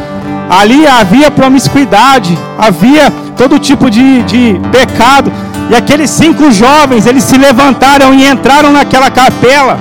Ali 0.49 0.85
havia 0.85 1.31
promiscuidade, 1.31 2.37
havia 2.57 3.11
todo 3.35 3.59
tipo 3.59 3.89
de, 3.89 4.23
de 4.23 4.59
pecado. 4.71 5.31
E 5.69 5.75
aqueles 5.75 6.09
cinco 6.11 6.51
jovens, 6.51 7.07
eles 7.07 7.23
se 7.23 7.37
levantaram 7.37 8.13
e 8.13 8.27
entraram 8.27 8.71
naquela 8.71 9.09
capela, 9.09 9.79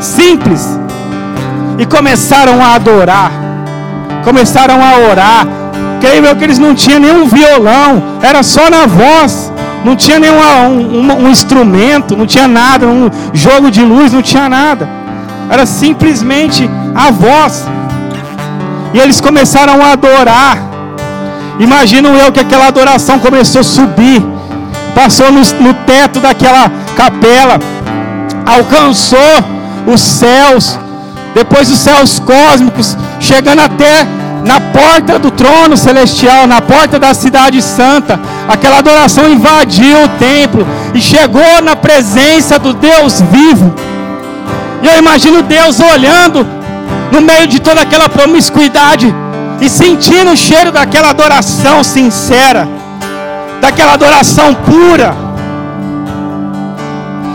simples, 0.00 0.78
e 1.76 1.84
começaram 1.84 2.62
a 2.62 2.74
adorar, 2.74 3.32
começaram 4.22 4.76
a 4.82 5.10
orar. 5.10 5.46
Creio 6.00 6.36
que 6.36 6.44
eles 6.44 6.58
não 6.58 6.74
tinham 6.74 7.00
nenhum 7.00 7.26
violão, 7.26 8.02
era 8.22 8.42
só 8.42 8.70
na 8.70 8.86
voz, 8.86 9.52
não 9.84 9.96
tinha 9.96 10.20
nenhum 10.20 10.38
um, 10.38 11.00
um, 11.00 11.24
um 11.24 11.30
instrumento, 11.30 12.16
não 12.16 12.26
tinha 12.26 12.46
nada, 12.46 12.86
um 12.86 13.10
jogo 13.32 13.70
de 13.70 13.82
luz, 13.82 14.12
não 14.12 14.22
tinha 14.22 14.48
nada, 14.48 14.88
era 15.50 15.66
simplesmente 15.66 16.70
a 16.94 17.10
voz. 17.10 17.66
E 18.94 18.98
eles 19.00 19.20
começaram 19.20 19.82
a 19.84 19.90
adorar. 19.92 20.56
Imagino 21.58 22.10
eu 22.10 22.30
que 22.30 22.38
aquela 22.38 22.68
adoração 22.68 23.18
começou 23.18 23.60
a 23.60 23.64
subir, 23.64 24.24
passou 24.94 25.32
no, 25.32 25.40
no 25.60 25.74
teto 25.84 26.20
daquela 26.20 26.70
capela, 26.96 27.58
alcançou 28.46 29.18
os 29.92 30.00
céus, 30.00 30.78
depois 31.34 31.70
os 31.70 31.78
céus 31.78 32.20
cósmicos, 32.20 32.96
chegando 33.18 33.60
até 33.60 34.06
na 34.44 34.60
porta 34.60 35.18
do 35.18 35.30
trono 35.30 35.76
celestial, 35.76 36.46
na 36.46 36.60
porta 36.60 36.96
da 36.96 37.12
cidade 37.14 37.60
santa. 37.60 38.20
Aquela 38.48 38.78
adoração 38.78 39.28
invadiu 39.28 40.04
o 40.04 40.08
templo 40.10 40.64
e 40.94 41.00
chegou 41.00 41.60
na 41.62 41.74
presença 41.74 42.60
do 42.60 42.72
Deus 42.72 43.20
vivo. 43.20 43.74
E 44.82 44.86
eu 44.86 44.98
imagino 44.98 45.42
Deus 45.42 45.80
olhando 45.80 46.46
no 47.14 47.20
meio 47.20 47.46
de 47.46 47.60
toda 47.60 47.80
aquela 47.80 48.08
promiscuidade 48.08 49.14
e 49.60 49.68
sentindo 49.68 50.32
o 50.32 50.36
cheiro 50.36 50.72
daquela 50.72 51.10
adoração 51.10 51.84
sincera, 51.84 52.68
daquela 53.60 53.92
adoração 53.92 54.52
pura. 54.52 55.14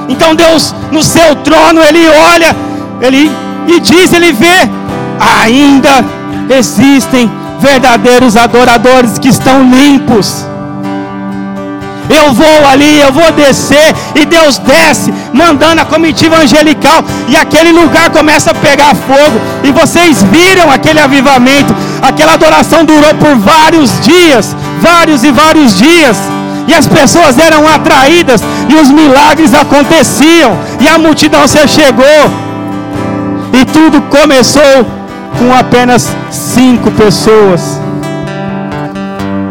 Então 0.10 0.36
Deus 0.36 0.76
no 0.92 1.02
seu 1.02 1.34
trono, 1.38 1.82
ele 1.82 2.06
olha, 2.34 2.54
ele 3.00 3.32
e 3.68 3.80
diz, 3.80 4.12
ele 4.12 4.34
vê, 4.34 4.70
ainda 5.42 6.04
existem 6.50 7.32
verdadeiros 7.62 8.36
adoradores 8.36 9.18
que 9.18 9.30
estão 9.30 9.64
limpos. 9.64 10.46
Eu 12.10 12.34
vou 12.34 12.68
ali, 12.68 13.00
eu 13.00 13.12
vou 13.14 13.32
descer, 13.32 13.94
e 14.16 14.26
Deus 14.26 14.58
desce, 14.58 15.14
mandando 15.32 15.82
a 15.82 15.86
comitiva 15.86 16.38
angelical, 16.38 17.04
e 17.28 17.38
aquele 17.38 17.72
lugar 17.72 18.10
começa 18.10 18.50
a 18.50 18.56
pegar 18.56 18.96
fogo, 18.96 19.40
e 19.64 19.72
vocês 19.72 20.24
viram 20.24 20.72
aquele 20.72 21.00
avivamento, 21.00 21.72
aquela 22.02 22.34
adoração 22.34 22.84
durou 22.84 23.14
por 23.14 23.36
vários 23.38 24.02
dias, 24.02 24.56
vários 24.82 25.24
e 25.24 25.32
vários 25.32 25.78
dias, 25.78 26.18
e 26.68 26.74
as 26.74 26.88
pessoas 26.88 27.38
eram 27.38 27.68
atraídas, 27.68 28.42
e 28.68 28.74
os 28.74 28.90
milagres 28.90 29.54
aconteciam, 29.54 30.58
e 30.80 30.88
a 30.88 30.98
multidão 30.98 31.48
se 31.48 31.68
chegou, 31.68 32.22
e 33.54 33.66
tudo 33.66 34.02
começou 34.10 34.86
com 35.38 35.54
apenas 35.54 36.10
cinco 36.32 36.90
pessoas. 36.92 37.80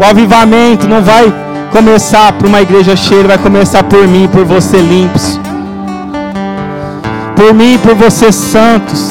O 0.01 0.05
avivamento 0.05 0.89
não 0.89 1.03
vai 1.03 1.33
começar 1.71 2.33
por 2.33 2.47
uma 2.47 2.61
igreja 2.61 2.97
cheia, 2.97 3.25
vai 3.25 3.39
começar 3.39 3.83
por 3.83 4.07
mim 4.07 4.29
por 4.29 4.45
você 4.45 4.79
limpos. 4.79 5.39
Por 7.37 7.55
mim 7.55 7.75
e 7.75 7.79
por 7.79 7.95
você 7.95 8.33
santos. 8.33 9.11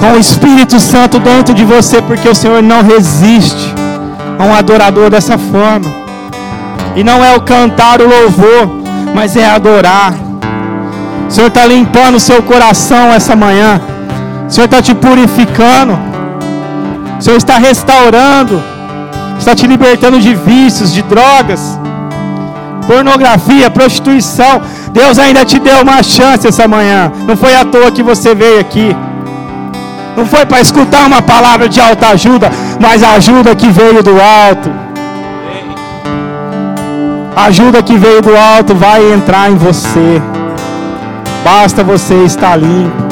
Com 0.00 0.12
o 0.12 0.18
Espírito 0.18 0.78
Santo 0.78 1.18
dentro 1.18 1.54
de 1.54 1.64
você, 1.64 2.00
porque 2.02 2.28
o 2.28 2.34
Senhor 2.34 2.62
não 2.62 2.82
resiste 2.82 3.74
a 4.38 4.44
um 4.44 4.54
adorador 4.54 5.10
dessa 5.10 5.36
forma. 5.38 5.90
E 6.94 7.02
não 7.02 7.24
é 7.24 7.34
o 7.34 7.40
cantar 7.40 8.00
o 8.00 8.08
louvor, 8.08 8.82
mas 9.14 9.36
é 9.36 9.48
adorar. 9.48 10.14
O 11.28 11.30
Senhor 11.30 11.48
está 11.48 11.66
limpando 11.66 12.16
o 12.16 12.20
seu 12.20 12.42
coração 12.42 13.12
essa 13.12 13.34
manhã. 13.34 13.80
O 14.46 14.50
Senhor 14.50 14.66
está 14.66 14.80
te 14.80 14.94
purificando. 14.94 15.98
O 17.18 17.22
Senhor 17.22 17.36
está 17.36 17.58
restaurando. 17.58 18.75
Está 19.38 19.54
te 19.54 19.66
libertando 19.66 20.18
de 20.20 20.34
vícios, 20.34 20.92
de 20.92 21.02
drogas, 21.02 21.78
pornografia, 22.86 23.70
prostituição. 23.70 24.62
Deus 24.92 25.18
ainda 25.18 25.44
te 25.44 25.58
deu 25.58 25.82
uma 25.82 26.02
chance 26.02 26.46
essa 26.46 26.66
manhã. 26.66 27.12
Não 27.28 27.36
foi 27.36 27.54
à 27.54 27.64
toa 27.64 27.90
que 27.90 28.02
você 28.02 28.34
veio 28.34 28.60
aqui. 28.60 28.96
Não 30.16 30.24
foi 30.24 30.46
para 30.46 30.60
escutar 30.60 31.06
uma 31.06 31.20
palavra 31.20 31.68
de 31.68 31.80
alta 31.80 32.08
ajuda, 32.08 32.50
mas 32.80 33.02
ajuda 33.02 33.54
que 33.54 33.68
veio 33.68 34.02
do 34.02 34.16
alto. 34.20 34.70
Ajuda 37.36 37.82
que 37.82 37.96
veio 37.98 38.22
do 38.22 38.34
alto 38.34 38.74
vai 38.74 39.12
entrar 39.12 39.50
em 39.50 39.56
você. 39.56 40.22
Basta 41.44 41.84
você 41.84 42.14
estar 42.24 42.56
limpo. 42.56 43.05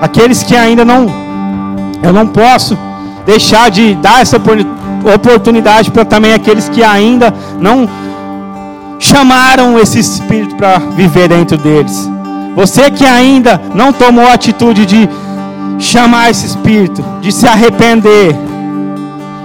Aqueles 0.00 0.42
que 0.42 0.56
ainda 0.56 0.84
não, 0.84 1.06
eu 2.02 2.12
não 2.12 2.26
posso 2.26 2.76
deixar 3.26 3.70
de 3.70 3.94
dar 3.94 4.22
essa 4.22 4.40
oportunidade 5.14 5.90
para 5.90 6.04
também 6.04 6.32
aqueles 6.32 6.68
que 6.68 6.82
ainda 6.82 7.32
não 7.58 7.88
chamaram 8.98 9.78
esse 9.78 9.98
Espírito 9.98 10.54
para 10.56 10.78
viver 10.78 11.28
dentro 11.28 11.56
deles. 11.56 12.08
Você 12.54 12.90
que 12.90 13.04
ainda 13.04 13.60
não 13.74 13.92
tomou 13.92 14.26
a 14.26 14.34
atitude 14.34 14.84
de 14.86 15.08
chamar 15.78 16.30
esse 16.30 16.46
Espírito, 16.46 17.02
de 17.20 17.32
se 17.32 17.46
arrepender, 17.46 18.34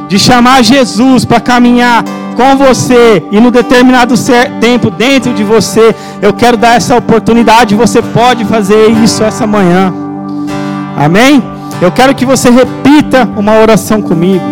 de 0.07 0.19
chamar 0.19 0.63
Jesus 0.63 1.25
para 1.25 1.39
caminhar 1.39 2.03
com 2.35 2.57
você 2.57 3.23
e 3.31 3.39
no 3.39 3.49
determinado 3.49 4.13
tempo 4.59 4.89
dentro 4.89 5.33
de 5.33 5.43
você, 5.43 5.95
eu 6.21 6.33
quero 6.33 6.57
dar 6.57 6.75
essa 6.75 6.95
oportunidade. 6.95 7.75
Você 7.75 8.01
pode 8.01 8.43
fazer 8.45 8.89
isso 9.03 9.23
essa 9.23 9.47
manhã. 9.47 10.04
Amém? 10.95 11.43
Eu 11.81 11.91
quero 11.91 12.15
que 12.15 12.25
você 12.25 12.49
repita 12.49 13.27
uma 13.35 13.59
oração 13.59 14.01
comigo. 14.01 14.45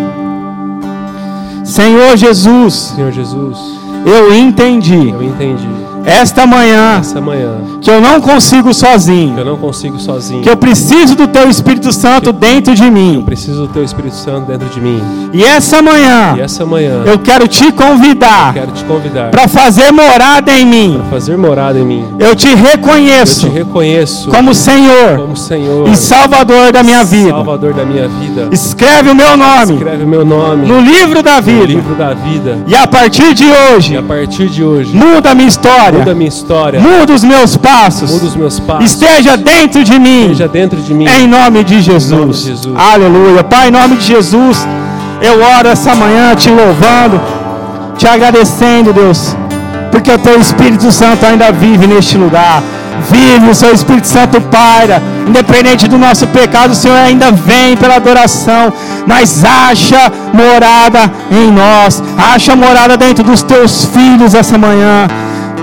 Senhor 1.64 2.16
Jesus. 2.16 2.74
Senhor 2.94 3.12
Jesus. 3.12 3.58
Eu 4.04 4.34
entendi. 4.34 5.08
Eu 5.08 5.22
entendi 5.22 5.93
esta 6.04 6.46
manhã, 6.46 6.98
esta 7.00 7.20
manhã 7.20 7.56
que 7.80 7.90
eu 7.90 8.00
não 8.00 8.20
consigo 8.20 8.72
sozinho, 8.72 9.34
que 9.34 9.40
eu 9.40 9.44
não 9.44 9.56
consigo 9.56 9.98
sozinho, 9.98 10.42
que 10.42 10.48
eu 10.48 10.56
preciso 10.56 11.14
do 11.14 11.26
Teu 11.26 11.48
Espírito 11.48 11.92
Santo 11.92 12.32
dentro 12.32 12.74
de 12.74 12.90
mim. 12.90 13.16
Eu 13.16 13.22
preciso 13.22 13.66
do 13.66 13.68
Teu 13.68 13.84
Espírito 13.84 14.16
Santo 14.16 14.46
dentro 14.46 14.68
de 14.68 14.80
mim. 14.80 15.02
E 15.32 15.44
essa 15.44 15.82
manhã, 15.82 16.34
e 16.36 16.40
essa 16.40 16.64
manhã, 16.64 17.02
eu 17.04 17.18
quero 17.18 17.46
te 17.46 17.70
convidar, 17.72 18.54
quero 18.54 18.72
te 18.72 18.84
convidar 18.84 19.30
para 19.30 19.46
fazer 19.48 19.92
morada 19.92 20.52
em 20.52 20.64
mim, 20.64 20.98
para 20.98 21.10
fazer 21.10 21.36
morada 21.36 21.78
em 21.78 21.84
mim. 21.84 22.14
Eu 22.18 22.34
te 22.34 22.54
reconheço, 22.54 23.46
eu 23.46 23.50
te 23.50 23.58
reconheço 23.58 24.30
como 24.30 24.54
Senhor, 24.54 25.18
como 25.18 25.36
Senhor 25.36 25.88
e 25.88 25.96
Salvador 25.96 26.72
da 26.72 26.82
minha 26.82 27.04
vida. 27.04 27.30
Salvador 27.30 27.74
da 27.74 27.84
minha 27.84 28.08
vida. 28.08 28.48
Escreve 28.50 29.10
o 29.10 29.14
meu 29.14 29.36
nome, 29.36 29.74
escreve 29.74 30.04
o 30.04 30.08
meu 30.08 30.24
nome 30.24 30.66
no 30.66 30.80
livro 30.80 31.22
da 31.22 31.40
vida, 31.40 31.58
no 31.58 31.66
livro 31.66 31.94
da 31.94 32.14
vida. 32.14 32.58
E 32.66 32.74
a 32.74 32.86
partir 32.86 33.34
de 33.34 33.44
hoje, 33.44 33.94
e 33.94 33.96
a 33.96 34.02
partir 34.02 34.48
de 34.48 34.62
hoje, 34.62 34.94
muda 34.96 35.30
a 35.30 35.34
minha 35.34 35.48
história, 35.48 35.93
muda 35.98 36.12
a 36.12 36.14
minha 36.14 36.28
história 36.28 36.80
Muda 36.80 37.12
os 37.12 37.24
meus 37.24 37.56
passos. 37.56 38.10
Muda 38.10 38.26
os 38.26 38.36
meus 38.36 38.60
passos. 38.60 38.84
Esteja 38.84 39.36
dentro 39.36 39.82
de 39.84 39.98
mim. 39.98 40.22
Esteja 40.22 40.48
dentro 40.48 40.80
de 40.80 40.94
mim. 40.94 41.06
Em 41.06 41.26
nome 41.26 41.64
de 41.64 41.80
Jesus. 41.80 42.12
Em 42.12 42.16
nome 42.16 42.32
de 42.32 42.40
Jesus. 42.40 42.74
Aleluia. 42.76 43.44
Pai, 43.44 43.68
em 43.68 43.70
nome 43.70 43.96
de 43.96 44.04
Jesus, 44.04 44.66
eu 45.20 45.42
oro 45.58 45.68
essa 45.68 45.94
manhã 45.94 46.34
te 46.34 46.50
louvando, 46.50 47.20
te 47.96 48.06
agradecendo, 48.06 48.92
Deus, 48.92 49.36
porque 49.90 50.10
o 50.10 50.18
teu 50.18 50.40
Espírito 50.40 50.90
Santo 50.90 51.24
ainda 51.24 51.50
vive 51.52 51.86
neste 51.86 52.16
lugar. 52.16 52.62
Vive, 53.10 53.50
o 53.50 53.54
seu 53.54 53.72
Espírito 53.74 54.06
Santo 54.06 54.40
paira. 54.40 55.02
Independente 55.26 55.88
do 55.88 55.98
nosso 55.98 56.26
pecado, 56.28 56.70
o 56.72 56.74
Senhor 56.74 56.96
ainda 56.96 57.30
vem 57.32 57.76
pela 57.76 57.96
adoração. 57.96 58.72
Mas 59.06 59.44
acha 59.44 60.12
morada 60.32 61.12
em 61.30 61.50
nós. 61.50 62.02
Acha 62.16 62.54
morada 62.56 62.96
dentro 62.96 63.24
dos 63.24 63.42
teus 63.42 63.84
filhos 63.86 64.34
essa 64.34 64.56
manhã 64.56 65.06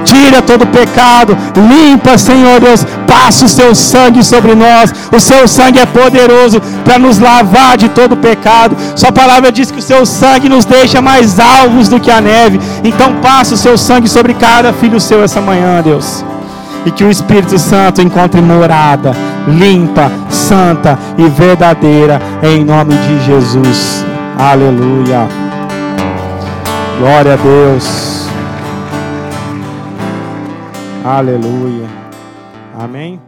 tira 0.03 0.41
todo 0.41 0.65
pecado, 0.67 1.37
limpa, 1.55 2.17
Senhor 2.17 2.59
Deus, 2.59 2.85
passa 3.07 3.45
o 3.45 3.49
seu 3.49 3.73
sangue 3.75 4.23
sobre 4.23 4.55
nós. 4.55 4.93
O 5.15 5.19
seu 5.19 5.47
sangue 5.47 5.79
é 5.79 5.85
poderoso 5.85 6.61
para 6.83 6.99
nos 6.99 7.19
lavar 7.19 7.77
de 7.77 7.89
todo 7.89 8.17
pecado. 8.17 8.75
Sua 8.95 9.11
palavra 9.11 9.51
diz 9.51 9.71
que 9.71 9.79
o 9.79 9.81
seu 9.81 10.05
sangue 10.05 10.49
nos 10.49 10.65
deixa 10.65 11.01
mais 11.01 11.39
alvos 11.39 11.89
do 11.89 11.99
que 11.99 12.11
a 12.11 12.21
neve. 12.21 12.59
Então 12.83 13.15
passa 13.21 13.55
o 13.55 13.57
seu 13.57 13.77
sangue 13.77 14.07
sobre 14.07 14.33
cada 14.33 14.73
filho 14.73 14.99
seu 14.99 15.23
essa 15.23 15.41
manhã, 15.41 15.81
Deus. 15.81 16.23
E 16.85 16.91
que 16.91 17.03
o 17.03 17.11
Espírito 17.11 17.59
Santo 17.59 18.01
encontre 18.01 18.41
morada 18.41 19.15
limpa, 19.47 20.11
santa 20.29 20.97
e 21.17 21.27
verdadeira 21.27 22.21
em 22.43 22.63
nome 22.63 22.95
de 22.95 23.25
Jesus. 23.25 24.05
Aleluia. 24.37 25.27
Glória 26.99 27.33
a 27.33 27.37
Deus. 27.37 28.10
Aleluia. 31.03 31.87
Amém. 32.77 33.19